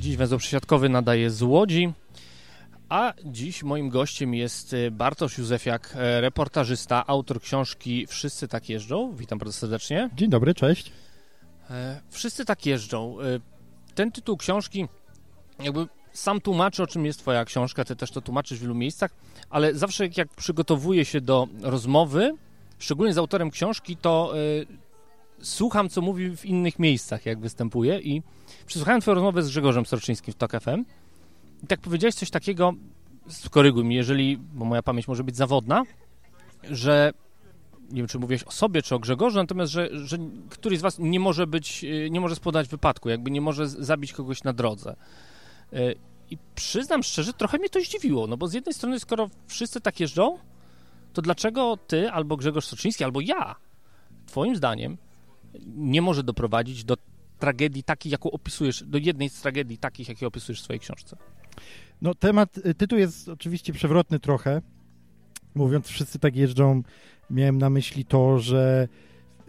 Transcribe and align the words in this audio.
Dziś 0.00 0.16
węzeł 0.16 0.38
przesiadkowy 0.38 0.88
nadaje 0.88 1.30
z 1.30 1.42
Łodzi, 1.42 1.92
a 2.88 3.12
dziś 3.24 3.62
moim 3.62 3.88
gościem 3.88 4.34
jest 4.34 4.72
y, 4.72 4.90
Bartosz 4.90 5.38
Józefiak, 5.38 5.92
e, 5.96 6.20
reportażysta, 6.20 7.06
autor 7.06 7.40
książki 7.40 8.06
Wszyscy 8.06 8.48
tak 8.48 8.68
jeżdżą. 8.68 9.12
Witam 9.16 9.38
bardzo 9.38 9.52
serdecznie. 9.52 10.10
Dzień 10.16 10.30
dobry, 10.30 10.54
cześć. 10.54 10.92
E, 11.70 12.00
Wszyscy 12.10 12.44
tak 12.44 12.66
jeżdżą. 12.66 13.20
E, 13.20 13.24
Ten 13.94 14.12
tytuł 14.12 14.36
książki 14.36 14.88
jakby 15.62 15.86
sam 16.12 16.40
tłumaczy, 16.40 16.82
o 16.82 16.86
czym 16.86 17.06
jest 17.06 17.18
twoja 17.18 17.44
książka, 17.44 17.84
ty 17.84 17.96
też 17.96 18.10
to 18.10 18.20
tłumaczysz 18.20 18.58
w 18.58 18.62
wielu 18.62 18.74
miejscach, 18.74 19.10
ale 19.50 19.74
zawsze 19.74 20.08
jak- 20.16 20.34
przygotowuję 20.34 21.04
się 21.04 21.20
do 21.20 21.48
rozmowy, 21.62 22.34
szczególnie 22.78 23.12
z 23.14 23.18
autorem 23.18 23.50
książki, 23.50 23.96
to 23.96 24.32
e, 24.34 25.44
słucham, 25.44 25.88
co 25.88 26.00
mówi 26.00 26.36
w 26.36 26.44
innych 26.44 26.78
miejscach, 26.78 27.26
jak 27.26 27.40
występuje 27.40 28.00
i 28.00 28.22
przysłuchałem 28.66 29.00
twoją 29.00 29.14
rozmowę 29.14 29.42
z 29.42 29.48
Grzegorzem 29.48 29.86
Storczyńskim 29.86 30.34
w 30.34 30.36
TOK 30.36 30.52
FM 30.60 30.84
i 31.62 31.66
tak 31.66 31.80
powiedziałeś 31.80 32.14
coś 32.14 32.30
takiego, 32.30 32.74
skoryguj 33.28 33.84
mnie, 33.84 33.96
jeżeli, 33.96 34.36
bo 34.36 34.64
moja 34.64 34.82
pamięć 34.82 35.08
może 35.08 35.24
być 35.24 35.36
zawodna, 35.36 35.82
że 36.70 37.12
nie 37.90 37.96
wiem, 37.96 38.06
czy 38.06 38.18
mówiłeś 38.18 38.44
o 38.44 38.50
sobie, 38.50 38.82
czy 38.82 38.94
o 38.94 38.98
Grzegorzu, 38.98 39.36
natomiast, 39.36 39.72
że, 39.72 39.88
że 39.92 40.18
któryś 40.50 40.78
z 40.78 40.82
was 40.82 40.98
nie 40.98 41.20
może 41.20 41.46
być, 41.46 41.84
y, 41.84 42.08
nie 42.10 42.20
może 42.20 42.36
spodać 42.36 42.68
wypadku, 42.68 43.08
jakby 43.08 43.30
nie 43.30 43.40
może 43.40 43.68
zabić 43.68 44.12
kogoś 44.12 44.44
na 44.44 44.52
drodze. 44.52 44.96
Y, 45.72 45.94
I 46.30 46.38
przyznam 46.54 47.02
szczerze, 47.02 47.32
trochę 47.32 47.58
mnie 47.58 47.68
to 47.68 47.80
zdziwiło, 47.80 48.26
no 48.26 48.36
bo 48.36 48.48
z 48.48 48.52
jednej 48.52 48.74
strony, 48.74 49.00
skoro 49.00 49.30
wszyscy 49.46 49.80
tak 49.80 50.00
jeżdżą, 50.00 50.38
to 51.12 51.22
dlaczego 51.22 51.78
ty, 51.86 52.10
albo 52.10 52.36
Grzegorz 52.36 52.64
Soczyński, 52.64 53.04
albo 53.04 53.20
ja, 53.20 53.56
twoim 54.26 54.56
zdaniem, 54.56 54.96
nie 55.76 56.02
może 56.02 56.22
doprowadzić 56.22 56.84
do 56.84 56.96
tragedii 57.38 57.82
takiej, 57.82 58.12
jaką 58.12 58.30
opisujesz, 58.30 58.84
do 58.86 58.98
jednej 58.98 59.28
z 59.28 59.40
tragedii 59.40 59.78
takich, 59.78 60.08
jakie 60.08 60.26
opisujesz 60.26 60.60
w 60.60 60.64
swojej 60.64 60.80
książce? 60.80 61.16
No 62.02 62.14
temat, 62.14 62.58
y, 62.58 62.74
tytuł 62.74 62.98
jest 62.98 63.28
oczywiście 63.28 63.72
przewrotny 63.72 64.18
trochę. 64.20 64.62
Mówiąc, 65.54 65.88
wszyscy 65.88 66.18
tak 66.18 66.36
jeżdżą, 66.36 66.82
miałem 67.30 67.58
na 67.58 67.70
myśli 67.70 68.04
to, 68.04 68.38
że 68.38 68.88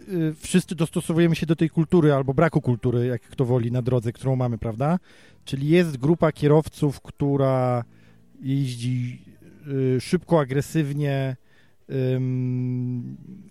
y, 0.08 0.34
wszyscy 0.40 0.74
dostosowujemy 0.74 1.36
się 1.36 1.46
do 1.46 1.56
tej 1.56 1.70
kultury 1.70 2.12
albo 2.12 2.34
braku 2.34 2.60
kultury, 2.60 3.06
jak 3.06 3.22
kto 3.22 3.44
woli, 3.44 3.72
na 3.72 3.82
drodze, 3.82 4.12
którą 4.12 4.36
mamy, 4.36 4.58
prawda? 4.58 4.98
Czyli 5.44 5.68
jest 5.68 5.96
grupa 5.96 6.32
kierowców, 6.32 7.00
która 7.00 7.84
jeździ 8.42 9.22
y, 9.96 10.00
szybko, 10.00 10.40
agresywnie 10.40 11.36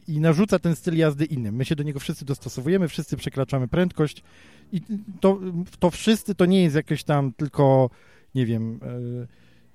i 0.08 0.20
narzuca 0.20 0.60
ten 0.60 0.76
styl 0.76 0.98
jazdy 0.98 1.26
innym. 1.26 1.56
My 1.56 1.66
się 1.66 1.76
do 1.76 1.84
niego 1.84 2.00
wszyscy 2.00 2.26
dostosowujemy, 2.26 2.88
wszyscy 2.88 3.18
przekraczamy 3.18 3.68
prędkość 3.68 4.24
i 4.72 4.82
to, 5.20 5.40
to 5.80 5.90
wszyscy 5.92 6.36
to 6.36 6.46
nie 6.46 6.64
jest 6.64 6.76
jakieś 6.76 7.04
tam 7.04 7.34
tylko 7.34 7.90
nie 8.36 8.46
wiem, 8.46 8.80
e, 8.84 9.28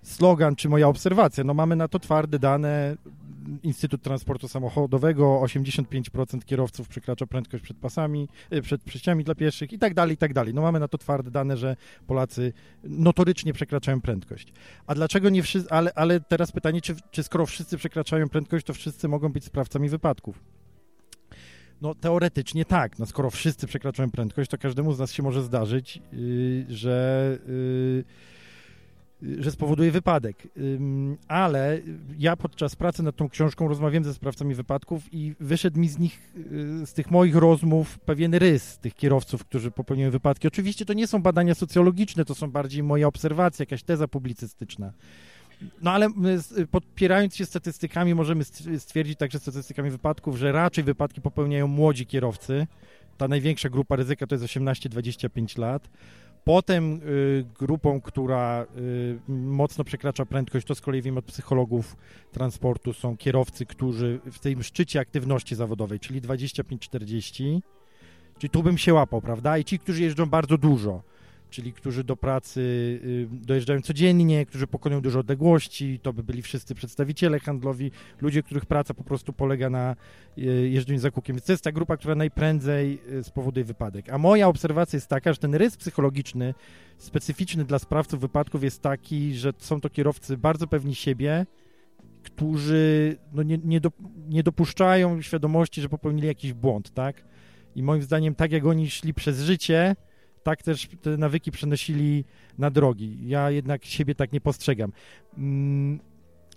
slogan 0.03 0.57
czy 0.57 0.69
moja 0.69 0.89
obserwacja. 0.89 1.45
No 1.45 1.55
mamy 1.55 1.77
na 1.77 1.89
to 1.89 1.99
twarde 1.99 2.39
dane. 2.39 2.97
Instytut 3.63 4.03
Transportu 4.03 4.49
Samochodowego, 4.49 5.41
85% 5.43 6.45
kierowców 6.45 6.89
przekracza 6.89 7.27
prędkość 7.27 7.65
przed 7.65 7.77
pasami, 7.77 8.29
e, 8.51 8.63
przed 8.63 8.83
przejściami 8.83 9.25
dla 9.25 9.35
pieszych 9.35 9.73
i 9.73 9.79
tak 9.79 9.95
dalej, 9.95 10.15
i 10.15 10.17
tak 10.17 10.33
dalej. 10.33 10.55
No 10.55 10.63
mamy 10.63 10.81
na 10.81 10.89
to 10.89 10.99
twarde 10.99 11.31
dane, 11.31 11.57
że 11.57 11.77
Polacy 12.07 12.53
notorycznie 12.85 13.53
przekraczają 13.53 14.01
prędkość. 14.01 14.53
A 14.87 14.95
dlaczego 14.95 15.31
nie 15.31 15.43
wszyscy, 15.43 15.71
ale, 15.71 15.93
ale 15.95 16.21
teraz 16.21 16.53
pytanie, 16.53 16.81
czy, 16.81 16.97
czy 17.11 17.23
skoro 17.23 17.47
wszyscy 17.47 17.77
przekraczają 17.77 18.29
prędkość, 18.29 18.67
to 18.67 18.75
wszyscy 18.75 19.09
mogą 19.09 19.33
być 19.33 19.45
sprawcami 19.45 19.89
wypadków? 19.89 20.41
No 21.81 21.95
teoretycznie 21.95 22.65
tak, 22.65 22.99
no 22.99 23.07
skoro 23.07 23.31
wszyscy 23.31 23.67
przekraczają 23.67 24.11
prędkość, 24.11 24.51
to 24.51 24.59
każdemu 24.59 24.93
z 24.93 24.99
nas 24.99 25.13
się 25.13 25.23
może 25.23 25.43
zdarzyć, 25.43 26.03
yy, 26.13 26.67
że, 26.69 27.39
yy, 27.49 28.05
że 29.39 29.51
spowoduje 29.51 29.91
wypadek. 29.91 30.49
Ale 31.29 31.81
ja 32.19 32.37
podczas 32.37 32.77
pracy 32.77 33.03
nad 33.03 33.17
tą 33.17 33.29
książką 33.29 33.69
rozmawiałem 33.69 34.05
ze 34.05 34.15
sprawcami 34.15 34.55
wypadków 34.55 35.03
i 35.13 35.35
wyszedł 35.41 35.81
mi 35.81 35.89
z 35.89 35.99
nich, 35.99 36.33
yy, 36.51 36.87
z 36.87 36.93
tych 36.93 37.11
moich 37.11 37.37
rozmów 37.37 37.99
pewien 37.99 38.35
rys 38.35 38.79
tych 38.79 38.95
kierowców, 38.95 39.45
którzy 39.45 39.71
popełniają 39.71 40.11
wypadki. 40.11 40.49
Oczywiście 40.49 40.85
to 40.85 40.93
nie 40.93 41.07
są 41.07 41.23
badania 41.23 41.55
socjologiczne, 41.55 42.25
to 42.25 42.35
są 42.35 42.51
bardziej 42.51 42.83
moje 42.83 43.07
obserwacje, 43.09 43.63
jakaś 43.63 43.83
teza 43.83 44.09
publicystyczna. 44.09 44.93
No 45.83 45.91
ale 45.93 46.09
my, 46.09 46.31
s- 46.33 46.55
podpierając 46.71 47.37
się 47.37 47.47
statystykami, 47.47 48.15
możemy 48.15 48.45
st- 48.45 48.69
stwierdzić 48.83 49.19
także 49.19 49.39
statystykami 49.39 49.91
wypadków, 49.91 50.37
że 50.39 50.53
raczej 50.53 50.85
wypadki 50.85 51.21
popełniają 51.21 51.67
młodzi 51.67 52.07
kierowcy. 52.07 52.67
Ta 53.19 53.29
największa 53.29 53.69
grupa 53.69 53.97
ryzyka 53.97 54.27
to 54.27 54.35
jest 54.35 54.45
18-25 54.45 55.59
lat. 55.59 55.89
Potem 56.45 57.01
y, 57.03 57.45
grupą, 57.59 58.01
która 58.01 58.67
y, 58.77 59.19
mocno 59.29 59.85
przekracza 59.85 60.27
prędkość, 60.27 60.67
to 60.67 60.75
z 60.75 60.81
kolei 60.81 61.03
wiem 61.03 61.19
od 61.19 61.25
psychologów 61.25 61.97
transportu, 62.33 62.93
są 62.93 63.17
kierowcy, 63.17 63.67
którzy 63.67 64.21
w 64.33 64.39
tym 64.39 64.63
szczycie 64.63 65.01
aktywności 65.01 65.55
zawodowej, 65.55 66.01
czyli 66.01 66.23
25-40, 66.23 67.61
czyli 68.39 68.51
tu 68.51 68.63
bym 68.63 68.79
się 68.79 68.95
łapał, 68.95 69.21
prawda? 69.21 69.59
I 69.59 69.65
ci, 69.65 69.79
którzy 69.79 70.03
jeżdżą 70.03 70.27
bardzo 70.27 70.59
dużo, 70.59 71.03
czyli 71.55 71.73
którzy 71.73 72.05
do 72.05 72.17
pracy 72.17 72.61
y, 72.61 73.29
dojeżdżają 73.31 73.83
codziennie, 73.83 74.47
którzy 74.47 74.67
pokonują 74.67 75.01
duże 75.01 75.19
odległości, 75.19 76.01
to 76.03 76.13
by 76.13 76.23
byli 76.23 76.43
wszyscy 76.43 76.75
przedstawiciele 76.75 77.41
handlowi, 77.41 77.91
ludzie, 78.21 78.43
których 78.43 78.67
praca 78.67 78.95
po 78.95 79.05
prostu 79.05 79.33
polega 79.33 79.71
na 79.71 79.97
y, 80.39 80.43
jeżdżeniu 80.69 80.99
za 80.99 81.11
kółkiem. 81.11 81.37
Więc 81.37 81.47
to 81.47 81.53
jest 81.53 81.65
ta 81.65 81.73
grupa, 81.73 81.97
która 81.97 82.15
najprędzej 82.15 82.99
y, 83.13 83.25
spowoduje 83.25 83.65
wypadek. 83.65 84.11
A 84.11 84.19
moja 84.19 84.49
obserwacja 84.49 84.97
jest 84.97 85.09
taka, 85.09 85.33
że 85.33 85.39
ten 85.39 85.55
rys 85.55 85.77
psychologiczny, 85.77 86.55
specyficzny 86.99 87.65
dla 87.65 87.79
sprawców 87.79 88.21
wypadków 88.21 88.65
jest 88.65 88.83
taki, 88.83 89.35
że 89.35 89.53
są 89.59 89.81
to 89.81 89.91
kierowcy 89.91 90.37
bardzo 90.37 90.67
pewni 90.67 90.95
siebie, 90.95 91.47
którzy 92.23 93.17
no, 93.33 93.43
nie, 93.43 93.59
nie, 93.65 93.81
do, 93.81 93.93
nie 94.29 94.43
dopuszczają 94.43 95.23
świadomości, 95.23 95.81
że 95.81 95.89
popełnili 95.89 96.27
jakiś 96.27 96.53
błąd, 96.53 96.95
tak? 96.95 97.25
I 97.77 97.83
moim 97.83 98.03
zdaniem, 98.03 98.35
tak 98.35 98.53
jak 98.53 98.67
oni 98.67 98.91
szli 98.91 99.15
przez 99.15 99.41
życie, 99.41 99.97
tak 100.45 100.63
też 100.63 100.89
te 101.03 101.17
nawyki 101.17 101.51
przenosili 101.51 102.25
na 102.59 102.71
drogi. 102.71 103.19
Ja 103.29 103.51
jednak 103.51 103.85
siebie 103.85 104.15
tak 104.15 104.33
nie 104.33 104.41
postrzegam. 104.41 104.93
Mm, 105.39 106.01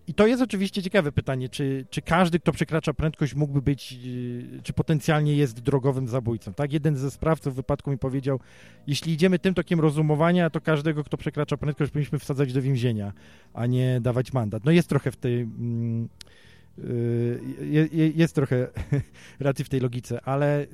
I 0.07 0.13
to 0.13 0.27
jest 0.27 0.41
oczywiście 0.43 0.83
ciekawe 0.83 1.11
pytanie, 1.11 1.49
czy, 1.49 1.85
czy 1.89 2.01
każdy, 2.01 2.39
kto 2.39 2.51
przekracza 2.51 2.93
prędkość, 2.93 3.35
mógłby 3.35 3.61
być, 3.61 3.91
yy, 3.91 4.61
czy 4.63 4.73
potencjalnie 4.73 5.35
jest 5.35 5.59
drogowym 5.59 6.07
zabójcą. 6.07 6.53
Tak, 6.53 6.73
jeden 6.73 6.95
ze 6.95 7.11
sprawców 7.11 7.55
wypadku 7.55 7.91
mi 7.91 7.97
powiedział, 7.97 8.39
jeśli 8.87 9.13
idziemy 9.13 9.39
tym 9.39 9.53
tokiem 9.53 9.79
rozumowania, 9.79 10.49
to 10.49 10.61
każdego, 10.61 11.03
kto 11.03 11.17
przekracza 11.17 11.57
prędkość, 11.57 11.91
powinniśmy 11.91 12.19
wsadzać 12.19 12.53
do 12.53 12.61
więzienia, 12.61 13.13
a 13.53 13.65
nie 13.65 14.01
dawać 14.01 14.33
mandat. 14.33 14.65
No 14.65 14.71
jest 14.71 14.89
trochę 14.89 15.11
w 15.11 15.17
tej... 15.17 15.41
Mm, 15.41 16.09
je- 17.91 18.09
jest 18.15 18.35
trochę 18.35 18.67
racji 19.39 19.65
w 19.65 19.69
tej 19.69 19.79
logice, 19.79 20.21
ale... 20.21 20.65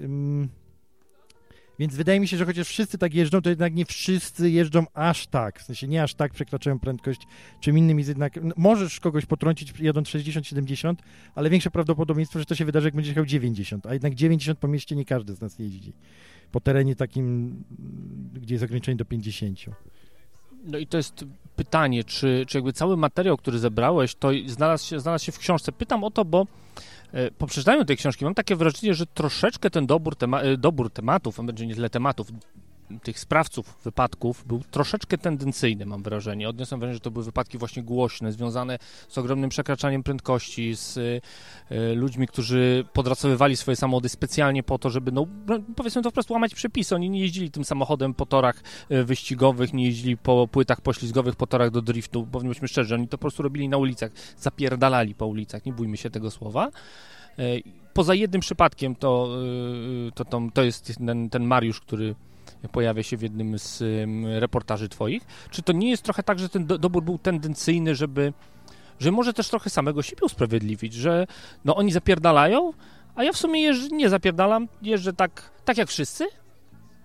Więc 1.80 1.96
wydaje 1.96 2.20
mi 2.20 2.28
się, 2.28 2.38
że 2.38 2.46
chociaż 2.46 2.68
wszyscy 2.68 2.98
tak 2.98 3.14
jeżdżą, 3.14 3.42
to 3.42 3.50
jednak 3.50 3.76
nie 3.76 3.86
wszyscy 3.86 4.50
jeżdżą 4.50 4.86
aż 4.94 5.28
tak. 5.28 5.60
W 5.60 5.64
sensie 5.64 5.88
nie 5.88 6.04
aż 6.04 6.14
tak 6.14 6.34
przekraczają 6.34 6.80
prędkość. 6.80 7.22
Czym 7.60 7.78
innym 7.78 7.98
jest 7.98 8.10
jednak. 8.10 8.40
no, 8.44 8.54
Możesz 8.58 9.00
kogoś 9.00 9.26
potrącić 9.26 9.74
jadąc 9.80 10.08
60-70, 10.08 10.96
ale 11.36 11.50
większe 11.50 11.72
prawdopodobieństwo, 11.72 12.40
że 12.40 12.46
to 12.46 12.56
się 12.56 12.66
wydarzy, 12.66 12.88
jak 12.88 12.96
będziesz 12.96 13.10
jechał 13.10 13.26
90. 13.26 13.86
A 13.86 13.94
jednak 13.94 14.16
90 14.16 14.60
po 14.60 14.68
mieście 14.68 14.96
nie 14.96 15.06
każdy 15.06 15.36
z 15.36 15.42
nas 15.42 15.60
jeździ. 15.60 15.94
Po 16.52 16.60
terenie 16.60 16.96
takim, 16.96 17.56
gdzie 18.34 18.56
jest 18.56 18.64
ograniczenie 18.64 18.98
do 18.98 19.06
50. 19.06 19.60
No 20.64 20.78
i 20.78 20.88
to 20.88 20.98
jest 20.98 21.26
pytanie, 21.56 22.04
czy, 22.04 22.46
czy 22.48 22.58
jakby 22.58 22.74
cały 22.74 22.98
materiał, 22.98 23.38
który 23.38 23.60
zebrałeś, 23.60 24.16
to 24.16 24.30
znalazł 24.48 24.88
się, 24.88 25.00
znalazł 25.00 25.26
się 25.26 25.32
w 25.32 25.40
książce. 25.40 25.72
Pytam 25.72 26.04
o 26.04 26.12
to, 26.12 26.26
bo 26.26 26.48
po 27.38 27.48
przeczytaniu 27.48 27.86
tej 27.86 27.98
książki 27.98 28.26
mam 28.26 28.34
takie 28.34 28.56
wrażenie, 28.56 28.94
że 28.94 29.06
troszeczkę 29.06 29.70
ten 29.70 29.88
dobór, 29.88 30.16
tema, 30.16 30.42
e, 30.42 30.58
dobór 30.58 30.92
tematów, 30.92 31.40
a 31.40 31.44
będzie 31.44 31.68
nie 31.68 31.76
tyle 31.76 31.90
tematów, 31.90 32.28
tych 33.04 33.20
sprawców 33.20 33.78
wypadków 33.84 34.44
był 34.48 34.62
troszeczkę 34.72 35.18
tendencyjny, 35.18 35.86
mam 35.86 36.04
wrażenie. 36.04 36.50
Odniosłem 36.50 36.80
wrażenie, 36.80 36.94
że 36.94 37.00
to 37.00 37.12
były 37.12 37.26
wypadki 37.26 37.58
właśnie 37.58 37.84
głośne, 37.84 38.32
związane 38.32 38.80
z 39.08 39.18
ogromnym 39.18 39.50
przekraczaniem 39.50 40.04
prędkości, 40.04 40.76
z 40.76 40.98
y, 40.98 41.22
ludźmi, 41.96 42.28
którzy 42.28 42.86
podracowywali 42.94 43.58
swoje 43.58 43.76
samochody 43.76 44.10
specjalnie 44.10 44.64
po 44.64 44.78
to, 44.80 44.90
żeby, 44.90 45.12
no, 45.12 45.28
no 45.48 45.60
powiedzmy 45.76 46.02
to 46.02 46.12
wprost, 46.12 46.30
łamać 46.30 46.56
przepisy. 46.56 46.96
Oni 46.96 47.10
nie 47.10 47.20
jeździli 47.20 47.52
tym 47.52 47.64
samochodem 47.64 48.14
po 48.14 48.26
torach 48.26 48.64
y, 48.92 49.04
wyścigowych, 49.04 49.74
nie 49.74 49.86
jeździli 49.86 50.18
po 50.18 50.48
płytach 50.48 50.82
poślizgowych, 50.82 51.36
po 51.36 51.48
torach 51.48 51.72
do 51.72 51.82
driftu. 51.82 52.28
Powiedzmy 52.32 52.68
szczerze, 52.68 52.96
oni 52.96 53.08
to 53.08 53.18
po 53.18 53.22
prostu 53.22 53.44
robili 53.44 53.70
na 53.70 53.78
ulicach, 53.78 54.12
zapierdalali 54.38 55.16
po 55.16 55.28
ulicach, 55.28 55.66
nie 55.66 55.74
bójmy 55.74 55.98
się 55.98 56.10
tego 56.10 56.32
słowa. 56.32 56.72
Y, 57.40 57.64
poza 57.94 58.16
jednym 58.16 58.42
przypadkiem 58.42 58.96
to, 58.96 59.30
y, 60.08 60.12
to, 60.12 60.26
to, 60.26 60.42
to 60.54 60.64
jest 60.64 60.98
ten, 61.06 61.30
ten 61.30 61.44
Mariusz, 61.44 61.82
który 61.82 62.16
pojawia 62.72 63.04
się 63.04 63.18
w 63.18 63.22
jednym 63.22 63.60
z 63.60 63.84
reportaży 64.40 64.90
twoich. 64.90 65.24
Czy 65.50 65.62
to 65.62 65.74
nie 65.74 65.90
jest 65.90 66.04
trochę 66.04 66.24
tak, 66.24 66.40
że 66.40 66.50
ten 66.50 66.66
do, 66.66 66.78
dobór 66.78 67.04
był 67.04 67.18
tendencyjny, 67.18 67.96
żeby, 67.96 68.34
że 69.00 69.12
może 69.12 69.34
też 69.34 69.50
trochę 69.50 69.70
samego 69.70 70.02
siebie 70.02 70.26
usprawiedliwić, 70.26 70.94
że 70.94 71.28
no 71.66 71.76
oni 71.76 71.92
zapierdalają, 71.92 72.74
a 73.16 73.24
ja 73.24 73.34
w 73.34 73.38
sumie 73.38 73.62
jeżdżę, 73.62 73.88
nie 73.96 74.10
zapierdalam, 74.10 74.68
jeżdżę 74.82 75.14
tak, 75.14 75.52
tak 75.66 75.78
jak 75.78 75.90
wszyscy, 75.90 76.26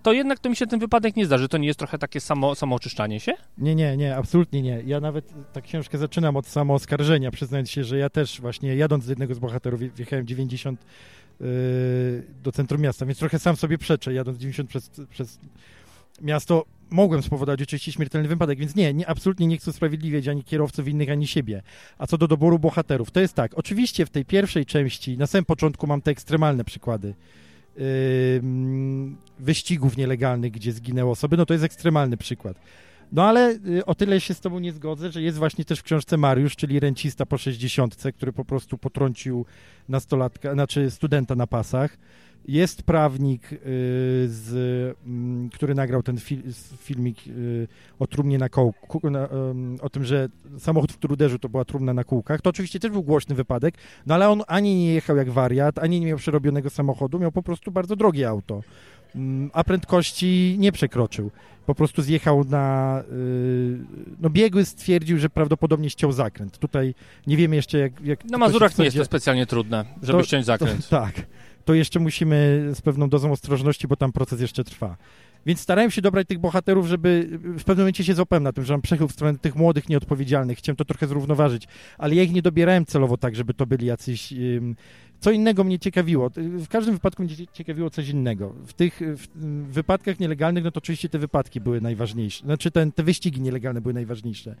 to 0.03 0.13
jednak 0.13 0.39
to 0.39 0.49
mi 0.49 0.55
się 0.55 0.67
ten 0.67 0.79
wypadek 0.79 1.15
nie 1.15 1.25
zdarzy. 1.25 1.47
To 1.49 1.57
nie 1.57 1.67
jest 1.67 1.79
trochę 1.79 1.97
takie 1.97 2.21
samo, 2.21 2.55
samo 2.55 2.75
oczyszczanie 2.75 3.19
się? 3.19 3.33
Nie, 3.57 3.75
nie, 3.75 3.97
nie, 3.97 4.15
absolutnie 4.15 4.61
nie. 4.61 4.83
Ja 4.85 4.99
nawet 4.99 5.53
tę 5.53 5.61
książkę 5.61 5.97
zaczynam 5.97 6.37
od 6.37 6.47
samooskarżenia, 6.47 7.31
przyznając 7.31 7.69
się, 7.69 7.83
że 7.83 7.97
ja 7.97 8.09
też 8.09 8.41
właśnie 8.41 8.75
jadąc 8.75 9.03
z 9.03 9.07
jednego 9.07 9.35
z 9.35 9.39
bohaterów 9.39 9.79
wjechałem 9.79 10.27
90 10.27 10.79
Y, 10.81 11.28
do 12.43 12.51
centrum 12.51 12.81
miasta, 12.81 13.05
więc 13.05 13.19
trochę 13.19 13.39
sam 13.39 13.55
sobie 13.55 13.77
przeczę, 13.77 14.13
jadąc 14.13 14.37
90 14.37 14.69
przez, 14.69 14.91
przez 15.09 15.39
miasto, 16.21 16.65
mogłem 16.89 17.21
spowodować 17.21 17.61
oczywiście 17.61 17.91
śmiertelny 17.91 18.27
wypadek, 18.27 18.59
więc 18.59 18.75
nie, 18.75 18.93
nie, 18.93 19.07
absolutnie 19.07 19.47
nie 19.47 19.57
chcę 19.57 19.71
usprawiedliwiać 19.71 20.27
ani 20.27 20.43
kierowców 20.43 20.87
innych, 20.87 21.09
ani 21.09 21.27
siebie. 21.27 21.61
A 21.97 22.07
co 22.07 22.17
do 22.17 22.27
doboru 22.27 22.59
bohaterów, 22.59 23.11
to 23.11 23.19
jest 23.19 23.33
tak, 23.33 23.51
oczywiście 23.55 24.05
w 24.05 24.09
tej 24.09 24.25
pierwszej 24.25 24.65
części, 24.65 25.17
na 25.17 25.27
samym 25.27 25.45
początku 25.45 25.87
mam 25.87 26.01
te 26.01 26.11
ekstremalne 26.11 26.63
przykłady 26.63 27.13
yy, 27.77 27.83
wyścigów 29.39 29.97
nielegalnych, 29.97 30.51
gdzie 30.51 30.71
zginęły 30.71 31.11
osoby, 31.11 31.37
no 31.37 31.45
to 31.45 31.53
jest 31.53 31.65
ekstremalny 31.65 32.17
przykład. 32.17 32.59
No 33.11 33.23
ale 33.23 33.59
y, 33.67 33.85
o 33.85 33.95
tyle 33.95 34.21
się 34.21 34.33
z 34.33 34.39
tobą 34.39 34.59
nie 34.59 34.71
zgodzę, 34.71 35.11
że 35.11 35.21
jest 35.21 35.37
właśnie 35.37 35.65
też 35.65 35.79
w 35.79 35.83
książce 35.83 36.17
Mariusz, 36.17 36.55
czyli 36.55 36.79
rencista 36.79 37.25
po 37.25 37.37
60, 37.37 37.95
który 38.15 38.33
po 38.33 38.45
prostu 38.45 38.77
potrącił 38.77 39.45
nastolatka, 39.89 40.53
znaczy 40.53 40.91
studenta 40.91 41.35
na 41.35 41.47
pasach. 41.47 41.97
Jest 42.47 42.83
prawnik, 42.83 43.53
y, 43.53 43.57
z, 44.27 44.51
mm, 45.05 45.49
który 45.49 45.75
nagrał 45.75 46.03
ten 46.03 46.17
fil, 46.17 46.41
filmik 46.77 47.27
y, 47.27 47.67
o 47.99 48.07
trumnie 48.07 48.37
na 48.37 48.49
kołku, 48.49 49.01
o 49.81 49.89
tym, 49.89 50.03
że 50.03 50.29
samochód, 50.57 50.91
w 50.91 50.97
który 50.97 51.13
uderzył, 51.13 51.39
to 51.39 51.49
była 51.49 51.65
trumna 51.65 51.93
na 51.93 52.03
kółkach. 52.03 52.41
To 52.41 52.49
oczywiście 52.49 52.79
też 52.79 52.91
był 52.91 53.03
głośny 53.03 53.35
wypadek, 53.35 53.75
no 54.05 54.15
ale 54.15 54.29
on 54.29 54.43
ani 54.47 54.75
nie 54.75 54.93
jechał 54.93 55.17
jak 55.17 55.29
wariat, 55.29 55.79
ani 55.79 55.99
nie 55.99 56.07
miał 56.07 56.17
przerobionego 56.17 56.69
samochodu, 56.69 57.19
miał 57.19 57.31
po 57.31 57.43
prostu 57.43 57.71
bardzo 57.71 57.95
drogie 57.95 58.29
auto. 58.29 58.61
Mm, 59.15 59.51
a 59.53 59.63
prędkości 59.63 60.55
nie 60.59 60.71
przekroczył. 60.71 61.31
Po 61.65 61.75
prostu 61.75 62.01
zjechał 62.01 62.43
na. 62.43 63.03
Y, 63.11 63.77
no, 64.21 64.29
biegły 64.29 64.65
stwierdził, 64.65 65.17
że 65.17 65.29
prawdopodobnie 65.29 65.89
ściął 65.89 66.11
zakręt. 66.11 66.57
Tutaj 66.57 66.95
nie 67.27 67.37
wiemy 67.37 67.55
jeszcze, 67.55 67.77
jak. 67.77 68.01
jak 68.01 68.25
na 68.25 68.37
Mazurach 68.37 68.77
nie 68.77 68.85
jest 68.85 68.97
to 68.97 69.05
specjalnie 69.05 69.45
trudne, 69.45 69.85
żeby 70.03 70.19
to, 70.19 70.25
ściąć 70.25 70.45
zakręt. 70.45 70.89
To, 70.89 70.99
tak. 70.99 71.13
To 71.65 71.73
jeszcze 71.73 71.99
musimy 71.99 72.69
z 72.73 72.81
pewną 72.81 73.09
dozą 73.09 73.31
ostrożności, 73.31 73.87
bo 73.87 73.95
tam 73.95 74.11
proces 74.11 74.41
jeszcze 74.41 74.63
trwa. 74.63 74.97
Więc 75.49 75.59
starałem 75.59 75.91
się 75.91 76.01
dobrać 76.01 76.27
tych 76.27 76.39
bohaterów, 76.39 76.87
żeby 76.87 77.27
w 77.41 77.63
pewnym 77.63 77.77
momencie 77.77 78.03
się 78.03 78.13
złapałem 78.13 78.43
na 78.43 78.53
tym, 78.53 78.63
że 78.65 78.73
mam 78.73 78.81
przechył 78.81 79.07
w 79.07 79.11
stronę 79.11 79.39
tych 79.39 79.55
młodych, 79.55 79.89
nieodpowiedzialnych. 79.89 80.57
Chciałem 80.57 80.75
to 80.75 80.85
trochę 80.85 81.07
zrównoważyć, 81.07 81.67
ale 81.97 82.15
ja 82.15 82.23
ich 82.23 82.31
nie 82.31 82.41
dobierałem 82.41 82.85
celowo 82.85 83.17
tak, 83.17 83.35
żeby 83.35 83.53
to 83.53 83.65
byli 83.65 83.85
jacyś 83.85 84.33
co 85.19 85.31
innego 85.31 85.63
mnie 85.63 85.79
ciekawiło. 85.79 86.29
W 86.35 86.67
każdym 86.67 86.93
wypadku 86.93 87.23
mnie 87.23 87.35
ciekawiło 87.53 87.89
coś 87.89 88.09
innego. 88.09 88.53
W 88.65 88.73
tych 88.73 88.99
w 89.35 89.73
wypadkach 89.73 90.19
nielegalnych, 90.19 90.63
no 90.63 90.71
to 90.71 90.77
oczywiście 90.77 91.09
te 91.09 91.19
wypadki 91.19 91.61
były 91.61 91.81
najważniejsze. 91.81 92.45
Znaczy 92.45 92.71
ten, 92.71 92.91
te 92.91 93.03
wyścigi 93.03 93.41
nielegalne 93.41 93.81
były 93.81 93.93
najważniejsze. 93.93 94.55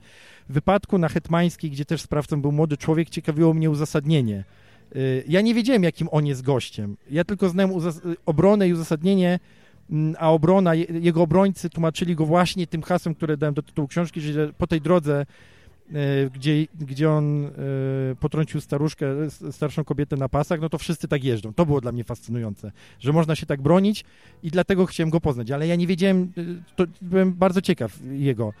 W 0.49 0.53
wypadku 0.53 0.97
na 0.97 1.09
Hetmańskiej, 1.09 1.71
gdzie 1.71 1.85
też 1.85 2.01
sprawcą 2.01 2.41
był 2.41 2.51
młody 2.51 2.77
człowiek, 2.77 3.09
ciekawiło 3.09 3.53
mnie 3.53 3.69
uzasadnienie. 3.69 4.43
Y, 4.95 5.23
ja 5.27 5.41
nie 5.41 5.53
wiedziałem, 5.53 5.83
jakim 5.83 6.07
on 6.11 6.25
jest 6.25 6.41
gościem. 6.41 6.97
Ja 7.11 7.23
tylko 7.23 7.49
znałem 7.49 7.71
obronę 8.25 8.67
i 8.67 8.73
uzasadnienie, 8.73 9.39
a 10.17 10.31
obrona, 10.31 10.75
jego 10.75 11.21
obrońcy 11.21 11.69
tłumaczyli 11.69 12.15
go 12.15 12.25
właśnie 12.25 12.67
tym 12.67 12.81
hasłem, 12.81 13.15
które 13.15 13.37
dałem 13.37 13.53
do 13.53 13.61
tytułu 13.61 13.87
książki, 13.87 14.21
że 14.21 14.53
po 14.53 14.67
tej 14.67 14.81
drodze 14.81 15.25
E, 15.93 16.29
gdzie, 16.29 16.65
gdzie 16.79 17.11
on 17.11 17.45
e, 17.45 17.49
potrącił 18.19 18.61
staruszkę, 18.61 19.05
starszą 19.51 19.83
kobietę 19.83 20.15
na 20.15 20.29
pasach, 20.29 20.61
no 20.61 20.69
to 20.69 20.77
wszyscy 20.77 21.07
tak 21.07 21.23
jeżdżą. 21.23 21.53
To 21.53 21.65
było 21.65 21.81
dla 21.81 21.91
mnie 21.91 22.03
fascynujące, 22.03 22.71
że 22.99 23.13
można 23.13 23.35
się 23.35 23.45
tak 23.45 23.61
bronić 23.61 24.05
i 24.43 24.51
dlatego 24.51 24.85
chciałem 24.85 25.09
go 25.09 25.21
poznać, 25.21 25.51
ale 25.51 25.67
ja 25.67 25.75
nie 25.75 25.87
wiedziałem, 25.87 26.31
e, 26.37 26.41
to 26.75 26.83
byłem 27.01 27.33
bardzo 27.33 27.61
ciekaw 27.61 27.99
jego. 28.11 28.53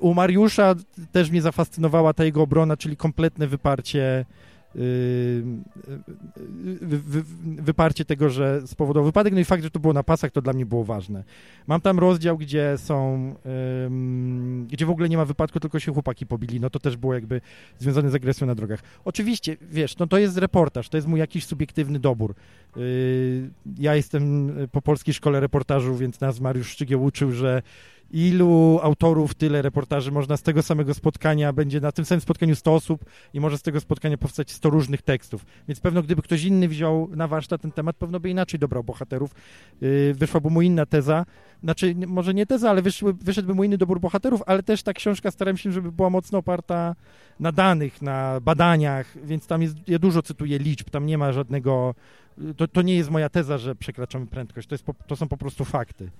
U 0.00 0.14
Mariusza 0.14 0.74
też 1.12 1.30
mnie 1.30 1.42
zafascynowała 1.42 2.12
ta 2.12 2.24
jego 2.24 2.42
obrona, 2.42 2.76
czyli 2.76 2.96
kompletne 2.96 3.46
wyparcie 3.46 4.24
wyparcie 7.44 8.04
tego, 8.04 8.30
że 8.30 8.62
spowodował 8.66 9.06
wypadek, 9.06 9.34
no 9.34 9.40
i 9.40 9.44
fakt, 9.44 9.62
że 9.62 9.70
to 9.70 9.80
było 9.80 9.92
na 9.92 10.02
pasach, 10.02 10.30
to 10.30 10.42
dla 10.42 10.52
mnie 10.52 10.66
było 10.66 10.84
ważne. 10.84 11.24
Mam 11.66 11.80
tam 11.80 11.98
rozdział, 11.98 12.38
gdzie 12.38 12.74
są, 12.78 13.34
gdzie 14.68 14.86
w 14.86 14.90
ogóle 14.90 15.08
nie 15.08 15.16
ma 15.16 15.24
wypadku, 15.24 15.60
tylko 15.60 15.78
się 15.78 15.92
chłopaki 15.92 16.26
pobili, 16.26 16.60
no 16.60 16.70
to 16.70 16.78
też 16.78 16.96
było 16.96 17.14
jakby 17.14 17.40
związane 17.78 18.10
z 18.10 18.14
agresją 18.14 18.46
na 18.46 18.54
drogach. 18.54 18.80
Oczywiście, 19.04 19.56
wiesz, 19.70 19.98
no 19.98 20.06
to 20.06 20.18
jest 20.18 20.38
reportaż, 20.38 20.88
to 20.88 20.96
jest 20.96 21.08
mój 21.08 21.20
jakiś 21.20 21.46
subiektywny 21.46 21.98
dobór. 21.98 22.34
Yy, 22.76 23.50
ja 23.78 23.94
jestem 23.94 24.52
po 24.72 24.82
polskiej 24.82 25.14
szkole 25.14 25.40
reportażu, 25.40 25.96
więc 25.96 26.20
nas 26.20 26.40
Mariusz 26.40 26.68
Szczygieł 26.68 27.04
uczył, 27.04 27.32
że 27.32 27.62
ilu 28.14 28.78
autorów, 28.82 29.34
tyle 29.34 29.62
reportaży 29.62 30.12
można 30.12 30.36
z 30.36 30.42
tego 30.42 30.62
samego 30.62 30.94
spotkania, 30.94 31.52
będzie 31.52 31.80
na 31.80 31.92
tym 31.92 32.04
samym 32.04 32.20
spotkaniu 32.20 32.56
100 32.56 32.74
osób 32.74 33.04
i 33.34 33.40
może 33.40 33.58
z 33.58 33.62
tego 33.62 33.80
spotkania 33.80 34.18
powstać 34.18 34.52
100 34.52 34.70
różnych 34.70 35.02
tekstów. 35.02 35.46
Więc 35.68 35.80
pewno 35.80 36.02
gdyby 36.02 36.22
ktoś 36.22 36.44
inny 36.44 36.68
wziął 36.68 37.08
na 37.16 37.28
warsztat 37.28 37.62
ten 37.62 37.72
temat, 37.72 37.96
pewno 37.96 38.20
by 38.20 38.30
inaczej 38.30 38.60
dobrał 38.60 38.84
bohaterów. 38.84 39.30
Yy, 39.80 40.14
wyszłaby 40.14 40.50
mu 40.50 40.62
inna 40.62 40.86
teza, 40.86 41.26
znaczy 41.62 41.94
może 42.06 42.34
nie 42.34 42.46
teza, 42.46 42.70
ale 42.70 42.82
wyszły, 42.82 43.12
wyszedłby 43.12 43.54
mu 43.54 43.64
inny 43.64 43.78
dobór 43.78 44.00
bohaterów, 44.00 44.42
ale 44.46 44.62
też 44.62 44.82
ta 44.82 44.92
książka 44.92 45.30
starałem 45.30 45.56
się, 45.56 45.72
żeby 45.72 45.92
była 45.92 46.10
mocno 46.10 46.38
oparta 46.38 46.94
na 47.40 47.52
danych, 47.52 48.02
na 48.02 48.40
badaniach, 48.40 49.06
więc 49.24 49.46
tam 49.46 49.62
jest, 49.62 49.76
ja 49.88 49.98
dużo 49.98 50.22
cytuję 50.22 50.58
liczb, 50.58 50.90
tam 50.90 51.06
nie 51.06 51.18
ma 51.18 51.32
żadnego, 51.32 51.94
to, 52.56 52.68
to 52.68 52.82
nie 52.82 52.94
jest 52.94 53.10
moja 53.10 53.28
teza, 53.28 53.58
że 53.58 53.74
przekraczamy 53.74 54.26
prędkość, 54.26 54.68
to, 54.68 54.74
jest, 54.74 54.84
to 55.06 55.16
są 55.16 55.28
po 55.28 55.36
prostu 55.36 55.64
fakty. 55.64 56.10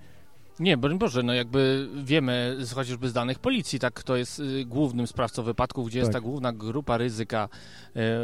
Nie, 0.59 0.77
broń 0.77 0.97
Boże, 0.97 1.23
no 1.23 1.33
jakby 1.33 1.89
wiemy 2.03 2.57
chociażby 2.75 3.09
z 3.09 3.13
danych 3.13 3.39
policji, 3.39 3.79
tak, 3.79 3.93
kto 3.93 4.15
jest 4.15 4.39
y, 4.39 4.65
głównym 4.65 5.07
sprawcą 5.07 5.43
wypadków, 5.43 5.87
gdzie 5.87 5.99
tak. 5.99 6.03
jest 6.03 6.13
ta 6.13 6.21
główna 6.21 6.53
grupa 6.53 6.97
ryzyka. 6.97 7.49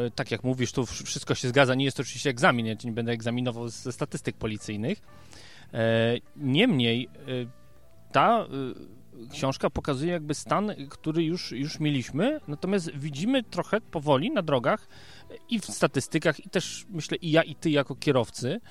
Y, 0.07 0.11
tak 0.15 0.31
jak 0.31 0.43
mówisz, 0.43 0.71
tu 0.71 0.85
wszystko 0.85 1.35
się 1.35 1.49
zgadza, 1.49 1.75
nie 1.75 1.85
jest 1.85 1.97
to 1.97 2.03
oczywiście 2.03 2.29
egzamin, 2.29 2.65
ja 2.65 2.75
nie 2.83 2.91
będę 2.91 3.11
egzaminował 3.11 3.69
ze 3.69 3.91
statystyk 3.91 4.37
policyjnych. 4.37 5.01
E, 5.73 6.15
niemniej 6.35 7.09
y, 7.27 7.47
ta 8.11 8.47
książka 9.31 9.69
pokazuje 9.69 10.11
jakby 10.11 10.33
stan, 10.33 10.71
który 10.89 11.23
już, 11.23 11.51
już 11.51 11.79
mieliśmy, 11.79 12.39
natomiast 12.47 12.91
widzimy 12.95 13.43
trochę 13.43 13.81
powoli 13.81 14.31
na 14.31 14.41
drogach 14.41 14.87
i 15.49 15.59
w 15.59 15.65
statystykach, 15.65 16.45
i 16.45 16.49
też 16.49 16.85
myślę 16.89 17.17
i 17.17 17.31
ja, 17.31 17.43
i 17.43 17.55
ty 17.55 17.69
jako 17.69 17.95
kierowcy, 17.95 18.61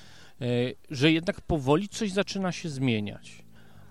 że 0.91 1.13
jednak 1.13 1.41
powoli 1.41 1.89
coś 1.89 2.13
zaczyna 2.13 2.53
się 2.53 2.69
zmieniać. 2.69 3.45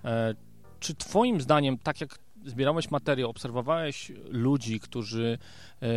E, 0.05 0.35
czy 0.79 0.95
Twoim 0.95 1.41
zdaniem, 1.41 1.77
tak 1.77 2.01
jak 2.01 2.19
zbierałeś 2.45 2.91
materiał, 2.91 3.29
obserwowałeś 3.29 4.11
ludzi, 4.29 4.79
którzy 4.79 5.37
e, 5.81 5.87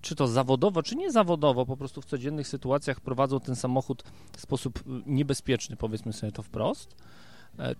czy 0.00 0.14
to 0.14 0.26
zawodowo, 0.26 0.82
czy 0.82 0.96
nie 0.96 1.12
zawodowo, 1.12 1.66
po 1.66 1.76
prostu 1.76 2.02
w 2.02 2.04
codziennych 2.04 2.48
sytuacjach 2.48 3.00
prowadzą 3.00 3.40
ten 3.40 3.56
samochód 3.56 4.02
w 4.36 4.40
sposób 4.40 4.78
e, 4.78 4.82
niebezpieczny, 5.06 5.76
powiedzmy 5.76 6.12
sobie 6.12 6.32
to 6.32 6.42
wprost? 6.42 6.96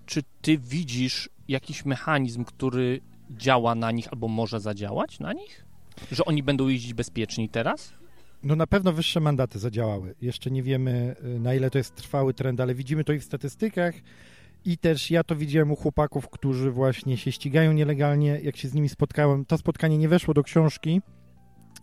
Czy 0.07 0.23
ty 0.43 0.59
widzisz 0.59 1.31
jakiś 1.49 1.85
mechanizm, 1.85 2.45
który 2.45 3.01
działa 3.31 3.75
na 3.75 3.91
nich 3.91 4.09
albo 4.13 4.29
może 4.29 4.61
zadziałać 4.61 5.21
na 5.21 5.33
nich? 5.33 5.65
Że 6.13 6.25
oni 6.25 6.43
będą 6.43 6.69
jeździć 6.69 6.95
bezpieczni 6.95 7.49
teraz? 7.49 7.93
No 8.43 8.57
na 8.57 8.67
pewno 8.67 8.93
wyższe 8.93 9.21
mandaty 9.21 9.59
zadziałały. 9.59 10.15
Jeszcze 10.21 10.51
nie 10.51 10.63
wiemy, 10.63 11.17
na 11.41 11.55
ile 11.55 11.71
to 11.71 11.79
jest 11.79 11.95
trwały 11.95 12.35
trend, 12.35 12.61
ale 12.61 12.75
widzimy 12.75 13.05
to 13.05 13.13
i 13.13 13.19
w 13.19 13.25
statystykach, 13.25 13.95
i 14.65 14.79
też 14.79 15.11
ja 15.11 15.25
to 15.25 15.37
widziałem 15.37 15.71
u 15.71 15.77
chłopaków, 15.77 16.29
którzy 16.29 16.71
właśnie 16.71 17.17
się 17.17 17.33
ścigają 17.33 17.73
nielegalnie. 17.73 18.41
Jak 18.43 18.57
się 18.57 18.69
z 18.69 18.75
nimi 18.75 18.89
spotkałem, 18.89 19.45
to 19.45 19.59
spotkanie 19.59 19.99
nie 19.99 20.09
weszło 20.09 20.35
do 20.35 20.43
książki, 20.43 21.01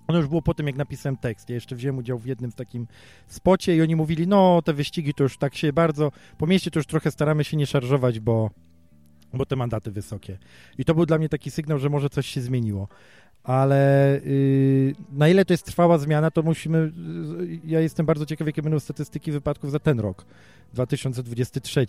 Ono 0.09 0.17
już 0.17 0.27
było 0.27 0.41
po 0.41 0.53
tym, 0.53 0.67
jak 0.67 0.75
napisałem 0.75 1.17
tekst. 1.17 1.49
Ja 1.49 1.55
jeszcze 1.55 1.75
wziąłem 1.75 1.97
udział 1.97 2.17
w 2.17 2.25
jednym 2.25 2.51
takim 2.51 2.87
spocie 3.27 3.75
i 3.75 3.81
oni 3.81 3.95
mówili, 3.95 4.27
no 4.27 4.61
te 4.61 4.73
wyścigi 4.73 5.13
to 5.13 5.23
już 5.23 5.37
tak 5.37 5.55
się 5.55 5.73
bardzo, 5.73 6.11
po 6.37 6.47
mieście 6.47 6.71
to 6.71 6.79
już 6.79 6.85
trochę 6.85 7.11
staramy 7.11 7.43
się 7.43 7.57
nie 7.57 7.67
szarżować, 7.67 8.19
bo, 8.19 8.49
bo 9.33 9.45
te 9.45 9.55
mandaty 9.55 9.91
wysokie. 9.91 10.37
I 10.77 10.85
to 10.85 10.95
był 10.95 11.05
dla 11.05 11.17
mnie 11.17 11.29
taki 11.29 11.51
sygnał, 11.51 11.79
że 11.79 11.89
może 11.89 12.09
coś 12.09 12.27
się 12.27 12.41
zmieniło. 12.41 12.87
Ale 13.43 14.21
yy, 14.25 14.95
na 15.11 15.29
ile 15.29 15.45
to 15.45 15.53
jest 15.53 15.65
trwała 15.65 15.97
zmiana, 15.97 16.31
to 16.31 16.43
musimy. 16.43 16.91
Yy, 17.39 17.59
ja 17.65 17.79
jestem 17.79 18.05
bardzo 18.05 18.25
ciekaw, 18.25 18.47
jakie 18.47 18.61
będą 18.61 18.79
statystyki 18.79 19.31
wypadków 19.31 19.71
za 19.71 19.79
ten 19.79 19.99
rok, 19.99 20.25
2023. 20.73 21.85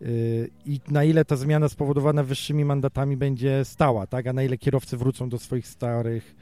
Yy, 0.00 0.50
I 0.66 0.80
na 0.88 1.04
ile 1.04 1.24
ta 1.24 1.36
zmiana 1.36 1.68
spowodowana 1.68 2.22
wyższymi 2.22 2.64
mandatami 2.64 3.16
będzie 3.16 3.64
stała, 3.64 4.06
tak? 4.06 4.26
A 4.26 4.32
na 4.32 4.42
ile 4.42 4.58
kierowcy 4.58 4.96
wrócą 4.96 5.28
do 5.28 5.38
swoich 5.38 5.66
starych 5.66 6.34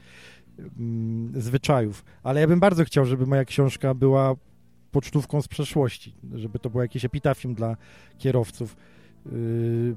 mm, 0.59 1.41
zwyczajów. 1.41 2.05
Ale 2.23 2.41
ja 2.41 2.47
bym 2.47 2.59
bardzo 2.59 2.85
chciał, 2.85 3.05
żeby 3.05 3.25
moja 3.25 3.45
książka 3.45 3.93
była 3.93 4.35
pocztówką 4.91 5.41
z 5.41 5.47
przeszłości, 5.47 6.13
żeby 6.33 6.59
to 6.59 6.69
było 6.69 6.83
jakieś 6.83 7.05
epitafium 7.05 7.55
dla 7.55 7.77
kierowców 8.17 8.75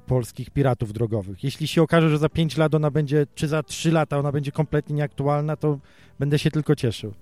polskich 0.06 0.50
piratów 0.50 0.92
drogowych. 0.92 1.44
Jeśli 1.44 1.68
się 1.68 1.82
okaże, 1.82 2.10
że 2.10 2.18
za 2.18 2.28
5 2.28 2.56
lat 2.56 2.74
ona 2.74 2.90
będzie, 2.90 3.26
czy 3.34 3.48
za 3.48 3.62
3 3.62 3.90
lata 3.92 4.18
ona 4.18 4.32
będzie 4.32 4.52
kompletnie 4.52 4.96
nieaktualna, 4.96 5.56
to 5.56 5.78
będę 6.18 6.38
się 6.38 6.50
tylko 6.50 6.76
cieszył. 6.76 7.14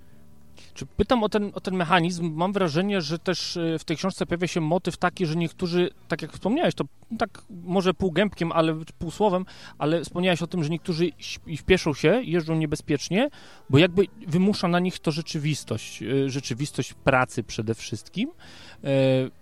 Czy 0.75 0.87
pytam 0.87 1.25
o 1.25 1.29
ten, 1.29 1.53
o 1.55 1.61
ten 1.61 1.75
mechanizm? 1.75 2.33
Mam 2.35 2.53
wrażenie, 2.53 3.01
że 3.01 3.19
też 3.19 3.57
y, 3.57 3.77
w 3.79 3.85
tej 3.85 3.97
książce 3.97 4.27
pojawia 4.27 4.47
się 4.47 4.61
motyw 4.61 4.97
taki, 4.97 5.27
że 5.27 5.37
niektórzy, 5.37 5.91
tak 6.09 6.23
jak 6.23 6.33
wspomniałeś, 6.33 6.75
to 6.75 6.85
tak 7.19 7.43
może 7.51 7.95
półgębkiem, 7.95 8.53
ale 8.53 8.77
półsłowem, 8.99 9.45
ale 9.79 10.05
wspomniałeś 10.05 10.43
o 10.43 10.47
tym, 10.47 10.65
że 10.65 10.71
niektórzy 10.71 11.11
wpieszą 11.59 11.95
się, 11.95 12.23
jeżdżą 12.25 12.57
niebezpiecznie, 12.57 13.31
bo 13.71 13.79
jakby 13.79 14.07
wymusza 14.27 14.69
na 14.69 14.81
nich 14.81 14.99
to 14.99 15.11
rzeczywistość, 15.11 16.03
y, 16.03 16.31
rzeczywistość 16.31 16.95
pracy 16.95 17.43
przede 17.43 17.75
wszystkim, 17.75 18.29
y, 18.29 18.33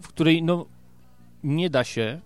w 0.02 0.08
której 0.08 0.42
no 0.42 0.66
nie 1.44 1.70
da 1.70 1.84
się, 1.84 2.20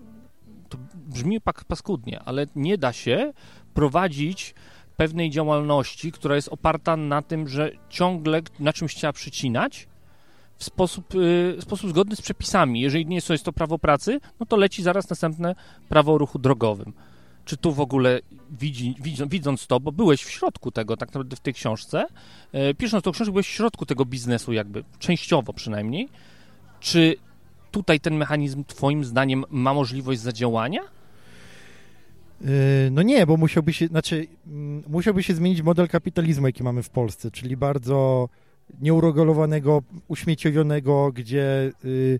brzmi 1.09 1.41
paskudnie, 1.69 2.21
ale 2.21 2.47
nie 2.57 2.79
da 2.79 2.93
się 2.93 3.33
prowadzić 3.75 4.55
pewnej 4.97 5.31
działalności, 5.31 6.13
która 6.13 6.37
jest 6.37 6.49
oparta 6.49 6.97
na 6.97 7.23
tym, 7.23 7.49
że 7.49 7.71
ciągle 7.89 8.43
na 8.61 8.73
czymś 8.73 8.95
trzeba 8.95 9.13
przycinać 9.13 9.89
w 10.57 10.65
sposób, 10.65 11.15
y, 11.15 11.57
sposób 11.61 11.91
zgodny 11.91 12.17
z 12.17 12.23
przepisami. 12.23 12.81
Jeżeli 12.81 13.07
nie 13.07 13.21
jest 13.29 13.45
to 13.45 13.53
prawo 13.53 13.79
pracy, 13.79 14.21
no 14.41 14.47
to 14.47 14.57
leci 14.57 14.83
zaraz 14.83 15.11
następne 15.11 15.55
prawo 15.89 16.15
o 16.15 16.19
ruchu 16.19 16.39
drogowym. 16.39 16.93
Czy 17.45 17.57
tu 17.57 17.73
w 17.73 17.81
ogóle 17.81 18.21
widzi, 18.51 18.95
widząc 19.27 19.67
to, 19.67 19.81
bo 19.81 19.93
byłeś 19.93 20.23
w 20.23 20.31
środku 20.31 20.71
tego 20.71 20.97
tak 20.97 21.09
naprawdę 21.09 21.37
w 21.37 21.41
tej 21.41 21.55
książce, 21.55 22.07
y, 22.71 22.75
pisząc 22.75 23.05
tą 23.05 23.13
książkę 23.13 23.33
byłeś 23.33 23.47
w 23.47 23.51
środku 23.51 23.87
tego 23.87 24.05
biznesu 24.05 24.53
jakby, 24.53 24.85
częściowo 24.99 25.53
przynajmniej, 25.53 26.09
czy 26.81 27.17
tutaj 27.71 28.01
ten 28.01 28.15
mechanizm 28.15 28.65
twoim 28.65 29.05
zdaniem 29.05 29.45
ma 29.51 29.75
możliwość 29.75 30.21
zadziałania? 30.21 30.98
Yy, 32.41 32.49
no 32.91 33.03
nie, 33.03 33.27
bo 33.27 33.37
musiałby 33.37 33.73
się, 33.73 33.87
znaczy, 33.87 34.27
mm, 34.47 34.83
musiałby 34.89 35.23
się 35.23 35.35
zmienić 35.35 35.63
model 35.63 35.89
kapitalizmu, 35.89 36.47
jaki 36.47 36.63
mamy 36.63 36.83
w 36.83 36.91
Polsce, 36.91 37.31
czyli 37.31 37.57
bardzo 37.57 38.29
nieuregulowanego, 38.81 39.83
uśmieciowionego, 40.09 41.13
gdzie 41.13 41.73
y, 41.85 42.19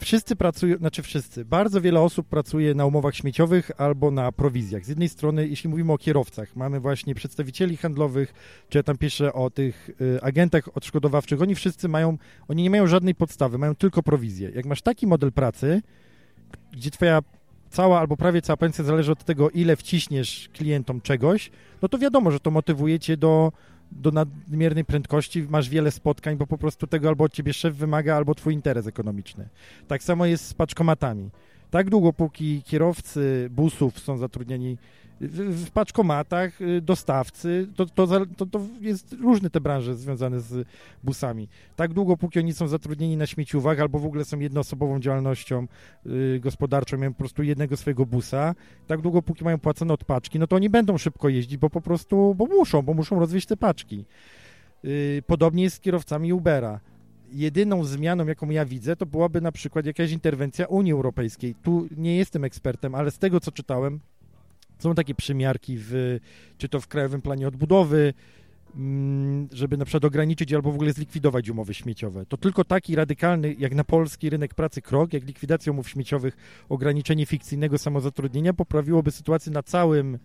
wszyscy 0.00 0.36
pracują, 0.36 0.76
znaczy 0.76 1.02
wszyscy, 1.02 1.44
bardzo 1.44 1.80
wiele 1.80 2.00
osób 2.00 2.28
pracuje 2.28 2.74
na 2.74 2.86
umowach 2.86 3.14
śmieciowych 3.14 3.70
albo 3.78 4.10
na 4.10 4.32
prowizjach. 4.32 4.84
Z 4.84 4.88
jednej 4.88 5.08
strony, 5.08 5.48
jeśli 5.48 5.70
mówimy 5.70 5.92
o 5.92 5.98
kierowcach, 5.98 6.56
mamy 6.56 6.80
właśnie 6.80 7.14
przedstawicieli 7.14 7.76
handlowych, 7.76 8.34
czy 8.68 8.78
ja 8.78 8.82
tam 8.82 8.98
piszę 8.98 9.32
o 9.32 9.50
tych 9.50 9.90
y, 10.00 10.22
agentach 10.22 10.76
odszkodowawczych, 10.76 11.42
oni 11.42 11.54
wszyscy 11.54 11.88
mają, 11.88 12.18
oni 12.48 12.62
nie 12.62 12.70
mają 12.70 12.86
żadnej 12.86 13.14
podstawy, 13.14 13.58
mają 13.58 13.74
tylko 13.74 14.02
prowizję. 14.02 14.50
Jak 14.54 14.66
masz 14.66 14.82
taki 14.82 15.06
model 15.06 15.32
pracy, 15.32 15.82
gdzie 16.72 16.90
twoja 16.90 17.22
cała 17.72 18.00
albo 18.00 18.16
prawie 18.16 18.42
cała 18.42 18.56
pensja 18.56 18.84
zależy 18.84 19.12
od 19.12 19.24
tego, 19.24 19.50
ile 19.50 19.76
wciśniesz 19.76 20.48
klientom 20.52 21.00
czegoś, 21.00 21.50
no 21.82 21.88
to 21.88 21.98
wiadomo, 21.98 22.30
że 22.30 22.40
to 22.40 22.50
motywuje 22.50 22.98
cię 22.98 23.16
do, 23.16 23.52
do 23.92 24.10
nadmiernej 24.10 24.84
prędkości, 24.84 25.46
masz 25.50 25.68
wiele 25.68 25.90
spotkań, 25.90 26.36
bo 26.36 26.46
po 26.46 26.58
prostu 26.58 26.86
tego 26.86 27.08
albo 27.08 27.24
od 27.24 27.32
ciebie 27.32 27.52
szef 27.52 27.74
wymaga, 27.74 28.16
albo 28.16 28.34
twój 28.34 28.54
interes 28.54 28.86
ekonomiczny. 28.86 29.48
Tak 29.88 30.02
samo 30.02 30.26
jest 30.26 30.46
z 30.46 30.54
paczkomatami. 30.54 31.30
Tak 31.70 31.90
długo, 31.90 32.12
póki 32.12 32.62
kierowcy 32.62 33.48
busów 33.50 33.98
są 33.98 34.18
zatrudnieni 34.18 34.78
w, 35.28 35.70
paczkomatach, 35.70 36.60
y, 36.60 36.80
dostawcy, 36.80 37.68
to, 37.76 37.86
to, 37.86 38.06
to, 38.36 38.46
to, 38.46 38.60
jest 38.80 39.12
różne 39.12 39.50
te 39.50 39.60
branże 39.60 39.94
związane 39.94 40.40
z 40.40 40.68
busami. 41.04 41.48
Tak 41.76 41.92
długo, 41.92 42.16
póki 42.16 42.38
oni 42.38 42.52
są 42.52 42.68
zatrudnieni 42.68 43.16
na 43.16 43.26
śmieciówach 43.26 43.80
albo 43.80 43.98
w 43.98 44.06
ogóle 44.06 44.24
są 44.24 44.38
jednoosobową 44.38 45.00
działalnością 45.00 45.66
y, 46.06 46.40
gospodarczą, 46.42 46.98
mają 46.98 47.12
po 47.12 47.18
prostu 47.18 47.42
jednego 47.42 47.76
swojego 47.76 48.06
busa, 48.06 48.54
tak 48.86 49.00
długo, 49.00 49.22
póki 49.22 49.44
mają 49.44 49.58
płacone 49.58 49.94
od 49.94 50.04
paczki, 50.04 50.38
no 50.38 50.46
to 50.46 50.56
oni 50.56 50.70
będą 50.70 50.98
szybko 50.98 51.28
jeździć, 51.28 51.56
bo 51.56 51.70
po 51.70 51.80
prostu, 51.80 52.34
bo 52.34 52.46
muszą, 52.46 52.82
bo 52.82 52.94
muszą 52.94 53.20
rozwieźć 53.20 53.46
te 53.46 53.56
paczki. 53.56 54.04
Y, 54.84 55.22
podobnie 55.26 55.62
jest 55.62 55.76
z 55.76 55.80
kierowcami 55.80 56.32
Ubera 56.32 56.80
jedyną 57.32 57.84
zmianą, 57.84 58.26
jaką 58.26 58.50
ja 58.50 58.64
widzę, 58.64 58.96
to 58.96 59.06
byłaby 59.06 59.40
na 59.40 59.52
przykład 59.52 59.86
jakaś 59.86 60.10
interwencja 60.10 60.66
Unii 60.66 60.92
Europejskiej. 60.92 61.54
Tu 61.62 61.88
nie 61.96 62.16
jestem 62.16 62.44
ekspertem, 62.44 62.94
ale 62.94 63.10
z 63.10 63.18
tego, 63.18 63.40
co 63.40 63.52
czytałem, 63.52 64.00
są 64.82 64.94
takie 64.94 65.14
przymiarki, 65.14 65.76
w, 65.78 66.18
czy 66.58 66.68
to 66.68 66.80
w 66.80 66.88
Krajowym 66.88 67.22
Planie 67.22 67.48
Odbudowy, 67.48 68.14
mm, 68.76 69.48
żeby 69.52 69.76
na 69.76 69.84
przykład 69.84 70.04
ograniczyć 70.04 70.52
albo 70.52 70.72
w 70.72 70.74
ogóle 70.74 70.92
zlikwidować 70.92 71.48
umowy 71.48 71.74
śmieciowe. 71.74 72.26
To 72.26 72.36
tylko 72.36 72.64
taki 72.64 72.96
radykalny, 72.96 73.56
jak 73.58 73.74
na 73.74 73.84
polski 73.84 74.30
rynek 74.30 74.54
pracy 74.54 74.82
krok, 74.82 75.12
jak 75.12 75.24
likwidacja 75.24 75.72
umów 75.72 75.88
śmieciowych, 75.88 76.36
ograniczenie 76.68 77.26
fikcyjnego 77.26 77.78
samozatrudnienia 77.78 78.52
poprawiłoby 78.52 79.10
sytuację 79.10 79.52
na 79.52 79.62
całym 79.62 80.18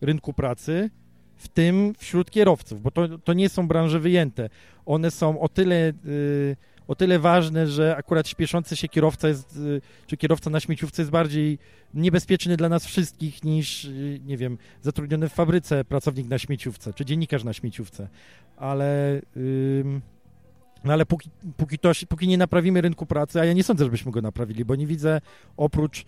rynku 0.00 0.32
pracy, 0.32 0.90
w 1.36 1.48
tym 1.48 1.94
wśród 1.98 2.30
kierowców, 2.30 2.82
bo 2.82 2.90
to, 2.90 3.18
to 3.18 3.32
nie 3.32 3.48
są 3.48 3.68
branże 3.68 4.00
wyjęte. 4.00 4.48
One 4.86 5.10
są 5.10 5.40
o 5.40 5.48
tyle... 5.48 5.92
Yy, 6.04 6.56
o 6.88 6.94
tyle 6.94 7.18
ważne, 7.18 7.66
że 7.66 7.96
akurat 7.96 8.28
śpieszący 8.28 8.76
się 8.76 8.88
kierowca 8.88 9.28
jest, 9.28 9.56
y, 9.56 9.80
czy 10.06 10.16
kierowca 10.16 10.50
na 10.50 10.60
śmieciówce 10.60 11.02
jest 11.02 11.10
bardziej 11.10 11.58
niebezpieczny 11.94 12.56
dla 12.56 12.68
nas 12.68 12.86
wszystkich 12.86 13.44
niż, 13.44 13.84
y, 13.84 14.20
nie 14.26 14.36
wiem, 14.36 14.58
zatrudniony 14.82 15.28
w 15.28 15.32
fabryce 15.32 15.84
pracownik 15.84 16.28
na 16.28 16.38
śmieciówce, 16.38 16.92
czy 16.92 17.04
dziennikarz 17.04 17.44
na 17.44 17.52
śmieciówce. 17.52 18.08
Ale, 18.56 19.20
no 20.84 20.92
ale 20.92 21.06
póki, 21.06 21.30
póki, 21.56 21.78
to, 21.78 21.92
póki 22.08 22.28
nie 22.28 22.38
naprawimy 22.38 22.80
rynku 22.80 23.06
pracy, 23.06 23.40
a 23.40 23.44
ja 23.44 23.52
nie 23.52 23.64
sądzę, 23.64 23.84
żebyśmy 23.84 24.12
go 24.12 24.22
naprawili, 24.22 24.64
bo 24.64 24.74
nie 24.74 24.86
widzę 24.86 25.20
oprócz 25.56 26.04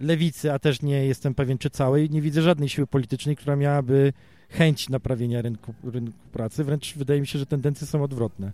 lewicy, 0.00 0.52
a 0.52 0.58
też 0.58 0.82
nie 0.82 1.06
jestem 1.06 1.34
pewien, 1.34 1.58
czy 1.58 1.70
całej, 1.70 2.10
nie 2.10 2.22
widzę 2.22 2.42
żadnej 2.42 2.68
siły 2.68 2.86
politycznej, 2.86 3.36
która 3.36 3.56
miałaby 3.56 4.12
chęć 4.50 4.88
naprawienia 4.88 5.42
rynku, 5.42 5.74
rynku 5.84 6.18
pracy. 6.32 6.64
Wręcz 6.64 6.94
wydaje 6.94 7.20
mi 7.20 7.26
się, 7.26 7.38
że 7.38 7.46
tendencje 7.46 7.86
są 7.86 8.02
odwrotne. 8.02 8.52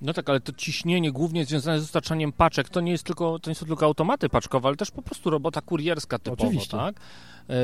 No 0.00 0.12
tak, 0.12 0.30
ale 0.30 0.40
to 0.40 0.52
ciśnienie 0.52 1.12
głównie 1.12 1.44
związane 1.44 1.78
z 1.78 1.82
dostarczaniem 1.82 2.32
paczek, 2.32 2.68
to 2.68 2.80
nie 2.80 2.92
jest 2.92 3.04
tylko, 3.04 3.38
to 3.38 3.50
nie 3.50 3.54
są 3.54 3.66
tylko 3.66 3.86
automaty 3.86 4.28
paczkowe, 4.28 4.68
ale 4.68 4.76
też 4.76 4.90
po 4.90 5.02
prostu 5.02 5.30
robota 5.30 5.60
kurierska 5.60 6.18
typowo, 6.18 6.42
Oczywiście. 6.42 6.76
tak? 6.76 7.00
E, 7.48 7.54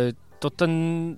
to 0.40 0.50
ten 0.50 1.16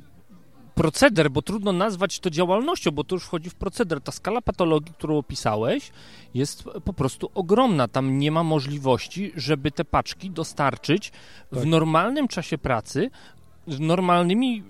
proceder, 0.78 1.30
bo 1.30 1.42
trudno 1.42 1.72
nazwać 1.72 2.20
to 2.20 2.30
działalnością, 2.30 2.90
bo 2.90 3.04
to 3.04 3.14
już 3.14 3.24
wchodzi 3.24 3.50
w 3.50 3.54
proceder. 3.54 4.00
Ta 4.00 4.12
skala 4.12 4.40
patologii, 4.40 4.94
którą 4.94 5.18
opisałeś, 5.18 5.90
jest 6.34 6.64
po 6.84 6.92
prostu 6.92 7.30
ogromna. 7.34 7.88
Tam 7.88 8.18
nie 8.18 8.32
ma 8.32 8.42
możliwości, 8.42 9.32
żeby 9.36 9.70
te 9.70 9.84
paczki 9.84 10.30
dostarczyć 10.30 11.10
tak. 11.10 11.60
w 11.60 11.66
normalnym 11.66 12.28
czasie 12.28 12.58
pracy 12.58 13.10
normalnymi, 13.80 14.62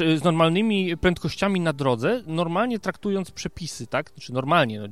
y, 0.00 0.18
z 0.18 0.24
normalnymi 0.24 0.96
prędkościami 0.96 1.60
na 1.60 1.72
drodze, 1.72 2.22
normalnie 2.26 2.78
traktując 2.78 3.30
przepisy, 3.30 3.86
tak? 3.86 4.10
Znaczy 4.10 4.32
normalnie, 4.32 4.80
no, 4.80 4.88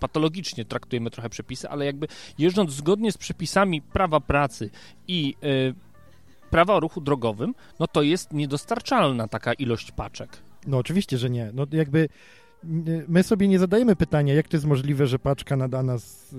patologicznie 0.00 0.64
traktujemy 0.64 1.10
trochę 1.10 1.28
przepisy, 1.28 1.68
ale 1.68 1.84
jakby 1.84 2.06
jeżdżąc 2.38 2.70
zgodnie 2.70 3.12
z 3.12 3.18
przepisami 3.18 3.82
prawa 3.82 4.20
pracy 4.20 4.70
i 5.08 5.34
y, 5.44 5.74
prawa 6.50 6.74
o 6.74 6.80
ruchu 6.80 7.00
drogowym, 7.00 7.54
no 7.80 7.86
to 7.86 8.02
jest 8.02 8.32
niedostarczalna 8.32 9.28
taka 9.28 9.52
ilość 9.52 9.92
paczek. 9.92 10.38
No 10.66 10.78
oczywiście, 10.78 11.18
że 11.18 11.30
nie. 11.30 11.50
No 11.54 11.66
jakby 11.72 12.08
my 13.08 13.22
sobie 13.22 13.48
nie 13.48 13.58
zadajemy 13.58 13.96
pytania, 13.96 14.34
jak 14.34 14.48
to 14.48 14.56
jest 14.56 14.66
możliwe, 14.66 15.06
że 15.06 15.18
paczka 15.18 15.56
nadana 15.56 15.98
z 15.98 16.34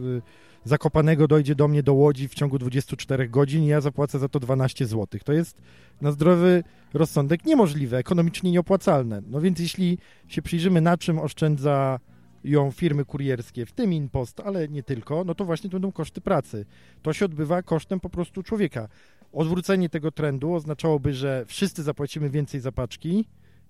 Zakopanego 0.66 1.28
dojdzie 1.28 1.56
do 1.56 1.68
mnie 1.68 1.84
do 1.84 1.94
Łodzi 1.94 2.28
w 2.28 2.34
ciągu 2.34 2.60
24 2.60 3.30
godzin 3.30 3.64
i 3.64 3.68
ja 3.68 3.82
zapłacę 3.82 4.20
za 4.20 4.30
to 4.30 4.40
12 4.40 4.86
zł. 4.86 5.22
To 5.24 5.34
jest 5.34 5.62
na 6.02 6.12
zdrowy 6.12 6.64
rozsądek 6.94 7.46
niemożliwe, 7.46 7.98
ekonomicznie 7.98 8.52
nieopłacalne. 8.52 9.22
No 9.28 9.42
więc 9.42 9.60
jeśli 9.60 9.98
się 10.28 10.42
przyjrzymy, 10.42 10.82
na 10.82 10.98
czym 10.98 11.20
oszczędza 11.20 12.00
ją 12.44 12.72
firmy 12.72 13.06
kurierskie, 13.06 13.66
w 13.66 13.72
tym 13.72 13.94
InPost, 13.94 14.40
ale 14.40 14.68
nie 14.68 14.84
tylko, 14.84 15.24
no 15.24 15.36
to 15.36 15.46
właśnie 15.46 15.70
to 15.70 15.76
będą 15.76 15.92
koszty 15.92 16.22
pracy. 16.22 16.66
To 17.02 17.14
się 17.14 17.26
odbywa 17.26 17.62
kosztem 17.62 18.00
po 18.00 18.10
prostu 18.10 18.44
człowieka. 18.44 18.88
Odwrócenie 19.34 19.90
tego 19.90 20.12
trendu 20.12 20.54
oznaczałoby, 20.54 21.14
że 21.14 21.46
wszyscy 21.48 21.84
zapłacimy 21.84 22.30
więcej 22.30 22.60
za 22.60 22.72
paczki 22.72 23.26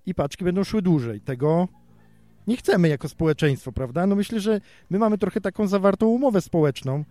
i 0.06 0.14
paczki 0.14 0.44
będą 0.44 0.64
szły 0.64 0.82
dłużej. 0.82 1.20
Tego 1.20 1.68
Nie 2.46 2.56
chcemy 2.56 2.88
jako 2.88 3.08
społeczeństwo, 3.08 3.72
prawda? 3.72 4.06
No 4.06 4.16
myślę, 4.16 4.40
że 4.40 4.60
my 4.90 4.98
mamy 4.98 5.18
trochę 5.18 5.40
taką 5.40 5.66
zawartą 5.66 6.06
umowę 6.06 6.40
społeczną, 6.40 7.04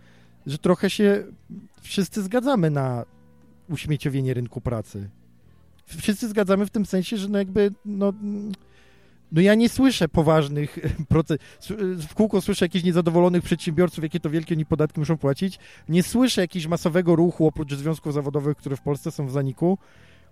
że 0.45 0.57
trochę 0.57 0.89
się 0.89 1.23
wszyscy 1.81 2.23
zgadzamy 2.23 2.69
na 2.69 3.05
uśmieciowienie 3.69 4.33
rynku 4.33 4.61
pracy. 4.61 5.09
Wszyscy 5.85 6.29
zgadzamy 6.29 6.65
w 6.65 6.69
tym 6.69 6.85
sensie, 6.85 7.17
że 7.17 7.27
no 7.27 7.37
jakby, 7.37 7.71
no, 7.85 8.13
no 9.31 9.41
ja 9.41 9.55
nie 9.55 9.69
słyszę 9.69 10.09
poważnych 10.09 10.79
proces... 11.09 11.37
W 12.09 12.13
kółko 12.13 12.41
słyszę 12.41 12.65
jakichś 12.65 12.85
niezadowolonych 12.85 13.43
przedsiębiorców, 13.43 14.03
jakie 14.03 14.19
to 14.19 14.29
wielkie 14.29 14.55
oni 14.55 14.65
podatki 14.65 14.99
muszą 14.99 15.17
płacić. 15.17 15.59
Nie 15.89 16.03
słyszę 16.03 16.41
jakiegoś 16.41 16.67
masowego 16.67 17.15
ruchu, 17.15 17.47
oprócz 17.47 17.73
związków 17.73 18.13
zawodowych, 18.13 18.57
które 18.57 18.75
w 18.75 18.81
Polsce 18.81 19.11
są 19.11 19.27
w 19.27 19.31
zaniku, 19.31 19.77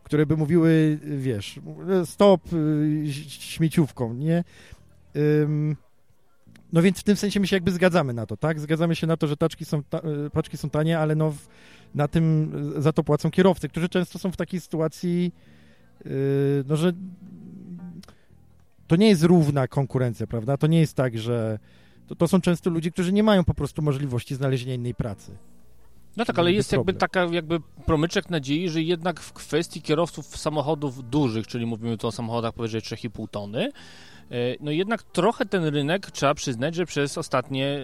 które 0.03 0.25
by 0.25 0.37
mówiły, 0.37 0.99
wiesz, 1.17 1.59
stop 2.05 2.41
śmieciówką, 3.27 4.13
nie? 4.13 4.43
No 6.73 6.81
więc 6.81 6.99
w 6.99 7.03
tym 7.03 7.15
sensie 7.15 7.39
my 7.39 7.47
się 7.47 7.55
jakby 7.55 7.71
zgadzamy 7.71 8.13
na 8.13 8.25
to, 8.25 8.37
tak? 8.37 8.59
Zgadzamy 8.59 8.95
się 8.95 9.07
na 9.07 9.17
to, 9.17 9.27
że 9.27 9.37
taczki 9.37 9.65
są, 9.65 9.83
ta, 9.83 10.01
paczki 10.33 10.57
są 10.57 10.69
tanie, 10.69 10.99
ale 10.99 11.15
no 11.15 11.31
w, 11.31 11.47
na 11.95 12.07
tym 12.07 12.51
za 12.77 12.93
to 12.93 13.03
płacą 13.03 13.31
kierowcy, 13.31 13.69
którzy 13.69 13.89
często 13.89 14.19
są 14.19 14.31
w 14.31 14.37
takiej 14.37 14.59
sytuacji, 14.59 15.33
yy, 16.05 16.11
no 16.67 16.75
że 16.75 16.93
to 18.87 18.95
nie 18.95 19.09
jest 19.09 19.23
równa 19.23 19.67
konkurencja, 19.67 20.27
prawda? 20.27 20.57
To 20.57 20.67
nie 20.67 20.79
jest 20.79 20.95
tak, 20.95 21.17
że 21.17 21.59
to, 22.07 22.15
to 22.15 22.27
są 22.27 22.41
często 22.41 22.69
ludzie, 22.69 22.91
którzy 22.91 23.13
nie 23.13 23.23
mają 23.23 23.43
po 23.43 23.53
prostu 23.53 23.81
możliwości 23.81 24.35
znalezienia 24.35 24.73
innej 24.73 24.95
pracy. 24.95 25.31
No 26.17 26.25
tak, 26.25 26.39
ale 26.39 26.51
jest 26.51 26.71
jakby 26.71 26.93
taka 26.93 27.23
jakby 27.23 27.59
promyczek 27.85 28.29
nadziei, 28.29 28.69
że 28.69 28.81
jednak 28.81 29.19
w 29.19 29.33
kwestii 29.33 29.81
kierowców 29.81 30.37
samochodów 30.37 31.09
dużych, 31.09 31.47
czyli 31.47 31.65
mówimy 31.65 31.97
tu 31.97 32.07
o 32.07 32.11
samochodach 32.11 32.53
powyżej 32.53 32.81
3,5 32.81 33.27
tony, 33.29 33.71
no 34.59 34.71
jednak 34.71 35.03
trochę 35.03 35.45
ten 35.45 35.65
rynek, 35.65 36.11
trzeba 36.11 36.33
przyznać, 36.33 36.75
że 36.75 36.85
przez 36.85 37.17
ostatnie 37.17 37.79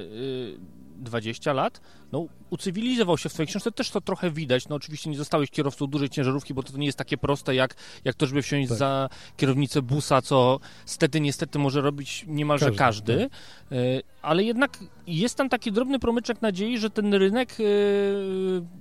20 0.98 1.54
lat, 1.54 1.82
no, 2.12 2.25
ucywilizował 2.50 3.18
się 3.18 3.30
w 3.30 3.34
swojej 3.34 3.48
książce, 3.48 3.72
też 3.72 3.92
to 3.92 4.01
trochę 4.01 4.32
widać. 4.32 4.70
No, 4.70 4.75
oczywiście 4.75 5.10
nie 5.10 5.18
zostałeś 5.18 5.50
kierowcą 5.50 5.88
dużej 5.88 6.10
ciężarówki, 6.10 6.54
bo 6.54 6.63
to 6.63 6.77
nie 6.77 6.86
jest 6.86 6.98
takie 6.98 7.18
proste, 7.18 7.56
jak, 7.56 7.75
jak 8.06 8.16
to, 8.16 8.25
żeby 8.25 8.42
wsiąść 8.42 8.70
tak. 8.70 8.77
za 8.77 9.10
kierownicę 9.38 9.82
busa, 9.82 10.22
co 10.22 10.60
stety, 10.86 11.22
niestety 11.22 11.60
może 11.60 11.82
robić 11.82 12.25
niemalże 12.27 12.66
każdy. 12.66 12.77
każdy. 12.77 13.30
Tak. 13.30 13.77
E, 13.77 14.01
ale 14.22 14.44
jednak 14.44 14.80
jest 15.08 15.36
tam 15.36 15.50
taki 15.50 15.72
drobny 15.72 16.00
promyczek 16.00 16.42
nadziei, 16.42 16.77
że 16.77 16.89
ten 16.89 17.13
rynek 17.13 17.50
e, 17.51 17.63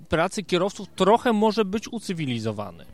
pracy 0.09 0.43
kierowców 0.43 0.89
trochę 0.97 1.33
może 1.33 1.65
być 1.65 1.89
ucywilizowany. 1.89 2.85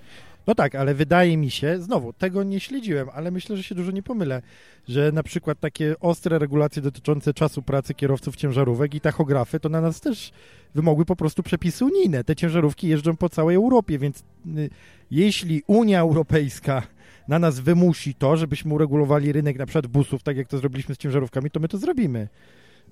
No 0.47 0.55
tak, 0.55 0.75
ale 0.75 0.95
wydaje 0.95 1.37
mi 1.37 1.51
się, 1.51 1.83
znowu, 1.83 2.13
tego 2.13 2.43
nie 2.43 2.61
śledziłem, 2.61 3.09
ale 3.15 3.31
myślę, 3.31 3.57
że 3.57 3.63
się 3.63 3.75
dużo 3.75 3.91
nie 3.91 4.03
pomylę, 4.03 4.43
że 4.89 5.13
na 5.13 5.23
przykład 5.23 5.61
takie 5.61 5.95
ostre 6.01 6.39
regulacje 6.39 6.83
dotyczące 6.83 7.35
czasu 7.35 7.63
pracy 7.63 7.95
kierowców 7.95 8.37
ciężarówek 8.37 8.95
i 8.95 9.01
tachografy, 9.01 9.61
to 9.61 9.69
na 9.69 9.81
nas 9.81 10.01
też 10.01 10.33
wymogły 10.75 11.05
po 11.05 11.17
prostu 11.17 11.43
przepisy 11.43 11.85
unijne. 11.85 12.25
Te 12.25 12.37
ciężarówki 12.37 12.89
jeżdżą 12.89 13.17
po 13.17 13.29
całej 13.29 13.57
Europie, 13.57 13.99
więc 13.99 14.25
y, 14.57 14.71
jeśli 15.11 15.63
Unia 15.67 16.01
Europejska 16.01 16.83
na 17.29 17.39
nas 17.39 17.61
wymusi 17.61 18.15
to, 18.15 18.37
żebyśmy 18.37 18.75
uregulowali 18.75 19.33
rynek 19.33 19.59
na 19.59 19.67
przykład 19.67 19.87
busów, 19.87 20.23
tak 20.23 20.37
jak 20.37 20.49
to 20.49 20.59
zrobiliśmy 20.59 20.95
z 20.95 20.99
ciężarówkami, 20.99 21.51
to 21.51 21.61
my 21.61 21.69
to 21.69 21.79
zrobimy. 21.79 22.29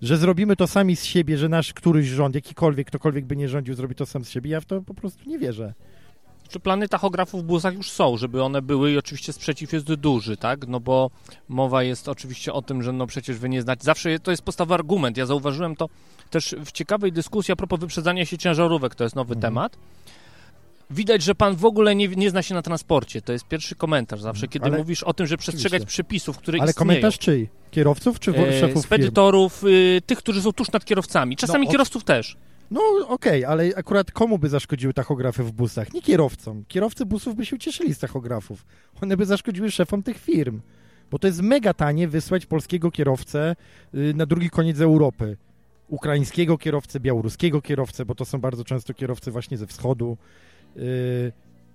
Że 0.03 0.17
zrobimy 0.17 0.57
to 0.57 0.67
sami 0.67 0.97
z 0.97 1.05
siebie, 1.05 1.39
że 1.39 1.49
nasz 1.49 1.73
któryś 1.73 2.07
rząd, 2.07 2.35
jakikolwiek, 2.35 2.87
ktokolwiek 2.87 3.25
by 3.25 3.37
nie 3.37 3.49
rządził, 3.49 3.75
zrobi 3.75 3.95
to 3.95 4.07
sam 4.07 4.25
z 4.25 4.31
siebie, 4.31 4.51
ja 4.51 4.61
w 4.61 4.65
to 4.65 4.83
po 4.83 4.95
prostu 4.95 5.31
nie 5.31 5.39
wierzę 5.39 5.75
plany 6.59 6.89
tachografów 6.89 7.43
w 7.43 7.47
busach 7.47 7.75
już 7.75 7.91
są, 7.91 8.17
żeby 8.17 8.43
one 8.43 8.63
były 8.63 8.93
i 8.93 8.99
oczywiście 8.99 9.33
sprzeciw 9.33 9.73
jest 9.73 9.95
duży, 9.95 10.37
tak? 10.37 10.67
No 10.67 10.81
bo 10.81 11.11
mowa 11.49 11.83
jest 11.83 12.09
oczywiście 12.09 12.53
o 12.53 12.63
tym, 12.63 12.83
że 12.83 12.93
no 12.93 13.07
przecież 13.07 13.39
wy 13.39 13.49
nie 13.49 13.63
znacie. 13.63 13.85
Zawsze 13.85 14.19
to 14.19 14.31
jest 14.31 14.43
podstawowy 14.43 14.75
argument. 14.75 15.17
Ja 15.17 15.27
zauważyłem 15.27 15.77
to 15.77 15.89
też 16.31 16.55
w 16.65 16.73
ciekawej 16.73 17.13
dyskusji 17.13 17.53
a 17.53 17.57
propos 17.57 17.81
wyprzedzania 17.81 18.27
się 18.27 18.39
ciężarówek, 18.39 18.95
to 18.95 19.05
jest 19.05 19.17
nowy 19.17 19.35
mhm. 19.35 19.53
temat. 19.53 19.77
Widać, 20.91 21.23
że 21.23 21.35
pan 21.35 21.57
w 21.57 21.65
ogóle 21.65 21.95
nie, 21.95 22.09
nie 22.09 22.31
zna 22.31 22.43
się 22.43 22.55
na 22.55 22.63
transporcie. 22.63 23.23
To 23.23 23.33
jest 23.33 23.45
pierwszy 23.49 23.75
komentarz 23.75 24.21
zawsze, 24.21 24.49
kiedy 24.49 24.67
Ale... 24.67 24.79
mówisz 24.79 25.03
o 25.03 25.15
tym, 25.15 25.27
że 25.27 25.37
przestrzegać 25.37 25.83
oczywiście. 25.83 25.87
przepisów, 25.87 26.39
które 26.39 26.61
Ale 26.61 26.71
istnieją. 26.71 26.89
komentarz 26.89 27.19
czyj? 27.19 27.49
Kierowców 27.71 28.21
czy 28.21 28.31
e, 28.31 28.61
szefów 28.61 28.85
Spedytorów, 28.85 29.65
y, 29.65 30.03
tych, 30.07 30.19
którzy 30.19 30.43
są 30.43 30.53
tuż 30.53 30.73
nad 30.73 30.85
kierowcami. 30.85 31.37
Czasami 31.37 31.67
no, 31.67 31.73
kierowców 31.73 32.05
też. 32.05 32.37
No 32.71 32.81
okej, 33.09 33.45
okay, 33.45 33.53
ale 33.53 33.71
akurat 33.77 34.13
komu 34.13 34.39
by 34.39 34.49
zaszkodziły 34.49 34.95
tachografy 34.95 35.45
w 35.45 35.53
busach? 35.53 35.93
Nie 35.93 36.03
kierowcom. 36.03 36.65
Kierowcy 36.69 37.07
busów 37.07 37.35
by 37.35 37.47
się 37.47 37.57
ucieszyli 37.57 37.95
z 37.95 37.99
tachografów. 37.99 38.67
One 39.03 39.17
by 39.17 39.27
zaszkodziły 39.27 39.71
szefom 39.71 40.03
tych 40.03 40.19
firm. 40.19 40.61
Bo 41.11 41.19
to 41.19 41.27
jest 41.27 41.43
mega 41.43 41.75
tanie 41.75 42.09
wysłać 42.09 42.47
polskiego 42.47 42.91
kierowcę 42.91 43.57
y, 43.95 44.15
na 44.15 44.27
drugi 44.27 44.51
koniec 44.51 44.81
Europy. 44.81 45.37
Ukraińskiego 45.89 46.59
kierowcę, 46.59 47.01
białoruskiego 47.01 47.63
kierowcę, 47.63 48.05
bo 48.05 48.15
to 48.15 48.25
są 48.25 48.39
bardzo 48.39 48.65
często 48.65 48.95
kierowcy 48.95 49.31
właśnie 49.31 49.57
ze 49.59 49.67
wschodu. 49.67 50.17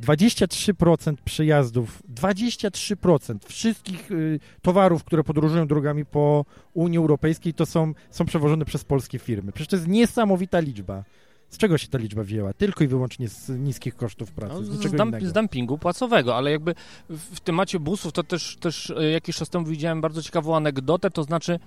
Y, 0.01 0.05
23% 0.05 1.15
przejazdów, 1.25 2.03
23% 2.15 3.35
wszystkich 3.45 4.11
y, 4.11 4.39
towarów, 4.61 5.03
które 5.03 5.23
podróżują 5.23 5.67
drogami 5.67 6.05
po 6.05 6.45
Unii 6.73 6.97
Europejskiej, 6.97 7.53
to 7.53 7.65
są, 7.65 7.93
są 8.09 8.25
przewożone 8.25 8.65
przez 8.65 8.83
polskie 8.83 9.19
firmy. 9.19 9.51
Przecież 9.51 9.69
to 9.69 9.75
jest 9.75 9.87
niesamowita 9.87 10.59
liczba. 10.59 11.03
Z 11.49 11.57
czego 11.57 11.77
się 11.77 11.87
ta 11.87 11.97
liczba 11.97 12.23
wzięła? 12.23 12.53
Tylko 12.53 12.83
i 12.83 12.87
wyłącznie 12.87 13.29
z 13.29 13.49
niskich 13.49 13.95
kosztów 13.95 14.31
pracy. 14.31 14.53
No, 14.55 14.61
z, 14.61 14.87
z, 14.87 14.91
dump, 14.91 15.15
z, 15.21 15.33
dumpingu 15.33 15.77
płacowego, 15.77 16.35
ale 16.35 16.51
jakby 16.51 16.75
w 17.09 17.39
temacie 17.39 17.79
busów 17.79 18.13
to 18.13 18.23
też, 18.23 18.57
też 18.59 18.89
e, 18.89 19.11
jakiś 19.11 19.35
czas 19.35 19.49
temu 19.49 19.65
widziałem 19.65 20.01
bardzo 20.01 20.21
ciekawą 20.21 20.55
anegdotę, 20.55 21.11
to 21.11 21.23
znaczy 21.23 21.59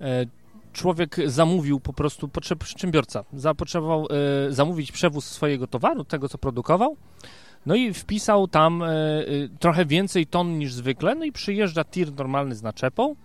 e, 0.00 0.26
człowiek 0.72 1.16
zamówił 1.26 1.80
po 1.80 1.92
prostu, 1.92 2.28
przedsiębiorca 2.28 3.24
zapotrzebował 3.32 4.06
e, 4.48 4.52
zamówić 4.52 4.92
przewóz 4.92 5.24
swojego 5.24 5.66
towaru, 5.66 6.04
tego 6.04 6.28
co 6.28 6.38
produkował, 6.38 6.96
no 7.66 7.74
i 7.74 7.94
wpisał 7.94 8.48
tam 8.48 8.82
e, 8.82 8.86
e, 8.86 9.24
trochę 9.60 9.86
więcej 9.86 10.26
ton 10.26 10.58
niż 10.58 10.72
zwykle, 10.72 11.14
no 11.14 11.24
i 11.24 11.32
przyjeżdża 11.32 11.84
tir 11.84 12.12
normalny 12.12 12.54
z 12.54 12.62
naczepą, 12.62 13.16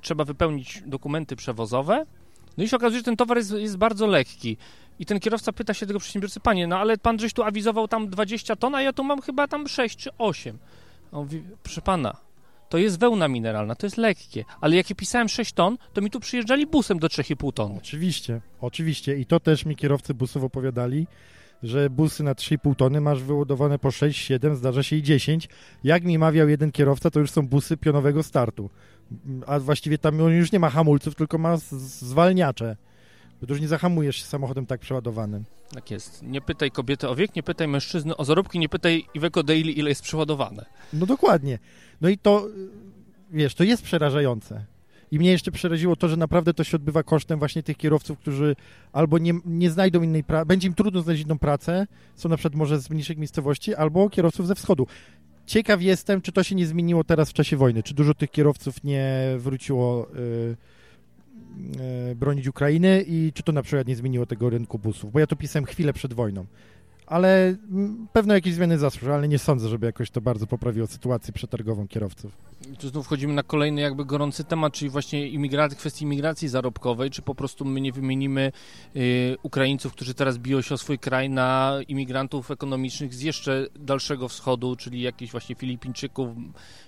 trzeba 0.00 0.24
wypełnić 0.24 0.82
dokumenty 0.86 1.36
przewozowe, 1.36 2.06
no 2.58 2.64
i 2.64 2.68
się 2.68 2.76
okazuje, 2.76 2.98
że 2.98 3.04
ten 3.04 3.16
towar 3.16 3.36
jest, 3.36 3.50
jest 3.50 3.76
bardzo 3.76 4.06
lekki. 4.06 4.56
I 4.98 5.06
ten 5.06 5.20
kierowca 5.20 5.52
pyta 5.52 5.74
się 5.74 5.86
tego 5.86 5.98
przedsiębiorcy, 5.98 6.40
panie, 6.40 6.66
no 6.66 6.78
ale 6.78 6.98
pan 6.98 7.18
żeś 7.18 7.32
tu 7.32 7.42
awizował 7.42 7.88
tam 7.88 8.08
20 8.08 8.56
ton, 8.56 8.74
a 8.74 8.82
ja 8.82 8.92
tu 8.92 9.04
mam 9.04 9.20
chyba 9.20 9.48
tam 9.48 9.68
6 9.68 9.96
czy 9.96 10.10
8. 10.18 10.58
On 11.12 11.22
mówi, 11.22 11.42
proszę 11.62 11.82
pana, 11.82 12.16
to 12.68 12.78
jest 12.78 12.98
wełna 12.98 13.28
mineralna, 13.28 13.74
to 13.74 13.86
jest 13.86 13.96
lekkie, 13.96 14.44
ale 14.60 14.76
jak 14.76 14.90
ja 14.90 14.96
pisałem 14.96 15.28
6 15.28 15.52
ton, 15.52 15.78
to 15.92 16.00
mi 16.00 16.10
tu 16.10 16.20
przyjeżdżali 16.20 16.66
busem 16.66 16.98
do 16.98 17.06
3,5 17.06 17.52
ton. 17.52 17.76
Oczywiście, 17.78 18.40
oczywiście 18.60 19.16
i 19.16 19.26
to 19.26 19.40
też 19.40 19.64
mi 19.64 19.76
kierowcy 19.76 20.14
busów 20.14 20.44
opowiadali, 20.44 21.06
że 21.62 21.90
busy 21.90 22.22
na 22.22 22.34
3,5 22.34 22.76
tony 22.76 23.00
masz 23.00 23.22
wyładowane 23.22 23.78
po 23.78 23.90
6, 23.90 24.20
7, 24.20 24.56
zdarza 24.56 24.82
się 24.82 24.96
i 24.96 25.02
10. 25.02 25.48
Jak 25.84 26.04
mi 26.04 26.18
mawiał 26.18 26.48
jeden 26.48 26.72
kierowca, 26.72 27.10
to 27.10 27.20
już 27.20 27.30
są 27.30 27.48
busy 27.48 27.76
pionowego 27.76 28.22
startu. 28.22 28.70
A 29.46 29.58
właściwie 29.58 29.98
tam 29.98 30.20
on 30.20 30.32
już 30.32 30.52
nie 30.52 30.58
ma 30.58 30.70
hamulców, 30.70 31.14
tylko 31.14 31.38
ma 31.38 31.56
zwalniacze. 31.56 32.76
Bo 33.40 33.46
już 33.48 33.60
nie 33.60 33.68
zahamujesz 33.68 34.16
się 34.16 34.24
samochodem 34.24 34.66
tak 34.66 34.80
przeładowanym. 34.80 35.44
Tak 35.74 35.90
jest. 35.90 36.22
Nie 36.22 36.40
pytaj 36.40 36.70
kobiety 36.70 37.08
o 37.08 37.14
wiek, 37.14 37.36
nie 37.36 37.42
pytaj 37.42 37.68
mężczyzny 37.68 38.16
o 38.16 38.24
zarobki, 38.24 38.58
nie 38.58 38.68
pytaj 38.68 39.06
Iveco 39.14 39.42
Daily, 39.42 39.72
ile 39.72 39.88
jest 39.88 40.02
przeładowane. 40.02 40.64
No 40.92 41.06
dokładnie. 41.06 41.58
No 42.00 42.08
i 42.08 42.18
to, 42.18 42.46
wiesz, 43.30 43.54
to 43.54 43.64
jest 43.64 43.82
przerażające. 43.82 44.64
I 45.12 45.18
mnie 45.18 45.30
jeszcze 45.30 45.52
przeraziło 45.52 45.96
to, 45.96 46.08
że 46.08 46.16
naprawdę 46.16 46.54
to 46.54 46.64
się 46.64 46.76
odbywa 46.76 47.02
kosztem 47.02 47.38
właśnie 47.38 47.62
tych 47.62 47.76
kierowców, 47.76 48.18
którzy 48.18 48.56
albo 48.92 49.18
nie, 49.18 49.32
nie 49.46 49.70
znajdą 49.70 50.02
innej 50.02 50.24
pracy, 50.24 50.46
będzie 50.46 50.68
im 50.68 50.74
trudno 50.74 51.02
znaleźć 51.02 51.24
inną 51.24 51.38
pracę, 51.38 51.86
są 52.14 52.28
na 52.28 52.36
przykład 52.36 52.54
może 52.54 52.80
z 52.80 52.90
mniejszych 52.90 53.18
miejscowości, 53.18 53.74
albo 53.74 54.10
kierowców 54.10 54.46
ze 54.46 54.54
wschodu. 54.54 54.86
Ciekaw 55.46 55.82
jestem, 55.82 56.20
czy 56.20 56.32
to 56.32 56.42
się 56.42 56.54
nie 56.54 56.66
zmieniło 56.66 57.04
teraz 57.04 57.30
w 57.30 57.32
czasie 57.32 57.56
wojny, 57.56 57.82
czy 57.82 57.94
dużo 57.94 58.14
tych 58.14 58.30
kierowców 58.30 58.84
nie 58.84 59.34
wróciło 59.38 60.08
y, 60.08 60.56
y, 62.10 62.14
bronić 62.14 62.48
Ukrainy 62.48 63.04
i 63.06 63.32
czy 63.34 63.42
to 63.42 63.52
na 63.52 63.62
przykład 63.62 63.86
nie 63.86 63.96
zmieniło 63.96 64.26
tego 64.26 64.50
rynku 64.50 64.78
busów, 64.78 65.12
bo 65.12 65.18
ja 65.18 65.26
to 65.26 65.36
pisałem 65.36 65.66
chwilę 65.66 65.92
przed 65.92 66.12
wojną 66.12 66.46
ale 67.06 67.56
pewno 68.12 68.34
jakieś 68.34 68.54
zmiany 68.54 68.78
zaszły, 68.78 69.14
ale 69.14 69.28
nie 69.28 69.38
sądzę, 69.38 69.68
żeby 69.68 69.86
jakoś 69.86 70.10
to 70.10 70.20
bardzo 70.20 70.46
poprawiło 70.46 70.86
sytuację 70.86 71.32
przetargową 71.32 71.88
kierowców. 71.88 72.32
Tu 72.78 72.88
znów 72.88 73.06
wchodzimy 73.06 73.32
na 73.32 73.42
kolejny 73.42 73.80
jakby 73.80 74.04
gorący 74.04 74.44
temat, 74.44 74.72
czyli 74.72 74.90
właśnie 74.90 75.28
imigracji, 75.28 75.78
kwestii 75.78 76.04
imigracji 76.04 76.48
zarobkowej, 76.48 77.10
czy 77.10 77.22
po 77.22 77.34
prostu 77.34 77.64
my 77.64 77.80
nie 77.80 77.92
wymienimy 77.92 78.52
y, 78.96 79.36
Ukraińców, 79.42 79.92
którzy 79.92 80.14
teraz 80.14 80.38
biją 80.38 80.60
się 80.60 80.74
o 80.74 80.78
swój 80.78 80.98
kraj 80.98 81.30
na 81.30 81.78
imigrantów 81.88 82.50
ekonomicznych 82.50 83.14
z 83.14 83.22
jeszcze 83.22 83.66
dalszego 83.78 84.28
wschodu, 84.28 84.76
czyli 84.76 85.00
jakichś 85.00 85.32
właśnie 85.32 85.54
Filipińczyków, 85.54 86.28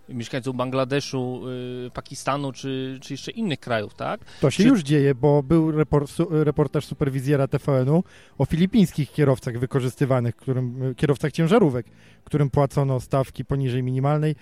mieszkańców 0.08 0.56
Bangladeszu, 0.56 1.42
y, 1.86 1.90
Pakistanu, 1.90 2.52
czy, 2.52 2.98
czy 3.02 3.12
jeszcze 3.12 3.30
innych 3.30 3.60
krajów, 3.60 3.94
tak? 3.94 4.20
To 4.40 4.50
się 4.50 4.62
czy... 4.62 4.68
już 4.68 4.80
dzieje, 4.80 5.14
bo 5.14 5.42
był 5.42 5.70
report, 5.70 6.12
reportaż 6.30 6.86
superwizjera 6.86 7.48
TVN-u 7.48 8.04
o 8.38 8.44
filipińskich 8.44 9.12
kierowcach 9.12 9.58
wykorzystywanych, 9.58 10.36
którym, 10.36 10.94
kierowcach 10.94 11.32
ciężarówek, 11.32 11.86
którym 12.24 12.50
płacono 12.50 13.00
stawki 13.00 13.44
poniżej 13.44 13.82
minimalnej 13.82 14.36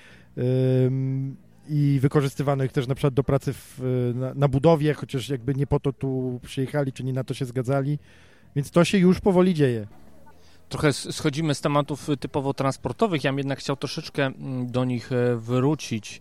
i 1.68 1.98
wykorzystywano 2.02 2.64
ich 2.64 2.72
też 2.72 2.86
na 2.86 2.94
przykład 2.94 3.14
do 3.14 3.24
pracy 3.24 3.52
w, 3.52 3.80
na, 4.14 4.34
na, 4.34 4.48
budowie, 4.48 4.94
chociaż 4.94 5.28
jakby 5.28 5.54
nie 5.54 5.66
po 5.66 5.80
to 5.80 5.92
tu 5.92 6.40
przyjechali, 6.42 6.92
czy 6.92 7.04
nie 7.04 7.12
na 7.12 7.24
to 7.24 7.34
się 7.34 7.44
zgadzali. 7.44 7.98
Więc 8.56 8.70
to 8.70 8.84
się 8.84 8.98
już 8.98 9.20
powoli 9.20 9.54
dzieje. 9.54 9.86
Trochę 10.68 10.92
schodzimy 10.92 11.54
z 11.54 11.60
tematów 11.60 12.08
typowo 12.20 12.54
transportowych, 12.54 13.24
ja 13.24 13.30
bym 13.30 13.38
jednak 13.38 13.58
chciał 13.58 13.76
troszeczkę 13.76 14.26
mm, 14.26 14.66
do 14.66 14.84
nich 14.84 15.12
e, 15.12 15.36
wrócić. 15.36 16.20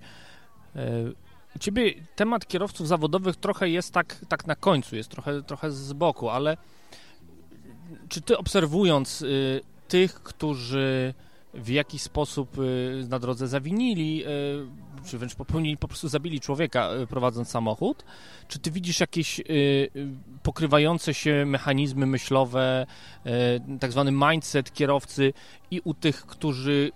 U 1.56 1.60
ciebie 1.60 1.93
temat 2.15 2.47
kierowców 2.47 2.88
zawodowych 2.88 3.36
trochę 3.36 3.69
jest 3.69 3.93
tak, 3.93 4.26
tak 4.28 4.47
na 4.47 4.56
końcu, 4.56 4.95
jest 4.95 5.10
trochę, 5.10 5.43
trochę 5.43 5.71
z 5.71 5.93
boku, 5.93 6.30
ale 6.30 6.58
czy 8.10 8.21
ty 8.21 8.38
obserwując 8.38 9.21
y, 9.21 9.62
tych, 9.88 10.13
którzy 10.13 11.13
w 11.54 11.70
jakiś 11.70 12.02
sposób 12.02 12.58
y, 12.58 13.08
na 13.10 13.20
drodze 13.20 13.48
zawinili, 13.48 14.26
y, 14.26 14.28
czy 15.06 15.18
wręcz 15.18 15.36
popełnili, 15.36 15.78
po 15.78 15.88
prostu 15.88 16.08
zabili 16.08 16.40
człowieka 16.40 16.90
y, 16.94 17.08
prowadząc 17.08 17.50
samochód. 17.50 18.06
Czy 18.48 18.60
ty 18.60 18.72
widzisz 18.72 19.00
jakieś 19.00 19.42
pokrywające 20.44 21.14
się 21.14 21.46
mechanizmy 21.46 22.06
myślowe, 22.06 22.86
tak 23.80 23.92
zwany 23.92 24.12
mindset 24.12 24.74
kierowcy 24.74 25.34
i 25.72 25.82
u 25.84 25.94
tych, 25.94 26.26
którzy 26.26 26.92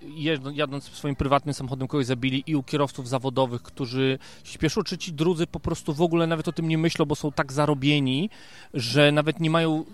jadąc 0.53 0.83
swoim 0.83 1.15
prywatnym 1.15 1.53
samochodem 1.53 1.87
kogoś 1.87 2.05
zabili 2.05 2.43
i 2.47 2.55
u 2.55 2.63
kierowców 2.63 3.09
zawodowych, 3.09 3.61
którzy 3.61 4.19
śpieszą, 4.43 4.83
czy 4.83 4.97
ci 4.97 5.13
drudzy 5.13 5.47
po 5.47 5.59
prostu 5.59 5.93
w 5.93 6.01
ogóle 6.01 6.27
nawet 6.27 6.47
o 6.47 6.51
tym 6.51 6.67
nie 6.67 6.77
myślą, 6.77 7.05
bo 7.05 7.15
są 7.15 7.31
tak 7.31 7.53
zarobieni, 7.53 8.29
że 8.73 9.11
nawet 9.11 9.39
nie 9.39 9.49
mają 9.49 9.85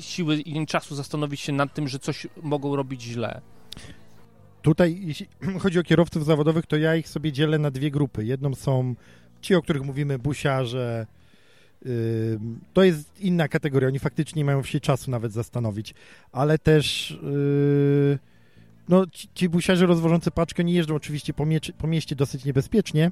siły 0.00 0.36
i 0.36 0.66
czasu 0.66 0.94
zastanowić 0.94 1.40
się 1.40 1.52
nad 1.52 1.74
tym, 1.74 1.88
że 1.88 1.98
coś 1.98 2.26
mogą 2.42 2.76
robić 2.76 3.02
źle. 3.02 3.40
Tutaj, 4.68 4.98
jeśli 5.00 5.26
chodzi 5.62 5.78
o 5.78 5.82
kierowców 5.82 6.24
zawodowych, 6.24 6.66
to 6.66 6.76
ja 6.76 6.96
ich 6.96 7.08
sobie 7.08 7.32
dzielę 7.32 7.58
na 7.58 7.70
dwie 7.70 7.90
grupy. 7.90 8.24
Jedną 8.24 8.54
są 8.54 8.94
ci, 9.40 9.54
o 9.54 9.62
których 9.62 9.82
mówimy, 9.82 10.18
busiarze. 10.18 11.06
to 12.72 12.82
jest 12.82 13.20
inna 13.20 13.48
kategoria. 13.48 13.88
Oni 13.88 13.98
faktycznie 13.98 14.40
nie 14.40 14.44
mają 14.44 14.62
się 14.62 14.80
czasu 14.80 15.10
nawet 15.10 15.32
zastanowić, 15.32 15.94
ale 16.32 16.58
też 16.58 17.10
yy, 17.22 18.18
no, 18.88 19.06
ci, 19.34 19.48
busiarze 19.48 19.86
rozwożący 19.86 20.30
paczkę 20.30 20.64
nie 20.64 20.72
jeżdżą 20.72 20.94
oczywiście 20.94 21.34
po, 21.34 21.46
mie 21.46 21.60
po 21.78 21.86
mieście 21.86 22.16
dosyć 22.16 22.44
niebezpiecznie. 22.44 23.10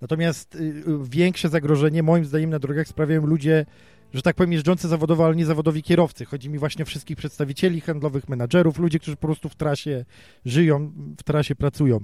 Natomiast 0.00 0.54
yy, 0.54 0.98
większe 1.10 1.48
zagrożenie 1.48 2.02
moim 2.02 2.24
zdaniem 2.24 2.50
na 2.50 2.58
drogach 2.58 2.88
sprawiają 2.88 3.26
ludzie 3.26 3.66
że 4.14 4.22
tak 4.22 4.36
powiem, 4.36 4.52
jeżdżący 4.52 4.88
zawodowo, 4.88 5.26
ale 5.26 5.36
nie 5.36 5.46
zawodowi 5.46 5.82
kierowcy. 5.82 6.24
Chodzi 6.24 6.50
mi 6.50 6.58
właśnie 6.58 6.82
o 6.82 6.86
wszystkich 6.86 7.16
przedstawicieli 7.16 7.80
handlowych, 7.80 8.28
menadżerów, 8.28 8.78
ludzi, 8.78 9.00
którzy 9.00 9.16
po 9.16 9.26
prostu 9.26 9.48
w 9.48 9.54
trasie 9.54 10.04
żyją, 10.44 10.92
w 11.18 11.22
trasie 11.22 11.54
pracują. 11.54 12.00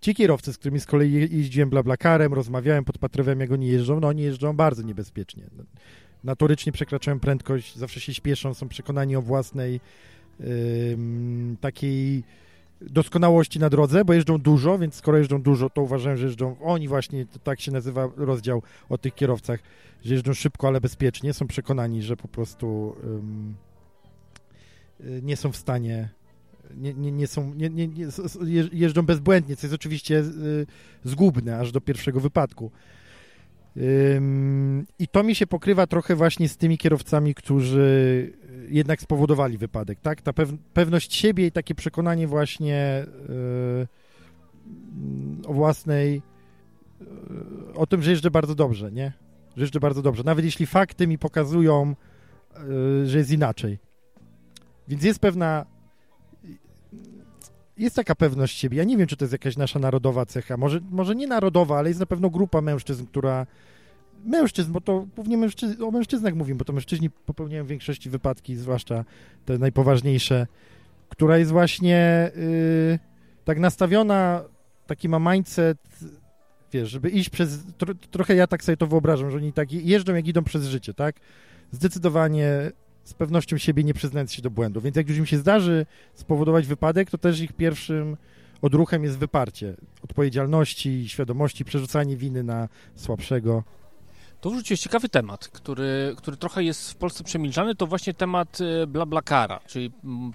Ci 0.00 0.14
kierowcy, 0.14 0.52
z 0.52 0.58
którymi 0.58 0.80
z 0.80 0.86
kolei 0.86 1.12
jeździłem 1.12 1.70
blablakarem, 1.70 2.34
rozmawiałem, 2.34 2.84
podpatrywałem, 2.84 3.40
jak 3.40 3.52
oni 3.52 3.66
jeżdżą, 3.66 4.00
no 4.00 4.08
oni 4.08 4.22
jeżdżą 4.22 4.56
bardzo 4.56 4.82
niebezpiecznie. 4.82 5.44
Notorycznie 6.24 6.72
przekraczają 6.72 7.20
prędkość, 7.20 7.76
zawsze 7.76 8.00
się 8.00 8.14
śpieszą, 8.14 8.54
są 8.54 8.68
przekonani 8.68 9.16
o 9.16 9.22
własnej 9.22 9.80
yy, 10.40 10.46
takiej 11.60 12.24
doskonałości 12.80 13.58
na 13.58 13.70
drodze, 13.70 14.04
bo 14.04 14.12
jeżdżą 14.12 14.38
dużo, 14.38 14.78
więc 14.78 14.94
skoro 14.94 15.18
jeżdżą 15.18 15.42
dużo, 15.42 15.70
to 15.70 15.82
uważam, 15.82 16.16
że 16.16 16.24
jeżdżą 16.24 16.56
oni 16.60 16.88
właśnie, 16.88 17.26
tak 17.44 17.60
się 17.60 17.72
nazywa 17.72 18.08
rozdział 18.16 18.62
o 18.88 18.98
tych 18.98 19.14
kierowcach, 19.14 19.60
że 20.04 20.14
jeżdżą 20.14 20.34
szybko, 20.34 20.68
ale 20.68 20.80
bezpiecznie, 20.80 21.32
są 21.32 21.46
przekonani, 21.46 22.02
że 22.02 22.16
po 22.16 22.28
prostu 22.28 22.96
um, 23.04 23.54
nie 25.22 25.36
są 25.36 25.52
w 25.52 25.56
stanie 25.56 26.08
nie, 26.76 26.94
nie, 26.94 27.12
nie 27.12 27.26
są, 27.26 27.54
nie, 27.54 27.70
nie, 27.70 27.88
nie, 27.88 28.06
jeżdżą 28.72 29.02
bezbłędnie, 29.02 29.56
co 29.56 29.66
jest 29.66 29.74
oczywiście 29.74 30.18
y, 30.18 30.66
zgubne 31.04 31.58
aż 31.58 31.72
do 31.72 31.80
pierwszego 31.80 32.20
wypadku. 32.20 32.70
I 34.98 35.08
to 35.08 35.22
mi 35.22 35.34
się 35.34 35.46
pokrywa 35.46 35.86
trochę 35.86 36.16
właśnie 36.16 36.48
z 36.48 36.56
tymi 36.56 36.78
kierowcami, 36.78 37.34
którzy 37.34 38.32
jednak 38.68 39.00
spowodowali 39.00 39.58
wypadek, 39.58 40.00
tak? 40.00 40.22
Ta 40.22 40.32
pewność 40.74 41.14
siebie 41.14 41.46
i 41.46 41.52
takie 41.52 41.74
przekonanie 41.74 42.26
właśnie 42.26 43.06
yy, 43.28 43.86
o 45.46 45.52
własnej, 45.52 46.22
yy, 47.00 47.74
o 47.74 47.86
tym, 47.86 48.02
że 48.02 48.10
jeżdżę 48.10 48.30
bardzo 48.30 48.54
dobrze, 48.54 48.92
nie? 48.92 49.12
Że 49.56 49.62
jeżdżę 49.62 49.80
bardzo 49.80 50.02
dobrze. 50.02 50.22
Nawet 50.24 50.44
jeśli 50.44 50.66
fakty 50.66 51.06
mi 51.06 51.18
pokazują, 51.18 51.94
yy, 52.68 53.06
że 53.06 53.18
jest 53.18 53.30
inaczej. 53.30 53.78
Więc 54.88 55.02
jest 55.02 55.20
pewna 55.20 55.66
jest 57.78 57.96
taka 57.96 58.14
pewność 58.14 58.58
siebie. 58.58 58.78
Ja 58.78 58.84
nie 58.84 58.96
wiem, 58.96 59.06
czy 59.06 59.16
to 59.16 59.24
jest 59.24 59.32
jakaś 59.32 59.56
nasza 59.56 59.78
narodowa 59.78 60.26
cecha. 60.26 60.56
Może, 60.56 60.80
może 60.90 61.14
nie 61.14 61.26
narodowa, 61.26 61.78
ale 61.78 61.88
jest 61.88 62.00
na 62.00 62.06
pewno 62.06 62.30
grupa 62.30 62.60
mężczyzn, 62.60 63.06
która 63.06 63.46
mężczyzn, 64.24 64.72
bo 64.72 64.80
to 64.80 65.06
głównie 65.16 65.36
mężczyzn, 65.36 65.82
o 65.82 65.90
mężczyznach 65.90 66.34
mówimy, 66.34 66.58
bo 66.58 66.64
to 66.64 66.72
mężczyźni 66.72 67.10
popełniają 67.10 67.64
w 67.64 67.68
większości 67.68 68.10
wypadki, 68.10 68.56
zwłaszcza 68.56 69.04
te 69.44 69.58
najpoważniejsze, 69.58 70.46
która 71.08 71.38
jest 71.38 71.50
właśnie 71.50 72.30
yy, 72.36 72.98
tak 73.44 73.58
nastawiona, 73.58 74.44
taki 74.86 75.08
ma 75.08 75.32
mindset, 75.32 75.78
wiesz, 76.72 76.90
żeby 76.90 77.10
iść 77.10 77.30
przez, 77.30 77.60
tro, 77.78 77.94
trochę 78.10 78.34
ja 78.34 78.46
tak 78.46 78.64
sobie 78.64 78.76
to 78.76 78.86
wyobrażam, 78.86 79.30
że 79.30 79.36
oni 79.36 79.52
tak 79.52 79.72
jeżdżą 79.72 80.14
jak 80.14 80.26
idą 80.26 80.44
przez 80.44 80.66
życie, 80.66 80.94
tak? 80.94 81.16
Zdecydowanie 81.72 82.72
z 83.04 83.14
pewnością 83.14 83.58
siebie 83.58 83.84
nie 83.84 83.94
przyznając 83.94 84.32
się 84.32 84.42
do 84.42 84.50
błędu, 84.50 84.80
więc 84.80 84.96
jak 84.96 85.08
już 85.08 85.18
im 85.18 85.26
się 85.26 85.38
zdarzy 85.38 85.86
spowodować 86.14 86.66
wypadek, 86.66 87.10
to 87.10 87.18
też 87.18 87.40
ich 87.40 87.52
pierwszym 87.52 88.16
odruchem 88.62 89.04
jest 89.04 89.18
wyparcie 89.18 89.74
odpowiedzialności, 90.02 91.08
świadomości, 91.08 91.64
przerzucanie 91.64 92.16
winy 92.16 92.42
na 92.42 92.68
słabszego. 92.94 93.64
To 94.40 94.50
wrzuciłeś 94.50 94.80
ciekawy 94.80 95.08
temat, 95.08 95.48
który, 95.48 96.14
który 96.16 96.36
trochę 96.36 96.64
jest 96.64 96.90
w 96.92 96.96
Polsce 96.96 97.24
przemilczany, 97.24 97.74
to 97.74 97.86
właśnie 97.86 98.14
temat 98.14 98.58
e, 98.60 98.86
BlaBlaCara, 98.86 99.60
czyli 99.66 99.92
mm, 100.04 100.32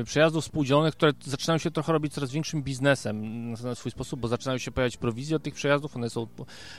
e, 0.00 0.04
przejazdów 0.04 0.44
współdzielonych, 0.44 0.94
które 0.94 1.12
zaczynają 1.24 1.58
się 1.58 1.70
trochę 1.70 1.92
robić 1.92 2.14
coraz 2.14 2.30
większym 2.30 2.62
biznesem 2.62 3.52
na 3.52 3.74
swój 3.74 3.92
sposób, 3.92 4.20
bo 4.20 4.28
zaczynają 4.28 4.58
się 4.58 4.70
pojawiać 4.70 4.96
prowizje 4.96 5.36
od 5.36 5.42
tych 5.42 5.54
przejazdów, 5.54 5.96
one 5.96 6.10
są 6.10 6.26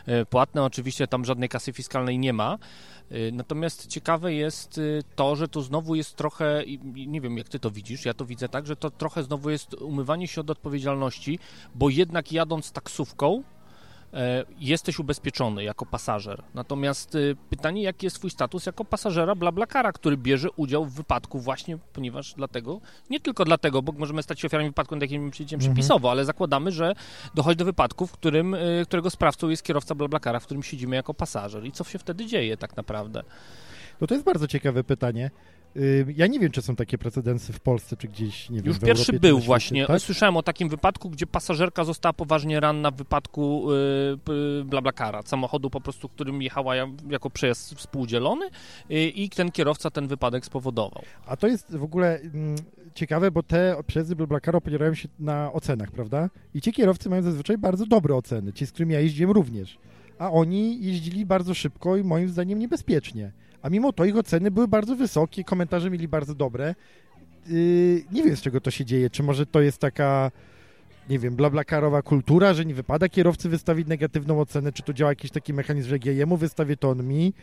e, 0.05 0.25
płatne, 0.25 0.63
oczywiście 0.63 1.07
tam 1.07 1.25
żadnej 1.25 1.49
kasy 1.49 1.73
fiskalnej 1.73 2.19
nie 2.19 2.33
ma. 2.33 2.57
Natomiast 3.33 3.87
ciekawe 3.87 4.33
jest 4.33 4.79
to, 5.15 5.35
że 5.35 5.47
to 5.47 5.61
znowu 5.61 5.95
jest 5.95 6.15
trochę, 6.15 6.63
nie 6.93 7.21
wiem 7.21 7.37
jak 7.37 7.49
ty 7.49 7.59
to 7.59 7.71
widzisz, 7.71 8.05
ja 8.05 8.13
to 8.13 8.25
widzę 8.25 8.49
tak, 8.49 8.67
że 8.67 8.75
to 8.75 8.91
trochę 8.91 9.23
znowu 9.23 9.49
jest 9.49 9.73
umywanie 9.73 10.27
się 10.27 10.41
od 10.41 10.49
odpowiedzialności, 10.49 11.39
bo 11.75 11.89
jednak 11.89 12.31
jadąc 12.31 12.71
taksówką, 12.71 13.43
jesteś 14.59 14.99
ubezpieczony 14.99 15.63
jako 15.63 15.85
pasażer. 15.85 16.43
Natomiast 16.53 17.15
e, 17.15 17.19
pytanie, 17.49 17.83
jaki 17.83 18.05
jest 18.05 18.15
twój 18.15 18.29
status 18.29 18.65
jako 18.65 18.85
pasażera 18.85 19.35
BlaBlaCara, 19.35 19.91
który 19.91 20.17
bierze 20.17 20.51
udział 20.51 20.85
w 20.85 20.93
wypadku 20.93 21.39
właśnie, 21.39 21.77
ponieważ 21.93 22.33
dlatego, 22.33 22.81
nie 23.09 23.19
tylko 23.19 23.45
dlatego, 23.45 23.81
bo 23.81 23.91
możemy 23.91 24.23
stać 24.23 24.39
się 24.39 24.47
ofiarami 24.47 24.69
wypadku, 24.69 24.95
nad 24.95 25.01
jakim 25.01 25.31
przyjdziemy 25.31 25.63
mhm. 25.63 25.75
przepisowo, 25.75 26.11
ale 26.11 26.25
zakładamy, 26.25 26.71
że 26.71 26.95
dochodzi 27.35 27.57
do 27.57 27.65
wypadku, 27.65 28.07
w 28.07 28.11
którym, 28.11 28.53
e, 28.53 28.59
którego 28.85 29.09
sprawcą 29.09 29.49
jest 29.49 29.63
kierowca 29.63 29.95
BlaBlaCara, 29.95 30.39
w 30.39 30.45
którym 30.45 30.63
siedzimy 30.63 30.95
jako 30.95 31.13
pasażer. 31.13 31.65
I 31.65 31.71
co 31.71 31.83
się 31.83 31.99
wtedy 31.99 32.25
dzieje 32.25 32.57
tak 32.57 32.77
naprawdę? 32.77 33.23
No 34.01 34.07
to 34.07 34.13
jest 34.13 34.25
bardzo 34.25 34.47
ciekawe 34.47 34.83
pytanie. 34.83 35.31
Ja 36.15 36.27
nie 36.27 36.39
wiem, 36.39 36.51
czy 36.51 36.61
są 36.61 36.75
takie 36.75 36.97
precedensy 36.97 37.53
w 37.53 37.59
Polsce, 37.59 37.97
czy 37.97 38.07
gdzieś, 38.07 38.49
nie 38.49 38.57
wiem, 38.57 38.65
Już 38.65 38.79
pierwszy 38.79 39.11
Europie, 39.11 39.19
był 39.19 39.39
właśnie. 39.39 39.87
Tak? 39.87 40.01
Słyszałem 40.01 40.37
o 40.37 40.43
takim 40.43 40.69
wypadku, 40.69 41.09
gdzie 41.09 41.27
pasażerka 41.27 41.83
została 41.83 42.13
poważnie 42.13 42.59
ranna 42.59 42.91
w 42.91 42.95
wypadku 42.95 43.67
yy, 44.27 44.63
BlaBlaCara, 44.65 45.21
samochodu 45.21 45.69
po 45.69 45.81
prostu, 45.81 46.09
którym 46.09 46.41
jechała 46.41 46.75
jako 47.09 47.29
przejazd 47.29 47.75
współdzielony 47.75 48.49
yy, 48.89 49.09
i 49.09 49.29
ten 49.29 49.51
kierowca 49.51 49.89
ten 49.89 50.07
wypadek 50.07 50.45
spowodował. 50.45 51.03
A 51.25 51.37
to 51.37 51.47
jest 51.47 51.75
w 51.75 51.83
ogóle 51.83 52.19
mm, 52.19 52.55
ciekawe, 52.93 53.31
bo 53.31 53.43
te 53.43 53.75
przejazdy 53.87 54.15
BlaBlaCara 54.15 54.57
opierają 54.57 54.93
się 54.93 55.09
na 55.19 55.53
ocenach, 55.53 55.91
prawda? 55.91 56.29
I 56.53 56.61
ci 56.61 56.73
kierowcy 56.73 57.09
mają 57.09 57.21
zazwyczaj 57.21 57.57
bardzo 57.57 57.85
dobre 57.85 58.15
oceny, 58.15 58.53
ci, 58.53 58.65
z 58.65 58.71
którymi 58.71 58.93
ja 58.93 58.99
jeździłem 58.99 59.31
również. 59.31 59.77
A 60.19 60.31
oni 60.31 60.85
jeździli 60.85 61.25
bardzo 61.25 61.53
szybko 61.53 61.97
i 61.97 62.03
moim 62.03 62.29
zdaniem 62.29 62.59
niebezpiecznie 62.59 63.31
a 63.61 63.69
mimo 63.69 63.93
to 63.93 64.05
ich 64.05 64.17
oceny 64.17 64.51
były 64.51 64.67
bardzo 64.67 64.95
wysokie, 64.95 65.43
komentarze 65.43 65.89
mieli 65.89 66.07
bardzo 66.07 66.35
dobre. 66.35 66.75
Yy, 67.47 68.03
nie 68.11 68.23
wiem, 68.23 68.35
z 68.35 68.41
czego 68.41 68.61
to 68.61 68.71
się 68.71 68.85
dzieje. 68.85 69.09
Czy 69.09 69.23
może 69.23 69.45
to 69.45 69.61
jest 69.61 69.77
taka, 69.77 70.31
nie 71.09 71.19
wiem, 71.19 71.35
blablakarowa 71.35 72.01
kultura, 72.01 72.53
że 72.53 72.65
nie 72.65 72.73
wypada 72.73 73.09
kierowcy 73.09 73.49
wystawić 73.49 73.87
negatywną 73.87 74.41
ocenę, 74.41 74.71
czy 74.71 74.83
to 74.83 74.93
działa 74.93 75.11
jakiś 75.11 75.31
taki 75.31 75.53
mechanizm, 75.53 75.89
że 75.89 75.97
ja 76.05 76.11
jemu 76.11 76.37
wystawię, 76.37 76.77
to 76.77 76.89
on 76.89 77.07
mi. 77.07 77.33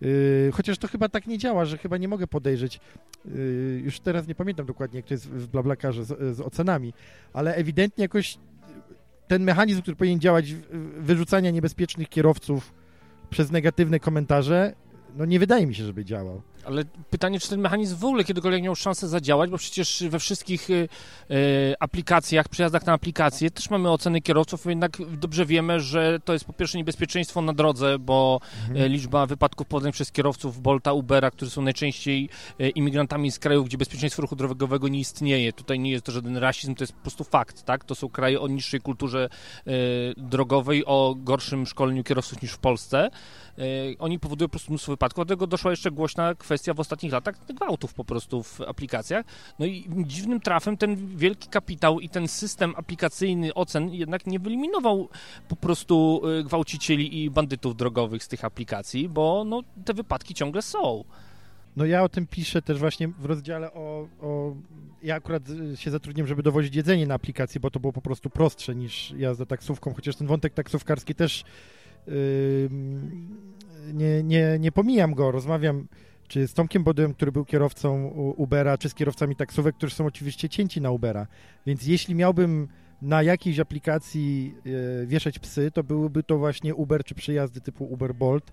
Yy, 0.00 0.50
chociaż 0.52 0.78
to 0.78 0.88
chyba 0.88 1.08
tak 1.08 1.26
nie 1.26 1.38
działa, 1.38 1.64
że 1.64 1.78
chyba 1.78 1.96
nie 1.96 2.08
mogę 2.08 2.26
podejrzeć. 2.26 2.80
Yy, 3.24 3.80
już 3.84 4.00
teraz 4.00 4.28
nie 4.28 4.34
pamiętam 4.34 4.66
dokładnie, 4.66 4.98
jak 4.98 5.06
to 5.06 5.14
jest 5.14 5.28
w 5.28 5.46
blablakarze 5.46 6.04
z, 6.04 6.36
z 6.36 6.40
ocenami, 6.40 6.92
ale 7.32 7.54
ewidentnie 7.54 8.02
jakoś 8.02 8.38
ten 9.28 9.42
mechanizm, 9.44 9.82
który 9.82 9.96
powinien 9.96 10.20
działać, 10.20 10.54
wyrzucania 10.98 11.50
niebezpiecznych 11.50 12.08
kierowców 12.08 12.72
przez 13.30 13.50
negatywne 13.50 14.00
komentarze, 14.00 14.74
no 15.16 15.24
nie 15.24 15.38
wydaje 15.38 15.66
mi 15.66 15.74
się, 15.74 15.84
żeby 15.84 16.04
działał. 16.04 16.42
Ale 16.66 16.84
pytanie, 17.10 17.40
czy 17.40 17.48
ten 17.48 17.60
mechanizm 17.60 17.96
w 17.96 18.04
ogóle 18.04 18.24
kiedykolwiek 18.24 18.62
miał 18.62 18.74
szansę 18.74 19.08
zadziałać, 19.08 19.50
bo 19.50 19.58
przecież 19.58 20.04
we 20.10 20.18
wszystkich 20.18 20.70
y, 20.70 20.88
y, 21.30 21.74
aplikacjach, 21.80 22.48
przyjazdach 22.48 22.86
na 22.86 22.92
aplikacje 22.92 23.50
też 23.50 23.70
mamy 23.70 23.90
oceny 23.90 24.20
kierowców, 24.20 24.66
jednak 24.66 24.98
dobrze 25.10 25.46
wiemy, 25.46 25.80
że 25.80 26.18
to 26.24 26.32
jest 26.32 26.44
po 26.44 26.52
pierwsze 26.52 26.78
niebezpieczeństwo 26.78 27.42
na 27.42 27.52
drodze, 27.52 27.98
bo 27.98 28.40
mhm. 28.60 28.86
Y, 28.86 28.88
liczba 28.88 29.26
wypadków 29.26 29.66
podanych 29.66 29.94
przez 29.94 30.12
kierowców 30.12 30.62
Bolta, 30.62 30.92
Ubera, 30.92 31.30
którzy 31.30 31.50
są 31.50 31.62
najczęściej 31.62 32.28
imigrantami 32.74 33.30
z 33.30 33.38
krajów, 33.38 33.66
gdzie 33.66 33.78
bezpieczeństwo 33.78 34.22
ruchu 34.22 34.36
drogowego 34.36 34.88
nie 34.88 34.98
istnieje. 34.98 35.52
Tutaj 35.52 35.80
nie 35.80 35.90
jest 35.90 36.04
to 36.04 36.12
żaden 36.12 36.36
rasizm, 36.36 36.74
to 36.74 36.84
jest 36.84 36.92
po 36.92 37.00
prostu 37.00 37.24
fakt, 37.24 37.62
tak? 37.62 37.84
To 37.84 37.94
są 37.94 38.08
kraje 38.08 38.40
o 38.40 38.48
niższej 38.48 38.80
kulturze 38.80 39.28
drogowej, 40.16 40.84
o 40.86 41.14
gorszym 41.18 41.66
szkoleniu 41.66 42.04
kierowców 42.04 42.42
niż 42.42 42.52
w 42.52 42.58
Polsce. 42.58 43.10
Oni 43.98 44.18
powodują 44.18 44.48
po 44.48 44.50
prostu 44.50 44.72
mnóstwo 44.72 44.92
wypadków, 44.92 45.26
do 45.26 45.28
tego 45.28 45.46
doszła 45.46 45.70
jeszcze 45.70 45.90
głośna 45.90 46.34
kwestia 46.34 46.55
w 46.74 46.80
ostatnich 46.80 47.12
latach 47.12 47.46
gwałtów 47.46 47.94
po 47.94 48.04
prostu 48.04 48.42
w 48.42 48.60
aplikacjach. 48.60 49.26
No 49.58 49.66
i 49.66 49.88
dziwnym 50.06 50.40
trafem 50.40 50.76
ten 50.76 51.16
wielki 51.16 51.48
kapitał 51.48 52.00
i 52.00 52.08
ten 52.08 52.28
system 52.28 52.74
aplikacyjny 52.76 53.54
ocen 53.54 53.90
jednak 53.90 54.26
nie 54.26 54.38
wyeliminował 54.38 55.08
po 55.48 55.56
prostu 55.56 56.22
y, 56.40 56.44
gwałcicieli 56.44 57.24
i 57.24 57.30
bandytów 57.30 57.76
drogowych 57.76 58.24
z 58.24 58.28
tych 58.28 58.44
aplikacji, 58.44 59.08
bo 59.08 59.44
no, 59.46 59.62
te 59.84 59.94
wypadki 59.94 60.34
ciągle 60.34 60.62
są. 60.62 61.04
No 61.76 61.84
ja 61.84 62.02
o 62.02 62.08
tym 62.08 62.26
piszę 62.26 62.62
też 62.62 62.78
właśnie 62.78 63.08
w 63.08 63.24
rozdziale 63.24 63.72
o, 63.72 64.08
o... 64.20 64.54
Ja 65.02 65.14
akurat 65.14 65.42
się 65.74 65.90
zatrudniłem, 65.90 66.28
żeby 66.28 66.42
dowozić 66.42 66.76
jedzenie 66.76 67.06
na 67.06 67.14
aplikacji, 67.14 67.60
bo 67.60 67.70
to 67.70 67.80
było 67.80 67.92
po 67.92 68.00
prostu 68.00 68.30
prostsze 68.30 68.74
niż 68.74 69.10
jazda 69.10 69.46
taksówką, 69.46 69.94
chociaż 69.94 70.16
ten 70.16 70.26
wątek 70.26 70.54
taksówkarski 70.54 71.14
też 71.14 71.44
yy, 72.06 72.70
nie, 73.92 74.22
nie, 74.22 74.56
nie 74.60 74.72
pomijam 74.72 75.14
go. 75.14 75.30
Rozmawiam 75.30 75.86
czy 76.28 76.48
z 76.48 76.54
Tomkiem 76.54 76.84
Bodyłem, 76.84 77.14
który 77.14 77.32
był 77.32 77.44
kierowcą 77.44 78.06
Ubera, 78.36 78.78
czy 78.78 78.88
z 78.88 78.94
kierowcami 78.94 79.36
taksówek, 79.36 79.76
którzy 79.76 79.94
są 79.94 80.06
oczywiście 80.06 80.48
cięci 80.48 80.80
na 80.80 80.90
Ubera. 80.90 81.26
Więc 81.66 81.86
jeśli 81.86 82.14
miałbym 82.14 82.68
na 83.02 83.22
jakiejś 83.22 83.58
aplikacji 83.58 84.54
e, 85.02 85.06
wieszać 85.06 85.38
psy, 85.38 85.70
to 85.70 85.84
byłyby 85.84 86.22
to 86.22 86.38
właśnie 86.38 86.74
Uber 86.74 87.04
czy 87.04 87.14
przejazdy 87.14 87.60
typu 87.60 87.84
Uber 87.84 88.14
Bolt. 88.14 88.52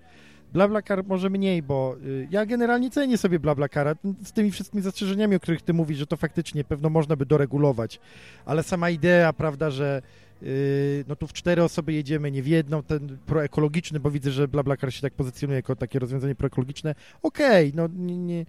BlaBlaCar 0.53 1.05
może 1.05 1.29
mniej, 1.29 1.63
bo 1.63 1.95
e, 1.95 2.27
ja 2.31 2.45
generalnie 2.45 2.89
cenię 2.89 3.17
sobie 3.17 3.39
BlaBlaCara 3.39 3.95
z 4.23 4.31
tymi 4.31 4.51
wszystkimi 4.51 4.83
zastrzeżeniami, 4.83 5.35
o 5.35 5.39
których 5.39 5.61
ty 5.61 5.73
mówisz, 5.73 5.97
że 5.97 6.07
to 6.07 6.17
faktycznie 6.17 6.63
pewno 6.63 6.89
można 6.89 7.15
by 7.15 7.25
doregulować, 7.25 7.99
ale 8.45 8.63
sama 8.63 8.89
idea, 8.89 9.33
prawda, 9.33 9.69
że 9.69 10.01
no 11.07 11.15
tu 11.15 11.27
w 11.27 11.33
cztery 11.33 11.63
osoby 11.63 11.93
jedziemy, 11.93 12.31
nie 12.31 12.43
w 12.43 12.47
jedną, 12.47 12.83
ten 12.83 13.17
proekologiczny, 13.25 13.99
bo 13.99 14.11
widzę, 14.11 14.31
że 14.31 14.47
BlaBlaCar 14.47 14.93
się 14.93 15.01
tak 15.01 15.13
pozycjonuje 15.13 15.55
jako 15.55 15.75
takie 15.75 15.99
rozwiązanie 15.99 16.35
proekologiczne. 16.35 16.95
Okej, 17.21 17.69
okay, 17.69 17.71
no 17.75 17.87
nie, 17.95 18.17
nie 18.17 18.45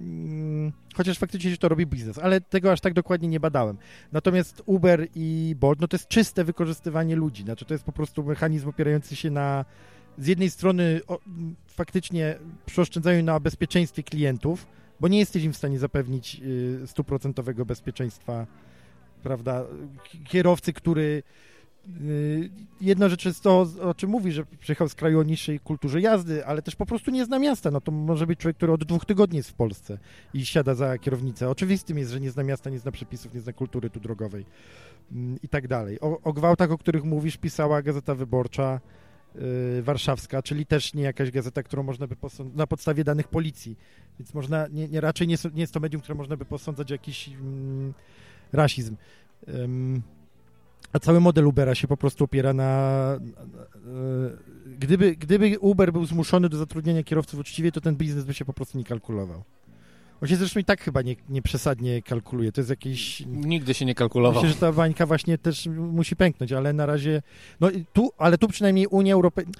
mm, 0.00 0.72
chociaż 0.94 1.18
faktycznie 1.18 1.50
się 1.50 1.56
to 1.56 1.68
robi 1.68 1.86
biznes, 1.86 2.18
ale 2.18 2.40
tego 2.40 2.72
aż 2.72 2.80
tak 2.80 2.94
dokładnie 2.94 3.28
nie 3.28 3.40
badałem. 3.40 3.76
Natomiast 4.12 4.62
Uber 4.66 5.06
i 5.14 5.56
Bolt, 5.60 5.80
no 5.80 5.88
to 5.88 5.96
jest 5.96 6.08
czyste 6.08 6.44
wykorzystywanie 6.44 7.16
ludzi, 7.16 7.42
znaczy 7.42 7.64
to 7.64 7.74
jest 7.74 7.84
po 7.84 7.92
prostu 7.92 8.24
mechanizm 8.24 8.68
opierający 8.68 9.16
się 9.16 9.30
na 9.30 9.64
z 10.18 10.26
jednej 10.26 10.50
strony 10.50 11.00
o, 11.06 11.18
faktycznie 11.66 12.38
przeoszczędzaniu 12.66 13.22
na 13.22 13.40
bezpieczeństwie 13.40 14.02
klientów, 14.02 14.66
bo 15.00 15.08
nie 15.08 15.18
jesteś 15.18 15.44
im 15.44 15.52
w 15.52 15.56
stanie 15.56 15.78
zapewnić 15.78 16.40
y, 16.42 16.86
stuprocentowego 16.86 17.66
bezpieczeństwa 17.66 18.46
prawda, 19.22 19.64
kierowcy, 20.24 20.72
który 20.72 21.22
y, 22.00 22.50
Jedna 22.80 23.08
rzecz 23.08 23.24
jest 23.24 23.42
to, 23.42 23.66
o 23.82 23.94
czym 23.94 24.10
mówi, 24.10 24.32
że 24.32 24.44
przyjechał 24.60 24.88
z 24.88 24.94
kraju 24.94 25.20
o 25.20 25.22
niższej 25.22 25.60
kulturze 25.60 26.00
jazdy, 26.00 26.46
ale 26.46 26.62
też 26.62 26.76
po 26.76 26.86
prostu 26.86 27.10
nie 27.10 27.24
zna 27.24 27.38
miasta. 27.38 27.70
No 27.70 27.80
to 27.80 27.92
może 27.92 28.26
być 28.26 28.38
człowiek, 28.38 28.56
który 28.56 28.72
od 28.72 28.84
dwóch 28.84 29.04
tygodni 29.04 29.36
jest 29.36 29.50
w 29.50 29.54
Polsce 29.54 29.98
i 30.34 30.46
siada 30.46 30.74
za 30.74 30.98
kierownicę. 30.98 31.50
Oczywistym 31.50 31.98
jest, 31.98 32.10
że 32.10 32.20
nie 32.20 32.30
zna 32.30 32.44
miasta, 32.44 32.70
nie 32.70 32.78
zna 32.78 32.90
przepisów, 32.90 33.34
nie 33.34 33.40
zna 33.40 33.52
kultury 33.52 33.90
tu 33.90 34.00
drogowej 34.00 34.44
mm, 35.12 35.38
i 35.42 35.48
tak 35.48 35.68
dalej. 35.68 36.00
O, 36.00 36.20
o 36.20 36.32
gwałtach, 36.32 36.70
o 36.70 36.78
których 36.78 37.04
mówisz, 37.04 37.36
pisała 37.36 37.82
Gazeta 37.82 38.14
Wyborcza 38.14 38.80
yy, 39.34 39.82
Warszawska, 39.82 40.42
czyli 40.42 40.66
też 40.66 40.94
nie 40.94 41.02
jakaś 41.02 41.30
gazeta, 41.30 41.62
którą 41.62 41.82
można 41.82 42.06
by 42.06 42.16
posądzać 42.16 42.56
na 42.56 42.66
podstawie 42.66 43.04
danych 43.04 43.28
policji. 43.28 43.76
Więc 44.18 44.34
można, 44.34 44.66
nie, 44.66 44.88
nie 44.88 45.00
raczej 45.00 45.26
nie, 45.26 45.36
nie, 45.54 45.60
jest 45.60 45.74
to 45.74 45.80
medium, 45.80 46.02
które 46.02 46.14
można 46.14 46.36
by 46.36 46.44
posądzać 46.44 46.90
jakiś... 46.90 47.28
Yy, 47.28 47.34
rasizm. 48.52 48.96
A 50.92 50.98
cały 50.98 51.20
model 51.20 51.46
Ubera 51.46 51.74
się 51.74 51.88
po 51.88 51.96
prostu 51.96 52.24
opiera 52.24 52.52
na. 52.52 53.20
Gdyby, 54.78 55.16
gdyby 55.16 55.58
Uber 55.58 55.92
był 55.92 56.06
zmuszony 56.06 56.48
do 56.48 56.56
zatrudnienia 56.56 57.02
kierowców 57.02 57.40
uczciwie, 57.40 57.72
to 57.72 57.80
ten 57.80 57.96
biznes 57.96 58.24
by 58.24 58.34
się 58.34 58.44
po 58.44 58.52
prostu 58.52 58.78
nie 58.78 58.84
kalkulował. 58.84 59.42
On 60.20 60.28
się 60.28 60.36
zresztą 60.36 60.60
i 60.60 60.64
tak 60.64 60.80
chyba 60.80 61.02
nie, 61.02 61.16
nie 61.28 61.42
przesadnie 61.42 62.02
kalkuluje. 62.02 62.52
To 62.52 62.60
jest 62.60 62.70
jakieś. 62.70 63.22
Nigdy 63.26 63.74
się 63.74 63.84
nie 63.84 63.94
kalkulował. 63.94 64.42
Myślę, 64.42 64.54
że 64.54 64.60
ta 64.60 64.72
bańka 64.72 65.06
właśnie 65.06 65.38
też 65.38 65.66
musi 65.66 66.16
pęknąć, 66.16 66.52
ale 66.52 66.72
na 66.72 66.86
razie. 66.86 67.22
No 67.60 67.68
tu, 67.92 68.10
ale 68.18 68.38
tu 68.38 68.48
przynajmniej 68.48 68.86
Unia 68.86 69.14
Europejska. 69.14 69.52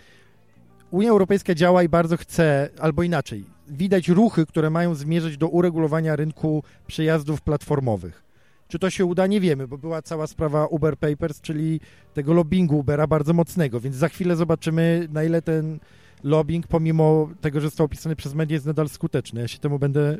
Unia 0.90 1.10
Europejska 1.10 1.54
działa 1.54 1.82
i 1.82 1.88
bardzo 1.88 2.16
chce, 2.16 2.70
albo 2.80 3.02
inaczej. 3.02 3.44
Widać 3.68 4.08
ruchy, 4.08 4.46
które 4.46 4.70
mają 4.70 4.94
zmierzać 4.94 5.36
do 5.36 5.48
uregulowania 5.48 6.16
rynku 6.16 6.62
przejazdów 6.86 7.40
platformowych. 7.40 8.27
Czy 8.68 8.78
to 8.78 8.90
się 8.90 9.04
uda, 9.04 9.26
nie 9.26 9.40
wiemy, 9.40 9.68
bo 9.68 9.78
była 9.78 10.02
cała 10.02 10.26
sprawa 10.26 10.66
Uber 10.66 10.96
Papers, 10.96 11.40
czyli 11.40 11.80
tego 12.14 12.34
lobbingu 12.34 12.78
Ubera 12.78 13.06
bardzo 13.06 13.32
mocnego, 13.32 13.80
więc 13.80 13.96
za 13.96 14.08
chwilę 14.08 14.36
zobaczymy, 14.36 15.08
na 15.10 15.24
ile 15.24 15.42
ten 15.42 15.78
lobbying, 16.24 16.66
pomimo 16.66 17.28
tego, 17.40 17.60
że 17.60 17.66
został 17.66 17.86
opisany 17.86 18.16
przez 18.16 18.34
media, 18.34 18.54
jest 18.54 18.66
nadal 18.66 18.88
skuteczny. 18.88 19.40
Ja 19.40 19.48
się 19.48 19.58
temu 19.58 19.78
będę 19.78 20.18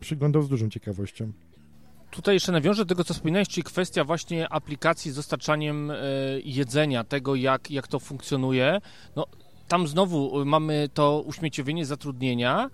przyglądał 0.00 0.42
z 0.42 0.48
dużą 0.48 0.70
ciekawością. 0.70 1.32
Tutaj 2.10 2.34
jeszcze 2.34 2.52
nawiążę 2.52 2.84
do 2.84 2.88
tego, 2.88 3.04
co 3.04 3.14
wspominałeś, 3.14 3.48
czyli 3.48 3.64
kwestia 3.64 4.04
właśnie 4.04 4.48
aplikacji 4.48 5.10
z 5.10 5.14
dostarczaniem 5.14 5.90
e, 5.90 5.96
jedzenia, 6.44 7.04
tego 7.04 7.34
jak, 7.34 7.70
jak 7.70 7.88
to 7.88 8.00
funkcjonuje. 8.00 8.80
No, 9.16 9.26
tam 9.68 9.88
znowu 9.88 10.40
y, 10.40 10.44
mamy 10.44 10.88
to 10.94 11.22
uśmieciowienie 11.26 11.86
zatrudnienia, 11.86 12.70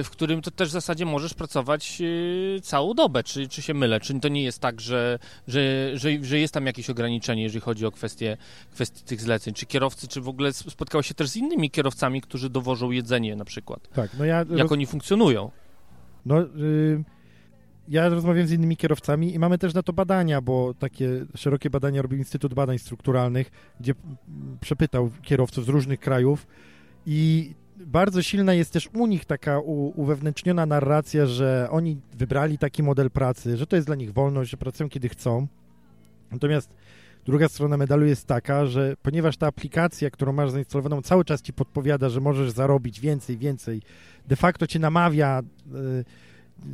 y, 0.00 0.02
w 0.02 0.10
którym 0.10 0.42
to 0.42 0.50
też 0.50 0.68
w 0.68 0.72
zasadzie 0.72 1.06
możesz 1.06 1.34
pracować 1.34 1.98
y, 2.00 2.60
całą 2.62 2.94
dobę. 2.94 3.22
Czy, 3.22 3.48
czy 3.48 3.62
się 3.62 3.74
mylę? 3.74 4.00
Czy 4.00 4.20
to 4.20 4.28
nie 4.28 4.42
jest 4.42 4.58
tak, 4.58 4.80
że, 4.80 5.18
że, 5.48 5.90
że, 5.94 6.24
że 6.24 6.38
jest 6.38 6.54
tam 6.54 6.66
jakieś 6.66 6.90
ograniczenie, 6.90 7.42
jeżeli 7.42 7.60
chodzi 7.60 7.86
o 7.86 7.90
kwestie, 7.90 8.36
kwestie 8.72 9.00
tych 9.04 9.20
zleceń? 9.20 9.54
Czy 9.54 9.66
kierowcy, 9.66 10.08
czy 10.08 10.20
w 10.20 10.28
ogóle 10.28 10.52
spotkałeś 10.52 11.06
się 11.06 11.14
też 11.14 11.28
z 11.28 11.36
innymi 11.36 11.70
kierowcami, 11.70 12.20
którzy 12.20 12.50
dowożą 12.50 12.90
jedzenie 12.90 13.36
na 13.36 13.44
przykład? 13.44 13.88
Tak, 13.94 14.10
no 14.18 14.24
ja... 14.24 14.44
Jak 14.56 14.72
oni 14.72 14.86
funkcjonują? 14.86 15.50
No... 16.26 16.40
Y 16.40 17.04
ja 17.88 18.08
rozmawiam 18.08 18.46
z 18.46 18.52
innymi 18.52 18.76
kierowcami 18.76 19.34
i 19.34 19.38
mamy 19.38 19.58
też 19.58 19.74
na 19.74 19.82
to 19.82 19.92
badania, 19.92 20.40
bo 20.40 20.74
takie 20.74 21.26
szerokie 21.34 21.70
badania 21.70 22.02
robił 22.02 22.18
Instytut 22.18 22.54
Badań 22.54 22.78
Strukturalnych, 22.78 23.50
gdzie 23.80 23.94
przepytał 24.60 25.10
kierowców 25.22 25.64
z 25.64 25.68
różnych 25.68 26.00
krajów 26.00 26.46
i 27.06 27.54
bardzo 27.86 28.22
silna 28.22 28.54
jest 28.54 28.72
też 28.72 28.90
u 28.94 29.06
nich 29.06 29.24
taka 29.24 29.60
uwewnętrzniona 29.94 30.66
narracja, 30.66 31.26
że 31.26 31.68
oni 31.70 32.00
wybrali 32.14 32.58
taki 32.58 32.82
model 32.82 33.10
pracy, 33.10 33.56
że 33.56 33.66
to 33.66 33.76
jest 33.76 33.88
dla 33.88 33.96
nich 33.96 34.12
wolność, 34.12 34.50
że 34.50 34.56
pracują 34.56 34.88
kiedy 34.88 35.08
chcą. 35.08 35.46
Natomiast 36.30 36.74
druga 37.24 37.48
strona 37.48 37.76
medalu 37.76 38.06
jest 38.06 38.26
taka, 38.26 38.66
że 38.66 38.94
ponieważ 39.02 39.36
ta 39.36 39.46
aplikacja, 39.46 40.10
którą 40.10 40.32
masz 40.32 40.50
zainstalowaną, 40.50 41.02
cały 41.02 41.24
czas 41.24 41.42
ci 41.42 41.52
podpowiada, 41.52 42.08
że 42.08 42.20
możesz 42.20 42.50
zarobić 42.50 43.00
więcej, 43.00 43.38
więcej, 43.38 43.82
de 44.28 44.36
facto 44.36 44.66
cię 44.66 44.78
namawia. 44.78 45.42
Yy, 45.72 46.04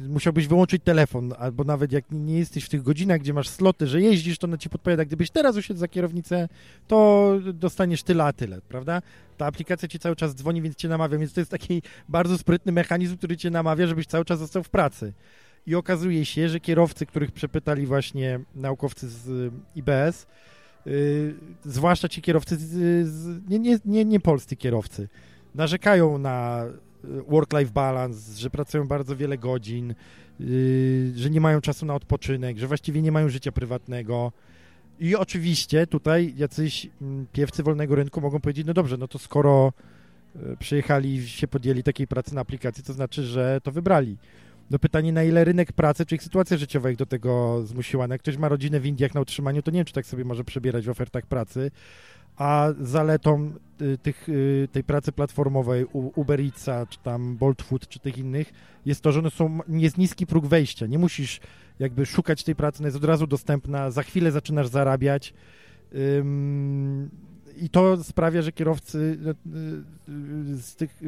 musiałbyś 0.09 0.47
wyłączyć 0.47 0.83
telefon, 0.85 1.33
albo 1.39 1.65
nawet 1.65 1.93
jak 1.93 2.05
nie 2.11 2.39
jesteś 2.39 2.65
w 2.65 2.69
tych 2.69 2.83
godzinach, 2.83 3.21
gdzie 3.21 3.33
masz 3.33 3.49
sloty, 3.49 3.87
że 3.87 4.01
jeździsz, 4.01 4.39
to 4.39 4.47
ona 4.47 4.59
ci 4.59 4.71
podpowiada, 4.71 5.05
gdybyś 5.05 5.31
teraz 5.31 5.57
usiadł 5.57 5.81
za 5.81 5.89
kierownicę, 5.89 6.49
to 6.87 7.33
dostaniesz 7.55 8.03
tyle, 8.03 8.25
a 8.25 8.33
tyle, 8.33 8.61
prawda? 8.69 9.03
Ta 9.37 9.47
aplikacja 9.47 9.89
ci 9.89 9.99
cały 9.99 10.17
czas 10.17 10.35
dzwoni, 10.35 10.63
więc 10.63 10.77
cię 10.77 10.89
namawia, 10.89 11.19
więc 11.19 11.33
to 11.33 11.41
jest 11.41 11.51
taki 11.51 11.83
bardzo 12.09 12.39
sprytny 12.39 12.73
mechanizm, 12.73 13.17
który 13.17 13.37
cię 13.37 13.51
namawia, 13.51 13.87
żebyś 13.87 14.07
cały 14.07 14.25
czas 14.25 14.39
został 14.39 14.63
w 14.63 14.69
pracy. 14.71 15.13
I 15.67 15.75
okazuje 15.75 16.25
się, 16.25 16.49
że 16.49 16.61
kierowcy, 16.61 17.07
których 17.07 17.33
przepytali 17.33 17.87
właśnie 17.87 18.41
naukowcy 18.55 19.09
z 19.09 19.53
IBS, 19.75 20.27
yy, 20.87 21.35
zwłaszcza 21.65 22.09
ci 22.09 22.23
kierowcy, 22.23 22.57
z, 22.57 23.09
z, 23.09 23.51
nie, 23.51 23.59
nie, 23.59 23.79
nie, 23.85 24.05
nie 24.05 24.21
polscy 24.21 24.57
kierowcy, 24.57 25.09
narzekają 25.55 26.19
na 26.19 26.65
work-life 27.05 27.73
balance, 27.73 28.41
że 28.41 28.51
pracują 28.51 28.89
bardzo 28.89 29.17
wiele 29.17 29.39
godzin, 29.39 29.95
yy, 30.41 31.13
że 31.17 31.31
nie 31.31 31.41
mają 31.41 31.61
czasu 31.61 31.87
na 31.87 31.95
odpoczynek, 31.95 32.59
że 32.59 32.67
właściwie 32.67 33.03
nie 33.03 33.13
mają 33.13 33.29
życia 33.29 33.53
prywatnego. 33.53 34.33
I 35.01 35.17
oczywiście 35.17 35.87
tutaj 35.87 36.35
jacyś 36.37 36.89
mm, 37.03 37.27
piewcy 37.33 37.63
wolnego 37.63 37.95
rynku 37.95 38.21
mogą 38.21 38.41
powiedzieć, 38.41 38.67
no 38.67 38.75
dobrze, 38.75 38.97
no 38.97 39.09
to 39.09 39.19
skoro 39.19 39.73
yy, 40.35 40.57
przyjechali 40.57 41.15
i 41.15 41.29
się 41.29 41.49
podjęli 41.49 41.83
takiej 41.83 42.07
pracy 42.07 42.35
na 42.35 42.41
aplikacji, 42.41 42.85
to 42.85 42.93
znaczy, 42.93 43.23
że 43.23 43.61
to 43.63 43.73
wybrali. 43.73 44.17
No 44.71 44.79
pytanie, 44.79 45.13
na 45.13 45.25
ile 45.25 45.45
rynek 45.45 45.73
pracy, 45.73 46.07
czy 46.07 46.15
ich 46.15 46.23
sytuacja 46.23 46.57
życiowa 46.57 46.91
ich 46.91 46.97
do 46.97 47.07
tego 47.07 47.63
zmusiła. 47.67 48.09
No 48.09 48.15
jak 48.15 48.21
ktoś 48.21 48.37
ma 48.37 48.49
rodzinę 48.49 48.81
w 48.81 48.87
Indiach 48.87 49.15
na 49.15 49.21
utrzymaniu, 49.21 49.63
to 49.63 49.71
nie 49.71 49.79
wiem, 49.79 49.85
czy 49.85 49.93
tak 49.93 50.07
sobie 50.07 50.25
może 50.25 50.45
przebierać 50.45 50.87
w 50.87 50.91
ofertach 50.91 51.27
pracy, 51.27 51.71
a 52.39 52.69
zaletą 52.81 53.53
y, 53.81 53.99
tych, 53.99 54.29
y, 54.29 54.69
tej 54.73 54.85
pracy 54.85 55.13
platformowej 55.13 55.87
Uber 55.93 56.41
czy 56.89 56.99
tam 56.99 57.37
Bolt 57.37 57.63
Food, 57.63 57.89
czy 57.89 57.99
tych 57.99 58.19
innych, 58.19 58.53
jest 58.87 59.01
to, 59.01 59.13
że 59.13 59.19
one 59.19 59.31
są, 59.31 59.59
jest 59.69 59.99
niski 59.99 60.27
próg 60.27 60.47
wejścia. 60.47 60.87
Nie 60.87 60.99
musisz 60.99 61.41
jakby 61.79 62.07
szukać 62.07 62.45
tej 62.45 62.55
pracy, 62.55 62.79
ona 62.79 62.87
jest 62.87 62.97
od 62.97 63.05
razu 63.05 63.27
dostępna, 63.27 63.91
za 63.91 64.03
chwilę 64.03 64.33
zaczynasz 64.33 64.69
zarabiać. 64.69 65.35
I 67.57 67.71
to 67.71 68.05
sprawia, 68.05 68.43
że 68.43 68.53
kierowcy 68.53 69.19
y, 70.09 70.57
z 70.57 70.77
tych 70.77 71.01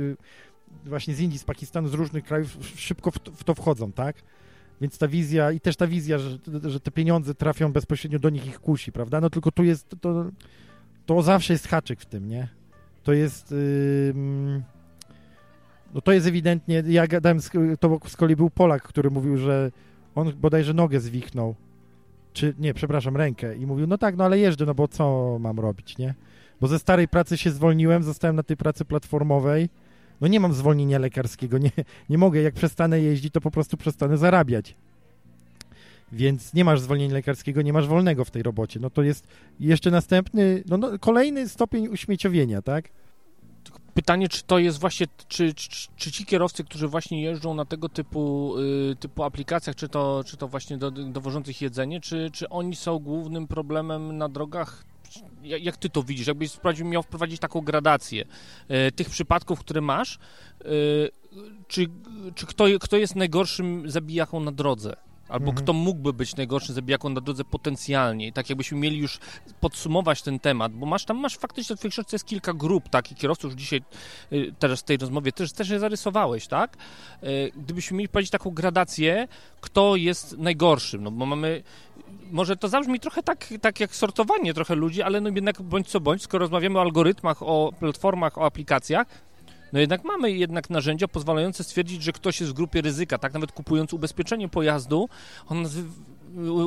właśnie 0.84 1.14
z 1.14 1.20
Indii, 1.20 1.38
z 1.38 1.44
Pakistanu, 1.44 1.88
z 1.88 1.94
różnych 1.94 2.24
krajów 2.24 2.58
szybko 2.76 3.10
w 3.10 3.18
to, 3.18 3.32
w 3.32 3.44
to 3.44 3.54
wchodzą, 3.54 3.92
tak? 3.92 4.16
Więc 4.80 4.98
ta 4.98 5.08
wizja 5.08 5.52
i 5.52 5.60
też 5.60 5.76
ta 5.76 5.86
wizja, 5.86 6.18
że, 6.18 6.38
że 6.64 6.80
te 6.80 6.90
pieniądze 6.90 7.34
trafią 7.34 7.72
bezpośrednio 7.72 8.18
do 8.18 8.30
nich 8.30 8.46
ich 8.46 8.60
kusi, 8.60 8.92
prawda? 8.92 9.20
No 9.20 9.30
tylko 9.30 9.52
tu 9.52 9.64
jest, 9.64 9.96
to, 10.00 10.30
to 11.10 11.22
zawsze 11.22 11.52
jest 11.52 11.68
haczyk 11.68 12.00
w 12.00 12.06
tym, 12.06 12.28
nie? 12.28 12.48
To 13.02 13.12
jest... 13.12 13.50
Yy, 13.50 14.14
no 15.94 16.00
to 16.00 16.12
jest 16.12 16.26
ewidentnie, 16.26 16.82
ja 16.86 17.06
gadałem, 17.06 17.40
z, 17.40 17.50
to 17.80 17.98
z 18.06 18.16
kolei 18.16 18.36
był 18.36 18.50
Polak, 18.50 18.82
który 18.82 19.10
mówił, 19.10 19.36
że 19.36 19.70
on 20.14 20.32
bodajże 20.36 20.74
nogę 20.74 21.00
zwichnął, 21.00 21.54
czy, 22.32 22.54
nie, 22.58 22.74
przepraszam, 22.74 23.16
rękę 23.16 23.56
i 23.56 23.66
mówił, 23.66 23.86
no 23.86 23.98
tak, 23.98 24.16
no 24.16 24.24
ale 24.24 24.38
jeżdżę, 24.38 24.66
no 24.66 24.74
bo 24.74 24.88
co 24.88 25.36
mam 25.40 25.60
robić, 25.60 25.98
nie? 25.98 26.14
Bo 26.60 26.68
ze 26.68 26.78
starej 26.78 27.08
pracy 27.08 27.38
się 27.38 27.50
zwolniłem, 27.50 28.02
zostałem 28.02 28.36
na 28.36 28.42
tej 28.42 28.56
pracy 28.56 28.84
platformowej, 28.84 29.68
no 30.20 30.28
nie 30.28 30.40
mam 30.40 30.52
zwolnienia 30.52 30.98
lekarskiego, 30.98 31.58
nie, 31.58 31.70
nie 32.10 32.18
mogę, 32.18 32.40
jak 32.42 32.54
przestanę 32.54 33.00
jeździć, 33.00 33.32
to 33.32 33.40
po 33.40 33.50
prostu 33.50 33.76
przestanę 33.76 34.18
zarabiać. 34.18 34.76
Więc 36.12 36.54
nie 36.54 36.64
masz 36.64 36.80
zwolnienia 36.80 37.14
lekarskiego, 37.14 37.62
nie 37.62 37.72
masz 37.72 37.86
wolnego 37.86 38.24
w 38.24 38.30
tej 38.30 38.42
robocie. 38.42 38.80
No 38.80 38.90
to 38.90 39.02
jest 39.02 39.26
jeszcze 39.60 39.90
następny, 39.90 40.62
no, 40.68 40.76
no 40.76 40.98
kolejny 40.98 41.48
stopień 41.48 41.88
uśmieciowienia, 41.88 42.62
tak? 42.62 42.88
Pytanie, 43.94 44.28
czy 44.28 44.42
to 44.42 44.58
jest 44.58 44.78
właśnie, 44.78 45.06
czy, 45.28 45.54
czy, 45.54 45.88
czy 45.96 46.12
ci 46.12 46.26
kierowcy, 46.26 46.64
którzy 46.64 46.88
właśnie 46.88 47.22
jeżdżą 47.22 47.54
na 47.54 47.64
tego 47.64 47.88
typu, 47.88 48.54
y, 48.92 48.96
typu 48.96 49.22
aplikacjach, 49.22 49.76
czy 49.76 49.88
to, 49.88 50.24
czy 50.26 50.36
to 50.36 50.48
właśnie 50.48 50.78
do, 50.78 50.90
dowożących 50.90 51.60
jedzenie, 51.62 52.00
czy, 52.00 52.30
czy 52.32 52.48
oni 52.48 52.76
są 52.76 52.98
głównym 52.98 53.46
problemem 53.46 54.18
na 54.18 54.28
drogach 54.28 54.84
jak 55.42 55.76
ty 55.76 55.90
to 55.90 56.02
widzisz? 56.02 56.26
Jakbyś 56.26 56.50
sprawdził, 56.50 56.86
miał 56.86 57.02
wprowadzić 57.02 57.40
taką 57.40 57.60
gradację 57.60 58.24
e, 58.68 58.92
tych 58.92 59.10
przypadków, 59.10 59.60
które 59.60 59.80
masz, 59.80 60.18
e, 60.60 60.64
czy, 61.68 61.86
czy 62.34 62.46
kto, 62.46 62.64
kto 62.80 62.96
jest 62.96 63.16
najgorszym 63.16 63.90
zabijaką 63.90 64.40
na 64.40 64.52
drodze? 64.52 64.96
Albo 65.30 65.50
mhm. 65.50 65.64
kto 65.64 65.72
mógłby 65.72 66.12
być 66.12 66.36
najgorszym 66.36 66.74
zabijaką 66.74 67.08
na 67.08 67.20
drodze 67.20 67.44
potencjalnie. 67.44 68.26
I 68.26 68.32
tak 68.32 68.48
jakbyśmy 68.48 68.78
mieli 68.78 68.98
już 68.98 69.18
podsumować 69.60 70.22
ten 70.22 70.38
temat, 70.38 70.72
bo 70.72 70.86
masz 70.86 71.04
tam, 71.04 71.16
masz 71.16 71.36
faktycznie 71.36 71.76
w 71.76 71.78
twojej 71.78 71.92
książce 71.92 72.14
jest 72.14 72.26
kilka 72.26 72.52
grup 72.52 72.88
takich 72.88 73.18
kierowców, 73.18 73.52
już 73.52 73.60
dzisiaj 73.60 73.82
y, 74.32 74.54
teraz 74.58 74.80
w 74.80 74.82
tej 74.82 74.96
rozmowie 74.96 75.32
też, 75.32 75.52
też 75.52 75.68
je 75.68 75.78
zarysowałeś, 75.78 76.46
tak? 76.46 76.76
Y, 77.22 77.52
gdybyśmy 77.56 77.96
mieli 77.96 78.08
powiedzieć 78.08 78.30
taką 78.30 78.50
gradację, 78.50 79.28
kto 79.60 79.96
jest 79.96 80.38
najgorszym, 80.38 81.04
no 81.04 81.10
bo 81.10 81.26
mamy 81.26 81.62
może 82.30 82.56
to 82.56 82.68
zabrzmi 82.68 83.00
trochę 83.00 83.22
tak, 83.22 83.54
tak 83.60 83.80
jak 83.80 83.96
sortowanie 83.96 84.54
trochę 84.54 84.74
ludzi, 84.74 85.02
ale 85.02 85.20
no 85.20 85.30
jednak 85.34 85.62
bądź 85.62 85.88
co 85.88 86.00
bądź, 86.00 86.22
skoro 86.22 86.42
rozmawiamy 86.42 86.78
o 86.78 86.82
algorytmach, 86.82 87.42
o 87.42 87.72
platformach, 87.78 88.38
o 88.38 88.46
aplikacjach, 88.46 89.06
no 89.72 89.80
jednak 89.80 90.04
mamy 90.04 90.30
jednak 90.30 90.70
narzędzia 90.70 91.08
pozwalające 91.08 91.64
stwierdzić, 91.64 92.02
że 92.02 92.12
ktoś 92.12 92.40
jest 92.40 92.52
w 92.52 92.54
grupie 92.54 92.80
ryzyka, 92.80 93.18
tak? 93.18 93.34
Nawet 93.34 93.52
kupując 93.52 93.92
ubezpieczenie 93.92 94.48
pojazdu, 94.48 95.08
on 95.48 95.66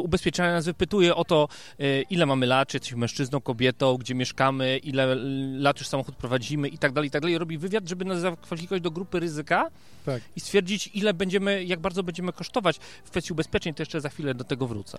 ubezpieczenia 0.02 0.52
nas 0.52 0.66
wypytuje 0.66 1.16
o 1.16 1.26
to, 1.26 1.48
e, 1.80 2.02
ile 2.02 2.26
mamy 2.26 2.46
lat, 2.46 2.68
czy 2.68 2.78
jesteśmy 2.78 2.98
mężczyzną, 2.98 3.42
kobietą, 3.42 3.98
gdzie 3.98 4.16
mieszkamy, 4.16 4.78
ile 4.78 5.16
lat 5.58 5.80
już 5.80 5.88
samochód 5.88 6.16
prowadzimy 6.16 6.68
i 6.68 6.78
tak 6.78 6.92
dalej, 6.92 7.08
i 7.08 7.12
tak 7.12 7.22
dalej. 7.22 7.38
Robi 7.38 7.58
wywiad, 7.58 7.90
żeby 7.90 8.06
nas 8.06 8.20
zakwalifikować 8.20 8.84
do 8.84 8.92
grupy 8.92 9.20
ryzyka 9.20 9.70
tak. 10.06 10.22
i 10.36 10.40
stwierdzić, 10.40 10.90
ile 10.94 11.14
będziemy, 11.14 11.64
jak 11.64 11.80
bardzo 11.80 12.04
będziemy 12.04 12.34
kosztować. 12.34 12.80
W 13.04 13.10
kwestii 13.10 13.34
ubezpieczeń 13.34 13.74
to 13.74 13.82
jeszcze 13.82 14.02
za 14.02 14.10
chwilę 14.10 14.36
do 14.36 14.44
tego 14.44 14.68
wrócę. 14.68 14.98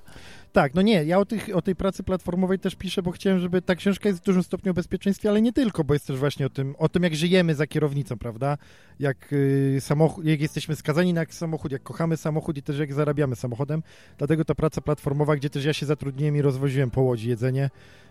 Tak, 0.52 0.74
no 0.74 0.82
nie, 0.82 1.04
ja 1.04 1.18
o, 1.18 1.24
tych, 1.24 1.56
o 1.56 1.62
tej 1.62 1.76
pracy 1.76 2.02
platformowej 2.02 2.58
też 2.58 2.74
piszę, 2.74 3.02
bo 3.02 3.10
chciałem, 3.10 3.40
żeby 3.40 3.62
ta 3.62 3.74
książka 3.74 4.08
jest 4.08 4.20
w 4.20 4.24
dużym 4.24 4.42
stopniu 4.42 4.70
o 4.70 4.74
bezpieczeństwie, 4.74 5.28
ale 5.28 5.42
nie 5.42 5.52
tylko, 5.52 5.84
bo 5.84 5.94
jest 5.94 6.06
też 6.06 6.18
właśnie 6.18 6.46
o 6.46 6.50
tym, 6.50 6.74
o 6.78 6.88
tym 6.88 7.02
jak 7.02 7.14
żyjemy 7.14 7.54
za 7.54 7.66
kierownicą, 7.66 8.18
prawda? 8.18 8.58
Jak, 8.98 9.32
y, 9.32 9.76
samochód, 9.80 10.24
jak 10.24 10.40
jesteśmy 10.40 10.76
skazani 10.76 11.12
na 11.12 11.24
samochód, 11.30 11.72
jak 11.72 11.82
kochamy 11.82 12.16
samochód 12.16 12.56
i 12.56 12.62
też 12.62 12.78
jak 12.78 12.94
zarabiamy 12.94 13.36
samochodem. 13.36 13.82
Dlatego 14.18 14.44
ta 14.44 14.54
praca 14.54 14.80
platformowa, 14.80 15.36
gdzie 15.36 15.50
też 15.50 15.64
ja 15.64 15.72
się 15.72 15.86
zatrudniłem 15.86 16.36
i 16.36 16.42
rozwoziłem 16.42 16.90
po 16.90 17.00
łodzi 17.00 17.28
jedzenie. 17.28 17.70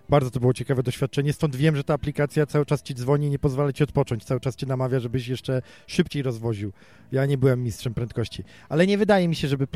Bardzo 0.10 0.32
to 0.32 0.40
było 0.40 0.54
ciekawe 0.54 0.84
doświadczenie, 0.84 1.34
stąd 1.34 1.56
wiem, 1.56 1.76
że 1.76 1.84
ta 1.84 1.94
aplikacja 1.94 2.46
cały 2.46 2.66
czas 2.66 2.84
ci 2.84 2.96
dzwoni 2.96 3.28
i 3.28 3.30
nie 3.30 3.40
pozwala 3.40 3.74
ci 3.74 3.84
odpocząć, 3.84 4.24
cały 4.26 4.40
czas 4.40 4.56
cię 4.56 4.66
namawia, 4.66 5.00
żebyś 5.00 5.28
jeszcze 5.28 5.62
szybciej 5.88 6.24
rozwoził. 6.24 6.74
Ja 7.12 7.26
nie 7.26 7.38
byłem 7.38 7.64
mistrzem 7.64 7.94
prędkości, 7.94 8.44
ale 8.70 8.88
nie 8.88 8.98
wydaje 8.98 9.28
mi 9.28 9.36
się, 9.36 9.48
żeby 9.48 9.68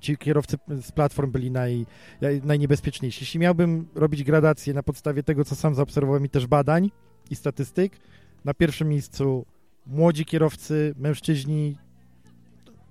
ci 0.00 0.16
kierowcy 0.16 0.56
z 0.82 0.92
platform 0.92 1.30
byli 1.30 1.50
naj, 1.50 1.86
najniebezpieczniejsi. 2.42 3.22
Jeśli 3.22 3.40
miałbym 3.40 3.88
robić 3.94 4.24
gradację 4.24 4.74
na 4.74 4.82
podstawie 4.82 5.22
tego, 5.22 5.44
co 5.44 5.56
sam 5.56 5.74
zaobserwowałem 5.74 6.24
i 6.24 6.28
też 6.28 6.46
badań 6.46 6.90
i 7.30 7.36
statystyk, 7.36 7.92
na 8.44 8.54
pierwszym 8.54 8.88
miejscu 8.88 9.46
młodzi 9.86 10.24
kierowcy, 10.24 10.94
mężczyźni, 10.98 11.76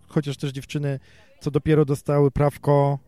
chociaż 0.07 0.37
też 0.37 0.51
dziewczyny, 0.51 0.99
co 1.39 1.51
dopiero 1.51 1.85
dostały 1.85 2.31
prawko 2.31 2.99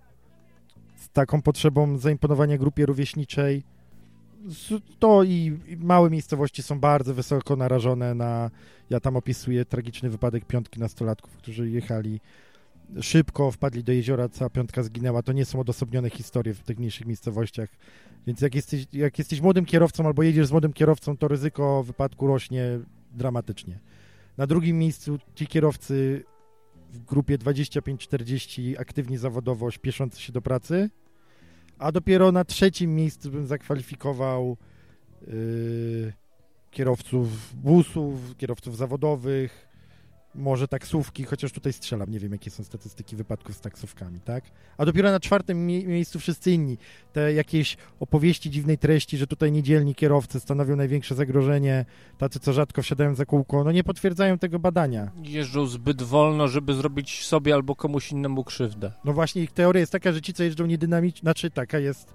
z 0.95 1.10
taką 1.10 1.41
potrzebą 1.41 1.97
zaimponowania 1.97 2.58
grupie 2.58 2.86
rówieśniczej. 2.86 3.63
To 4.99 5.23
i 5.23 5.58
małe 5.77 6.10
miejscowości 6.10 6.63
są 6.63 6.80
bardzo 6.80 7.13
wysoko 7.13 7.56
narażone 7.56 8.15
na. 8.15 8.51
Ja 8.89 8.99
tam 8.99 9.17
opisuję 9.17 9.65
tragiczny 9.65 10.10
wypadek 10.10 10.45
piątki 10.45 10.80
nastolatków, 10.80 11.38
którzy 11.38 11.69
jechali 11.69 12.19
szybko, 13.01 13.51
wpadli 13.51 13.84
do 13.84 13.91
jeziora, 13.91 14.30
cała 14.30 14.49
piątka 14.49 14.84
zginęła. 14.84 15.23
To 15.23 15.34
nie 15.34 15.45
są 15.45 15.60
odosobnione 15.60 16.10
historie 16.10 16.54
w 16.54 16.63
tych 16.63 16.77
mniejszych 16.77 17.08
miejscowościach. 17.08 17.69
Więc 18.27 18.41
jak 18.41 18.56
jesteś, 18.56 18.86
jak 18.93 19.19
jesteś 19.19 19.41
młodym 19.41 19.65
kierowcą 19.65 20.06
albo 20.06 20.23
jedziesz 20.23 20.47
z 20.47 20.51
młodym 20.51 20.73
kierowcą, 20.73 21.17
to 21.17 21.27
ryzyko 21.27 21.84
wypadku 21.84 22.27
rośnie 22.27 22.80
dramatycznie. 23.12 23.80
Na 24.38 24.47
drugim 24.47 24.80
miejscu 24.80 25.19
ci 25.36 25.47
kierowcy 25.47 26.23
w 26.91 26.99
grupie 26.99 27.38
25-40 27.38 28.75
aktywni 28.80 29.17
zawodowo, 29.17 29.71
śpieszący 29.71 30.21
się 30.21 30.34
do 30.34 30.41
pracy, 30.41 30.89
a 31.81 31.91
dopiero 31.91 32.31
na 32.31 32.45
trzecim 32.45 32.95
miejscu 32.95 33.31
bym 33.31 33.47
zakwalifikował 33.47 34.57
yy, 35.27 36.13
kierowców 36.71 37.55
busów, 37.55 38.37
kierowców 38.37 38.77
zawodowych, 38.77 39.67
może 40.35 40.67
taksówki, 40.67 41.23
chociaż 41.23 41.51
tutaj 41.51 41.73
strzelam, 41.73 42.11
nie 42.11 42.19
wiem 42.19 42.31
jakie 42.31 42.51
są 42.51 42.63
statystyki 42.63 43.15
wypadków 43.15 43.55
z 43.55 43.61
taksówkami, 43.61 44.19
tak? 44.19 44.43
A 44.77 44.85
dopiero 44.85 45.11
na 45.11 45.19
czwartym 45.19 45.65
mie 45.65 45.87
miejscu 45.87 46.19
wszyscy 46.19 46.51
inni. 46.51 46.77
Te 47.13 47.33
jakieś 47.33 47.77
opowieści 47.99 48.49
dziwnej 48.49 48.77
treści, 48.77 49.17
że 49.17 49.27
tutaj 49.27 49.51
niedzielni 49.51 49.95
kierowcy 49.95 50.39
stanowią 50.39 50.75
największe 50.75 51.15
zagrożenie, 51.15 51.85
tacy 52.17 52.39
co 52.39 52.53
rzadko 52.53 52.81
wsiadają 52.81 53.15
za 53.15 53.25
kółko, 53.25 53.63
no 53.63 53.71
nie 53.71 53.83
potwierdzają 53.83 54.37
tego 54.37 54.59
badania. 54.59 55.11
Jeżdżą 55.23 55.65
zbyt 55.65 56.01
wolno, 56.01 56.47
żeby 56.47 56.73
zrobić 56.73 57.25
sobie 57.25 57.53
albo 57.53 57.75
komuś 57.75 58.11
innemu 58.11 58.43
krzywdę. 58.43 58.91
No 59.05 59.13
właśnie 59.13 59.41
ich 59.41 59.51
teoria 59.51 59.79
jest 59.79 59.91
taka, 59.91 60.11
że 60.11 60.21
ci 60.21 60.33
co 60.33 60.43
jeżdżą 60.43 60.65
niedynamicznie, 60.65 61.21
znaczy 61.21 61.51
taka 61.51 61.79
jest 61.79 62.13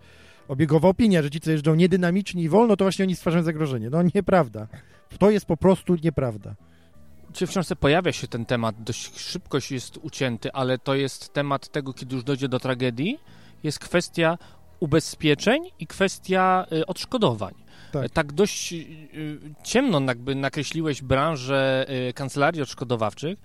obiegowa 0.48 0.88
opinia, 0.88 1.22
że 1.22 1.30
ci 1.30 1.40
co 1.40 1.50
jeżdżą 1.50 1.74
niedynamiczni 1.74 2.42
i 2.42 2.48
wolno, 2.48 2.76
to 2.76 2.84
właśnie 2.84 3.04
oni 3.04 3.16
stwarzają 3.16 3.44
zagrożenie. 3.44 3.90
No 3.90 4.02
nieprawda. 4.14 4.68
To 5.18 5.30
jest 5.30 5.46
po 5.46 5.56
prostu 5.56 5.96
nieprawda 6.04 6.54
czy 7.36 7.46
w 7.46 7.50
książce 7.50 7.76
pojawia 7.76 8.12
się 8.12 8.28
ten 8.28 8.46
temat, 8.46 8.82
dość 8.82 9.20
szybko 9.20 9.58
jest 9.70 9.98
ucięty, 10.02 10.52
ale 10.52 10.78
to 10.78 10.94
jest 10.94 11.32
temat 11.32 11.68
tego, 11.68 11.92
kiedy 11.92 12.14
już 12.14 12.24
dojdzie 12.24 12.48
do 12.48 12.60
tragedii, 12.60 13.18
jest 13.62 13.78
kwestia 13.78 14.38
ubezpieczeń 14.80 15.70
i 15.78 15.86
kwestia 15.86 16.66
y, 16.72 16.86
odszkodowań. 16.86 17.54
Tak. 17.92 18.10
tak 18.10 18.32
dość 18.32 18.72
y, 18.72 19.38
ciemno 19.62 20.00
jakby 20.00 20.34
nakreśliłeś 20.34 21.02
branżę 21.02 21.86
y, 22.08 22.12
kancelarii 22.12 22.62
odszkodowawczych, 22.62 23.38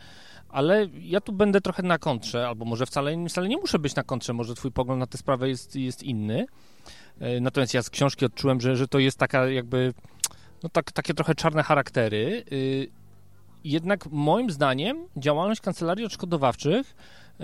ale 0.50 0.88
ja 1.02 1.22
tu 1.22 1.34
będę 1.34 1.62
trochę 1.62 1.84
na 1.84 1.98
kontrze, 1.98 2.48
albo 2.48 2.66
może 2.66 2.86
wcale, 2.86 3.26
wcale 3.30 3.50
nie 3.50 3.58
muszę 3.58 3.80
być 3.80 3.96
na 3.96 4.04
kontrze, 4.04 4.34
może 4.34 4.56
twój 4.56 4.72
pogląd 4.72 5.00
na 5.00 5.08
tę 5.08 5.18
sprawę 5.18 5.50
jest, 5.50 5.76
jest 5.76 6.04
inny. 6.04 6.46
Natomiast 7.42 7.74
ja 7.74 7.84
z 7.84 7.90
książki 7.90 8.26
odczułem, 8.26 8.62
że, 8.62 8.76
że 8.76 8.88
to 8.88 9.00
jest 9.00 9.18
taka 9.18 9.50
jakby, 9.50 9.94
no 10.64 10.70
tak, 10.70 10.92
takie 10.92 11.14
trochę 11.14 11.36
czarne 11.36 11.64
charaktery 11.64 12.46
jednak 13.64 14.12
moim 14.12 14.52
zdaniem 14.52 14.98
działalność 15.18 15.62
kancelarii 15.62 16.06
odszkodowawczych 16.06 16.96
e, 17.40 17.44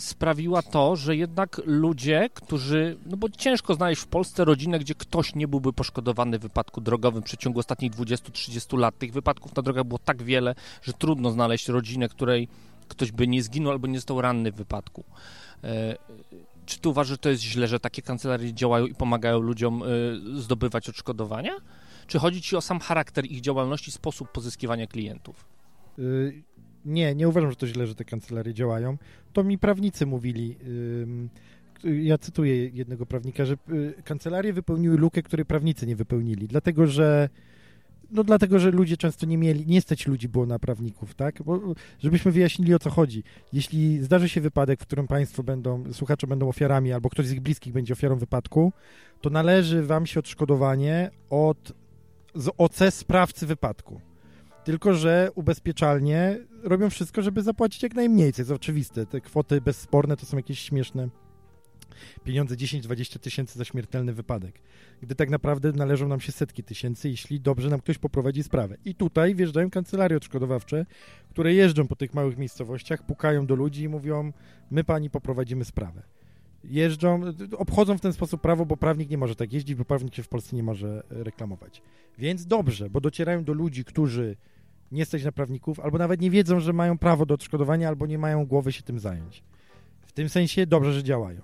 sprawiła 0.00 0.62
to, 0.62 0.96
że 0.96 1.16
jednak 1.16 1.60
ludzie, 1.64 2.28
którzy, 2.34 2.96
no 3.06 3.16
bo 3.16 3.28
ciężko 3.28 3.74
znaleźć 3.74 4.02
w 4.02 4.06
Polsce 4.06 4.44
rodzinę, 4.44 4.78
gdzie 4.78 4.94
ktoś 4.94 5.34
nie 5.34 5.48
byłby 5.48 5.72
poszkodowany 5.72 6.38
w 6.38 6.42
wypadku 6.42 6.80
drogowym 6.80 7.22
w 7.22 7.24
przeciągu 7.24 7.58
ostatnich 7.58 7.92
20-30 7.92 8.78
lat. 8.78 8.98
Tych 8.98 9.12
wypadków 9.12 9.56
na 9.56 9.62
drogach 9.62 9.84
było 9.84 9.98
tak 9.98 10.22
wiele, 10.22 10.54
że 10.82 10.92
trudno 10.92 11.30
znaleźć 11.30 11.68
rodzinę, 11.68 12.08
której 12.08 12.48
ktoś 12.88 13.12
by 13.12 13.28
nie 13.28 13.42
zginął 13.42 13.72
albo 13.72 13.86
nie 13.86 13.98
został 13.98 14.20
ranny 14.20 14.52
w 14.52 14.54
wypadku. 14.54 15.04
E, 15.64 15.96
czy 16.66 16.78
ty 16.78 16.88
uważasz, 16.88 17.10
że 17.10 17.18
to 17.18 17.28
jest 17.28 17.42
źle, 17.42 17.68
że 17.68 17.80
takie 17.80 18.02
kancelarie 18.02 18.54
działają 18.54 18.86
i 18.86 18.94
pomagają 18.94 19.40
ludziom 19.40 19.82
zdobywać 20.34 20.88
odszkodowania? 20.88 21.52
Czy 22.06 22.18
chodzi 22.18 22.42
ci 22.42 22.56
o 22.56 22.60
sam 22.60 22.80
charakter 22.80 23.26
ich 23.26 23.40
działalności, 23.40 23.92
sposób 23.92 24.32
pozyskiwania 24.32 24.86
klientów? 24.86 25.57
Y, 25.98 26.42
nie, 26.84 27.14
nie 27.14 27.28
uważam, 27.28 27.50
że 27.50 27.56
to 27.56 27.66
źle, 27.66 27.86
że 27.86 27.94
te 27.94 28.04
kancelarie 28.04 28.54
działają. 28.54 28.98
To 29.32 29.44
mi 29.44 29.58
prawnicy 29.58 30.06
mówili. 30.06 30.56
Ja 31.84 32.18
cytuję 32.18 32.68
jednego 32.68 33.06
prawnika, 33.06 33.44
że 33.44 33.56
y, 33.72 34.02
kancelarie 34.04 34.52
wypełniły 34.52 34.96
lukę, 34.96 35.22
której 35.22 35.46
prawnicy 35.46 35.86
nie 35.86 35.96
wypełnili, 35.96 36.48
dlatego 36.48 36.86
że 36.86 37.28
no 38.10 38.24
dlatego, 38.24 38.58
że 38.58 38.70
ludzie 38.70 38.96
często 38.96 39.26
nie 39.26 39.38
mieli, 39.38 39.66
nie 39.66 39.80
stać 39.80 40.06
ludzi 40.06 40.28
było 40.28 40.46
na 40.46 40.58
prawników, 40.58 41.14
tak? 41.14 41.42
Bo, 41.42 41.60
żebyśmy 41.98 42.32
wyjaśnili 42.32 42.74
o 42.74 42.78
co 42.78 42.90
chodzi. 42.90 43.22
Jeśli 43.52 44.02
zdarzy 44.02 44.28
się 44.28 44.40
wypadek, 44.40 44.80
w 44.80 44.86
którym 44.86 45.06
państwo 45.06 45.42
będą, 45.42 45.92
słuchacze 45.92 46.26
będą 46.26 46.48
ofiarami, 46.48 46.92
albo 46.92 47.10
ktoś 47.10 47.26
z 47.26 47.32
ich 47.32 47.40
bliskich 47.40 47.72
będzie 47.72 47.92
ofiarą 47.92 48.16
wypadku, 48.16 48.72
to 49.20 49.30
należy 49.30 49.82
wam 49.82 50.06
się 50.06 50.20
odszkodowanie 50.20 51.10
od 51.30 51.72
z 52.34 52.50
OC 52.58 52.78
sprawcy 52.90 53.46
wypadku. 53.46 54.00
Tylko, 54.68 54.94
że 54.94 55.30
ubezpieczalnie 55.34 56.38
robią 56.62 56.90
wszystko, 56.90 57.22
żeby 57.22 57.42
zapłacić 57.42 57.82
jak 57.82 57.94
najmniej, 57.94 58.32
co 58.32 58.42
jest 58.42 58.50
oczywiste. 58.50 59.06
Te 59.06 59.20
kwoty 59.20 59.60
bezsporne 59.60 60.16
to 60.16 60.26
są 60.26 60.36
jakieś 60.36 60.58
śmieszne 60.58 61.08
pieniądze 62.24 62.56
10-20 62.56 63.18
tysięcy 63.18 63.58
za 63.58 63.64
śmiertelny 63.64 64.12
wypadek. 64.12 64.60
Gdy 65.02 65.14
tak 65.14 65.30
naprawdę 65.30 65.72
należą 65.72 66.08
nam 66.08 66.20
się 66.20 66.32
setki 66.32 66.62
tysięcy, 66.62 67.08
jeśli 67.08 67.40
dobrze 67.40 67.70
nam 67.70 67.80
ktoś 67.80 67.98
poprowadzi 67.98 68.42
sprawę. 68.42 68.76
I 68.84 68.94
tutaj 68.94 69.34
wjeżdżają 69.34 69.70
kancelarie 69.70 70.16
odszkodowawcze, 70.16 70.86
które 71.30 71.54
jeżdżą 71.54 71.86
po 71.86 71.96
tych 71.96 72.14
małych 72.14 72.38
miejscowościach, 72.38 73.06
pukają 73.06 73.46
do 73.46 73.54
ludzi 73.54 73.82
i 73.82 73.88
mówią, 73.88 74.32
my 74.70 74.84
pani 74.84 75.10
poprowadzimy 75.10 75.64
sprawę. 75.64 76.02
Jeżdżą, 76.64 77.20
obchodzą 77.56 77.98
w 77.98 78.00
ten 78.00 78.12
sposób 78.12 78.40
prawo, 78.40 78.66
bo 78.66 78.76
prawnik 78.76 79.10
nie 79.10 79.18
może 79.18 79.34
tak 79.34 79.52
jeździć, 79.52 79.74
bo 79.74 79.84
prawnik 79.84 80.14
się 80.14 80.22
w 80.22 80.28
Polsce 80.28 80.56
nie 80.56 80.62
może 80.62 81.02
reklamować. 81.10 81.82
Więc 82.18 82.46
dobrze, 82.46 82.90
bo 82.90 83.00
docierają 83.00 83.44
do 83.44 83.52
ludzi, 83.52 83.84
którzy 83.84 84.36
nie 84.92 85.04
stać 85.04 85.24
na 85.24 85.32
prawników, 85.32 85.80
albo 85.80 85.98
nawet 85.98 86.20
nie 86.20 86.30
wiedzą, 86.30 86.60
że 86.60 86.72
mają 86.72 86.98
prawo 86.98 87.26
do 87.26 87.34
odszkodowania, 87.34 87.88
albo 87.88 88.06
nie 88.06 88.18
mają 88.18 88.46
głowy 88.46 88.72
się 88.72 88.82
tym 88.82 88.98
zająć. 88.98 89.42
W 90.00 90.12
tym 90.12 90.28
sensie 90.28 90.66
dobrze, 90.66 90.92
że 90.92 91.02
działają. 91.02 91.40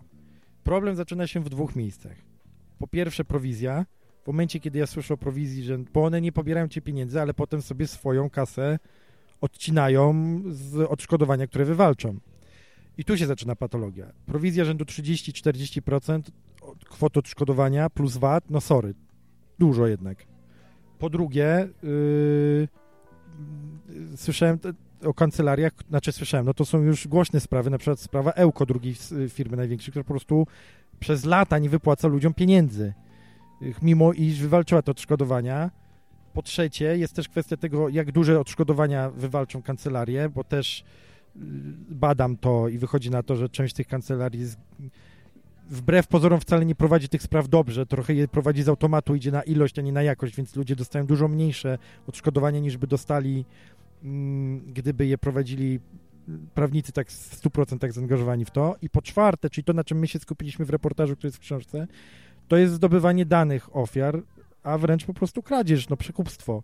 Problem 0.64 0.96
zaczyna 0.96 1.26
się 1.26 1.40
w 1.40 1.48
dwóch 1.48 1.76
miejscach. 1.76 2.16
Po 2.78 2.86
pierwsze 2.88 3.24
prowizja. 3.24 3.86
W 4.22 4.26
momencie, 4.26 4.60
kiedy 4.60 4.78
ja 4.78 4.86
słyszę 4.86 5.14
o 5.14 5.16
prowizji, 5.16 5.62
że 5.62 5.78
bo 5.78 6.04
one 6.04 6.20
nie 6.20 6.32
pobierają 6.32 6.68
cię 6.68 6.80
pieniędzy, 6.80 7.20
ale 7.20 7.34
potem 7.34 7.62
sobie 7.62 7.86
swoją 7.86 8.30
kasę 8.30 8.78
odcinają 9.40 10.14
z 10.50 10.76
odszkodowania, 10.76 11.46
które 11.46 11.64
wywalczą. 11.64 12.18
I 12.98 13.04
tu 13.04 13.16
się 13.16 13.26
zaczyna 13.26 13.56
patologia. 13.56 14.12
Prowizja 14.26 14.64
rzędu 14.64 14.84
30-40% 14.84 16.22
kwoty 16.84 17.18
odszkodowania 17.18 17.90
plus 17.90 18.16
VAT, 18.16 18.50
no 18.50 18.60
sorry, 18.60 18.94
dużo 19.58 19.86
jednak. 19.86 20.26
Po 20.98 21.10
drugie, 21.10 21.68
yy, 21.82 22.68
słyszałem 24.16 24.58
o 25.04 25.14
kancelariach, 25.14 25.72
znaczy 25.88 26.12
słyszałem, 26.12 26.46
no 26.46 26.54
to 26.54 26.64
są 26.64 26.82
już 26.82 27.08
głośne 27.08 27.40
sprawy, 27.40 27.70
na 27.70 27.78
przykład 27.78 28.00
sprawa 28.00 28.30
Ełko, 28.30 28.66
drugiej 28.66 28.94
firmy 29.28 29.56
największej, 29.56 29.92
która 29.92 30.04
po 30.04 30.10
prostu 30.10 30.46
przez 31.00 31.24
lata 31.24 31.58
nie 31.58 31.70
wypłaca 31.70 32.08
ludziom 32.08 32.34
pieniędzy, 32.34 32.92
mimo 33.82 34.12
iż 34.12 34.40
wywalczyła 34.40 34.82
te 34.82 34.90
odszkodowania. 34.90 35.70
Po 36.32 36.42
trzecie, 36.42 36.98
jest 36.98 37.14
też 37.14 37.28
kwestia 37.28 37.56
tego, 37.56 37.88
jak 37.88 38.12
duże 38.12 38.40
odszkodowania 38.40 39.10
wywalczą 39.10 39.62
kancelarie, 39.62 40.28
bo 40.28 40.44
też 40.44 40.80
y, 40.80 41.40
badam 41.90 42.36
to 42.36 42.68
i 42.68 42.78
wychodzi 42.78 43.10
na 43.10 43.22
to, 43.22 43.36
że 43.36 43.48
część 43.48 43.74
tych 43.74 43.86
kancelarii 43.86 44.40
jest, 44.40 44.58
wbrew 45.70 46.06
pozorom 46.06 46.40
wcale 46.40 46.66
nie 46.66 46.74
prowadzi 46.74 47.08
tych 47.08 47.22
spraw 47.22 47.48
dobrze, 47.48 47.86
trochę 47.86 48.14
je 48.14 48.28
prowadzi 48.28 48.62
z 48.62 48.68
automatu, 48.68 49.14
idzie 49.14 49.32
na 49.32 49.42
ilość, 49.42 49.78
a 49.78 49.82
nie 49.82 49.92
na 49.92 50.02
jakość, 50.02 50.36
więc 50.36 50.56
ludzie 50.56 50.76
dostają 50.76 51.06
dużo 51.06 51.28
mniejsze 51.28 51.78
odszkodowania 52.06 52.60
niż 52.60 52.76
by 52.76 52.86
dostali 52.86 53.44
Mm, 54.04 54.60
gdyby 54.72 55.06
je 55.06 55.18
prowadzili 55.18 55.80
prawnicy 56.54 56.92
tak 56.92 57.10
w 57.10 57.42
100% 57.42 57.92
zaangażowani 57.92 58.44
w 58.44 58.50
to. 58.50 58.76
I 58.82 58.90
po 58.90 59.02
czwarte, 59.02 59.50
czyli 59.50 59.64
to, 59.64 59.72
na 59.72 59.84
czym 59.84 59.98
my 59.98 60.06
się 60.06 60.18
skupiliśmy 60.18 60.64
w 60.64 60.70
reportażu, 60.70 61.16
który 61.16 61.28
jest 61.28 61.36
w 61.36 61.40
książce, 61.40 61.86
to 62.48 62.56
jest 62.56 62.74
zdobywanie 62.74 63.26
danych 63.26 63.76
ofiar, 63.76 64.22
a 64.62 64.78
wręcz 64.78 65.04
po 65.04 65.14
prostu 65.14 65.42
kradzież, 65.42 65.88
no 65.88 65.96
przekupstwo, 65.96 66.62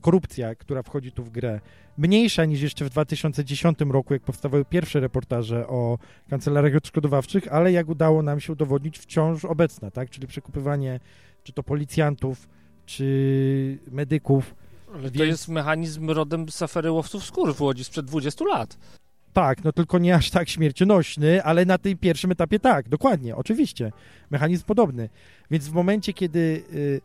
korupcja, 0.00 0.54
która 0.54 0.82
wchodzi 0.82 1.12
tu 1.12 1.24
w 1.24 1.30
grę. 1.30 1.60
Mniejsza 1.98 2.44
niż 2.44 2.62
jeszcze 2.62 2.84
w 2.84 2.90
2010 2.90 3.78
roku, 3.90 4.12
jak 4.12 4.22
powstawały 4.22 4.64
pierwsze 4.64 5.00
reportaże 5.00 5.66
o 5.68 5.98
kancelariach 6.30 6.76
odszkodowawczych, 6.76 7.52
ale 7.52 7.72
jak 7.72 7.88
udało 7.88 8.22
nam 8.22 8.40
się 8.40 8.52
udowodnić, 8.52 8.98
wciąż 8.98 9.44
obecna, 9.44 9.90
tak? 9.90 10.10
Czyli 10.10 10.26
przekupywanie 10.26 11.00
czy 11.42 11.52
to 11.52 11.62
policjantów, 11.62 12.48
czy 12.86 13.78
medyków, 13.90 14.54
ale 14.94 15.02
Więc... 15.02 15.16
to 15.16 15.24
jest 15.24 15.48
mechanizm 15.48 16.10
rodem 16.10 16.48
z 16.48 16.62
afery 16.62 16.90
łowców 16.90 17.24
skór 17.24 17.54
w 17.54 17.60
Łodzi 17.60 17.84
sprzed 17.84 18.06
20 18.06 18.44
lat. 18.44 18.78
Tak, 19.32 19.64
no 19.64 19.72
tylko 19.72 19.98
nie 19.98 20.14
aż 20.14 20.30
tak 20.30 20.48
śmiercionośny, 20.48 21.42
ale 21.42 21.64
na 21.64 21.78
tym 21.78 21.98
pierwszym 21.98 22.32
etapie 22.32 22.58
tak, 22.58 22.88
dokładnie, 22.88 23.36
oczywiście. 23.36 23.92
Mechanizm 24.30 24.64
podobny. 24.64 25.08
Więc 25.50 25.68
w 25.68 25.72
momencie, 25.72 26.12
kiedy, 26.12 26.62
y, 26.74 27.00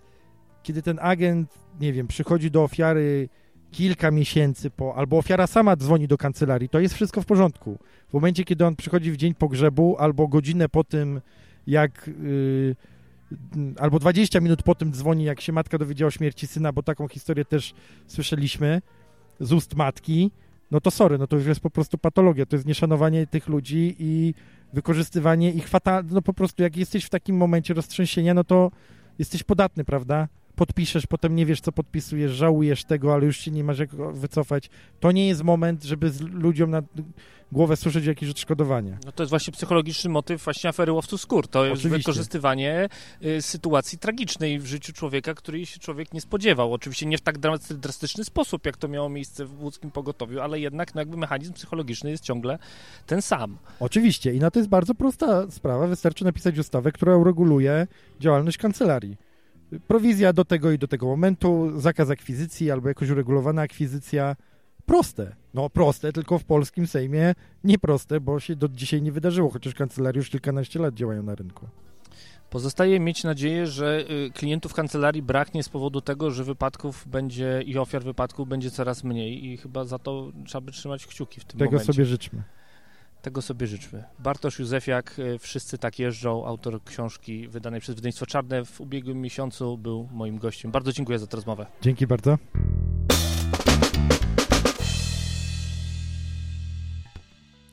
kiedy 0.64 0.82
ten 0.82 0.99
agent, 1.01 1.49
nie 1.80 1.93
wiem, 1.93 2.07
przychodzi 2.07 2.51
do 2.51 2.64
ofiary 2.64 3.30
kilka 3.72 4.12
miesięcy 4.12 4.70
po, 4.70 4.95
albo 4.95 5.18
ofiara 5.18 5.47
sama 5.47 5.76
dzwoni 5.76 6.07
do 6.07 6.18
kancelarii, 6.18 6.70
to 6.70 6.80
jest 6.80 6.95
wszystko 6.95 7.22
w 7.22 7.26
porządku. 7.26 7.78
W 8.09 8.14
momencie, 8.14 8.43
kiedy 8.43 8.66
on 8.66 8.76
przychodzi 8.76 9.12
w 9.12 9.18
dzień 9.18 9.34
pogrzebu 9.34 9.95
albo 9.99 10.28
godzinę 10.28 10.70
po 10.70 10.84
tym, 10.84 11.22
jak... 11.68 12.07
Y, 12.07 12.76
albo 13.80 13.99
20 13.99 14.39
minut 14.39 14.64
po 14.64 14.76
tym 14.76 14.93
dzwoni, 14.93 15.24
jak 15.24 15.41
się 15.41 15.53
matka 15.53 15.78
dowiedziała 15.78 16.07
o 16.07 16.12
śmierci 16.12 16.47
syna, 16.47 16.74
bo 16.74 16.84
taką 16.84 17.07
historię 17.07 17.45
też 17.45 17.74
słyszeliśmy 18.07 18.82
z 19.39 19.53
ust 19.53 19.76
matki, 19.76 20.32
no 20.72 20.82
to 20.82 20.91
sorry, 20.91 21.18
no 21.18 21.28
to 21.28 21.36
już 21.36 21.45
jest 21.45 21.62
po 21.62 21.70
prostu 21.70 21.97
patologia, 21.97 22.45
to 22.45 22.55
jest 22.55 22.66
nieszanowanie 22.66 23.28
tych 23.28 23.47
ludzi 23.47 23.95
i 23.99 24.34
wykorzystywanie 24.74 25.51
ich 25.51 25.68
fatalnie, 25.68 26.09
no 26.14 26.22
po 26.22 26.34
prostu 26.34 26.64
jak 26.64 26.78
jesteś 26.78 27.05
w 27.05 27.09
takim 27.09 27.38
momencie 27.38 27.74
roztrzęsienia, 27.74 28.34
no 28.34 28.43
to 28.43 28.72
jesteś 29.20 29.43
podatny, 29.43 29.84
prawda? 29.84 30.28
Podpiszesz, 30.62 31.07
potem 31.07 31.36
nie 31.36 31.45
wiesz, 31.45 31.62
co 31.62 31.72
podpisujesz, 31.72 32.32
żałujesz 32.32 32.84
tego, 32.84 33.14
ale 33.14 33.26
już 33.26 33.38
się 33.38 33.51
nie 33.51 33.64
masz 33.64 33.80
jak 33.80 33.89
wycofać. 33.95 34.70
To 34.99 35.12
nie 35.12 35.28
jest 35.28 35.43
moment, 35.43 35.84
żeby 35.84 36.12
ludziom 36.34 36.70
na 36.70 36.82
głowę 37.51 37.78
słyszeć 37.78 38.05
jakieś 38.05 38.30
odszkodowania. 38.30 38.97
No 39.05 39.12
to 39.12 39.24
jest 39.24 39.30
właśnie 39.30 39.53
psychologiczny 39.53 40.09
motyw 40.09 40.43
właśnie 40.43 40.70
afery 40.70 40.91
łowców 40.91 41.22
skór. 41.22 41.47
To 41.47 41.66
jest 41.66 41.82
Oczywiście. 41.82 41.97
wykorzystywanie 41.97 42.89
y, 43.26 43.41
sytuacji 43.41 43.97
tragicznej 43.97 44.59
w 44.59 44.66
życiu 44.66 44.93
człowieka, 44.93 45.34
której 45.34 45.66
się 45.66 45.80
człowiek 45.80 46.14
nie 46.14 46.22
spodziewał. 46.22 46.74
Oczywiście 46.74 47.05
nie 47.05 47.18
w 47.18 47.22
tak 47.22 47.38
drastyczny 47.70 48.24
sposób, 48.24 48.66
jak 48.66 48.78
to 48.78 48.88
miało 48.88 49.09
miejsce 49.09 49.45
w 49.45 49.64
łódzkim 49.64 49.91
pogotowiu, 49.91 50.39
ale 50.39 50.59
jednak 50.59 50.95
no 50.95 51.01
jakby 51.01 51.18
mechanizm 51.18 51.53
psychologiczny 51.53 52.12
jest 52.12 52.24
ciągle 52.24 52.59
ten 53.05 53.22
sam. 53.22 53.57
Oczywiście 53.80 54.34
i 54.34 54.39
na 54.39 54.51
to 54.51 54.59
jest 54.59 54.70
bardzo 54.70 54.95
prosta 54.95 55.51
sprawa. 55.51 55.88
Wystarczy 55.88 56.24
napisać 56.24 56.59
ustawę, 56.59 56.91
która 56.91 57.18
ureguluje 57.18 57.88
działalność 58.20 58.57
kancelarii 58.57 59.31
prowizja 59.88 60.34
do 60.34 60.45
tego 60.45 60.72
i 60.72 60.78
do 60.78 60.88
tego 60.88 61.05
momentu, 61.05 61.72
zakaz 61.80 62.09
akwizycji 62.09 62.72
albo 62.72 62.88
jakoś 62.88 63.09
uregulowana 63.09 63.61
akwizycja. 63.61 64.36
Proste. 64.86 65.36
No 65.53 65.69
proste, 65.69 66.13
tylko 66.13 66.39
w 66.39 66.43
polskim 66.43 66.88
Sejmie 66.88 67.34
nieproste, 67.63 68.19
bo 68.19 68.39
się 68.39 68.55
do 68.55 68.69
dzisiaj 68.69 69.01
nie 69.01 69.11
wydarzyło, 69.11 69.49
chociaż 69.49 69.74
kancelariusz 69.74 70.30
kilkanaście 70.30 70.80
lat 70.80 70.93
działają 70.93 71.24
na 71.24 71.36
rynku. 71.36 71.67
Pozostaje 72.49 72.99
mieć 72.99 73.24
nadzieję, 73.24 73.67
że 73.67 74.05
y, 74.28 74.32
klientów 74.32 74.74
kancelarii 74.74 75.22
braknie 75.22 75.63
z 75.63 75.69
powodu 75.69 76.01
tego, 76.01 76.32
że 76.32 76.43
wypadków 76.43 77.07
będzie 77.07 77.61
i 77.65 77.78
ofiar 77.78 78.03
wypadków 78.03 78.47
będzie 78.47 78.72
coraz 78.72 79.03
mniej 79.03 79.45
i 79.45 79.57
chyba 79.57 79.86
za 79.86 79.99
to 79.99 80.32
trzeba 80.45 80.61
by 80.61 80.72
trzymać 80.72 81.07
kciuki 81.07 81.39
w 81.39 81.45
tym 81.45 81.59
tego 81.59 81.72
momencie. 81.72 81.86
Tego 81.86 81.93
sobie 81.93 82.05
życzmy. 82.05 82.43
Tego 83.22 83.41
sobie 83.41 83.67
życzmy. 83.67 84.03
Bartosz 84.19 84.59
Józefiak, 84.59 85.19
y, 85.19 85.39
Wszyscy 85.39 85.78
tak 85.78 85.99
jeżdżą, 85.99 86.45
autor 86.45 86.84
książki 86.84 87.47
wydanej 87.47 87.82
przez 87.82 87.95
wydawnictwo 87.95 88.26
Czarne 88.26 88.65
w 88.65 88.82
ubiegłym 88.82 89.22
miesiącu 89.22 89.78
był 89.78 90.09
moim 90.11 90.38
gościem. 90.38 90.72
Bardzo 90.72 90.93
dziękuję 90.93 91.19
za 91.19 91.28
tę 91.28 91.36
rozmowę. 91.38 91.65
Dzięki 91.82 92.07
bardzo. 92.07 92.38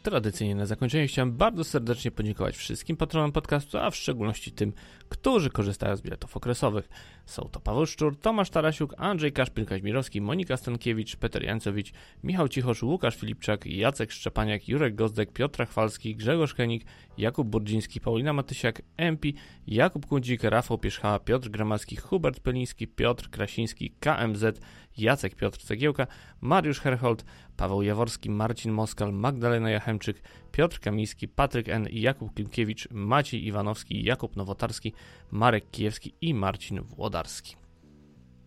Tradycyjnie 0.03 0.55
na 0.55 0.67
zakończenie 0.67 1.07
chciałem 1.07 1.33
bardzo 1.33 1.65
serdecznie 1.65 2.11
podziękować 2.11 2.57
wszystkim 2.57 2.97
patronom 2.97 3.33
podcastu, 3.33 3.79
a 3.79 3.91
w 3.91 3.97
szczególności 3.97 4.53
tym, 4.53 4.73
którzy 5.09 5.51
korzystają 5.51 5.97
z 5.97 6.03
biletów 6.03 6.37
okresowych. 6.37 6.89
Są 7.27 7.49
to 7.53 7.61
Paweł 7.61 7.87
Szczur, 7.87 8.17
Tomasz 8.21 8.51
Tarasiuk, 8.51 8.95
Andrzej 8.97 9.33
Kaszpil-Kaźmirowski, 9.33 10.21
Monika 10.21 10.57
Stankiewicz, 10.57 11.17
Peter 11.17 11.43
Jancowicz, 11.45 11.93
Michał 12.25 12.49
Cichosz, 12.49 12.83
Łukasz 12.83 13.17
Filipczak, 13.17 13.67
Jacek 13.67 14.13
Szczepaniak, 14.13 14.69
Jurek 14.69 14.95
Gozdek, 14.95 15.33
Piotr 15.33 15.67
Chwalski, 15.67 16.17
Grzegorz 16.17 16.55
Henik, 16.55 16.85
Jakub 17.19 17.49
Burdziński, 17.49 18.01
Paulina 18.01 18.33
Matysiak, 18.33 18.83
Empi, 18.97 19.35
Jakub 19.67 20.07
Kundzik, 20.07 20.43
Rafał 20.43 20.79
Pierzchała, 20.79 21.19
Piotr 21.19 21.49
Gramacki, 21.49 21.97
Hubert 21.97 22.41
Peliński, 22.41 22.89
Piotr 22.89 23.31
Krasiński, 23.31 23.91
KMZ, 24.01 24.61
Jacek 25.01 25.35
Piotr 25.35 25.59
Cegiełka, 25.59 26.07
Mariusz 26.41 26.81
Herhold, 26.81 27.25
Paweł 27.57 27.83
Jaworski, 27.83 28.31
Marcin 28.31 28.73
Moskal, 28.73 29.13
Magdalena 29.13 29.71
Jachemczyk, 29.71 30.23
Piotr 30.53 30.81
Kamiński, 30.81 31.29
Patryk 31.29 31.69
N., 31.69 31.89
Jakub 31.91 32.35
Klimkiewicz, 32.35 32.89
Maciej 32.91 33.47
Iwanowski, 33.47 34.05
Jakub 34.05 34.37
Nowotarski, 34.37 34.93
Marek 35.31 35.71
Kijewski 35.71 36.15
i 36.21 36.35
Marcin 36.35 36.81
Włodarski. 36.83 37.57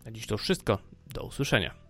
Na 0.04 0.10
dziś 0.10 0.26
to 0.26 0.38
wszystko. 0.38 0.78
Do 1.14 1.24
usłyszenia. 1.24 1.81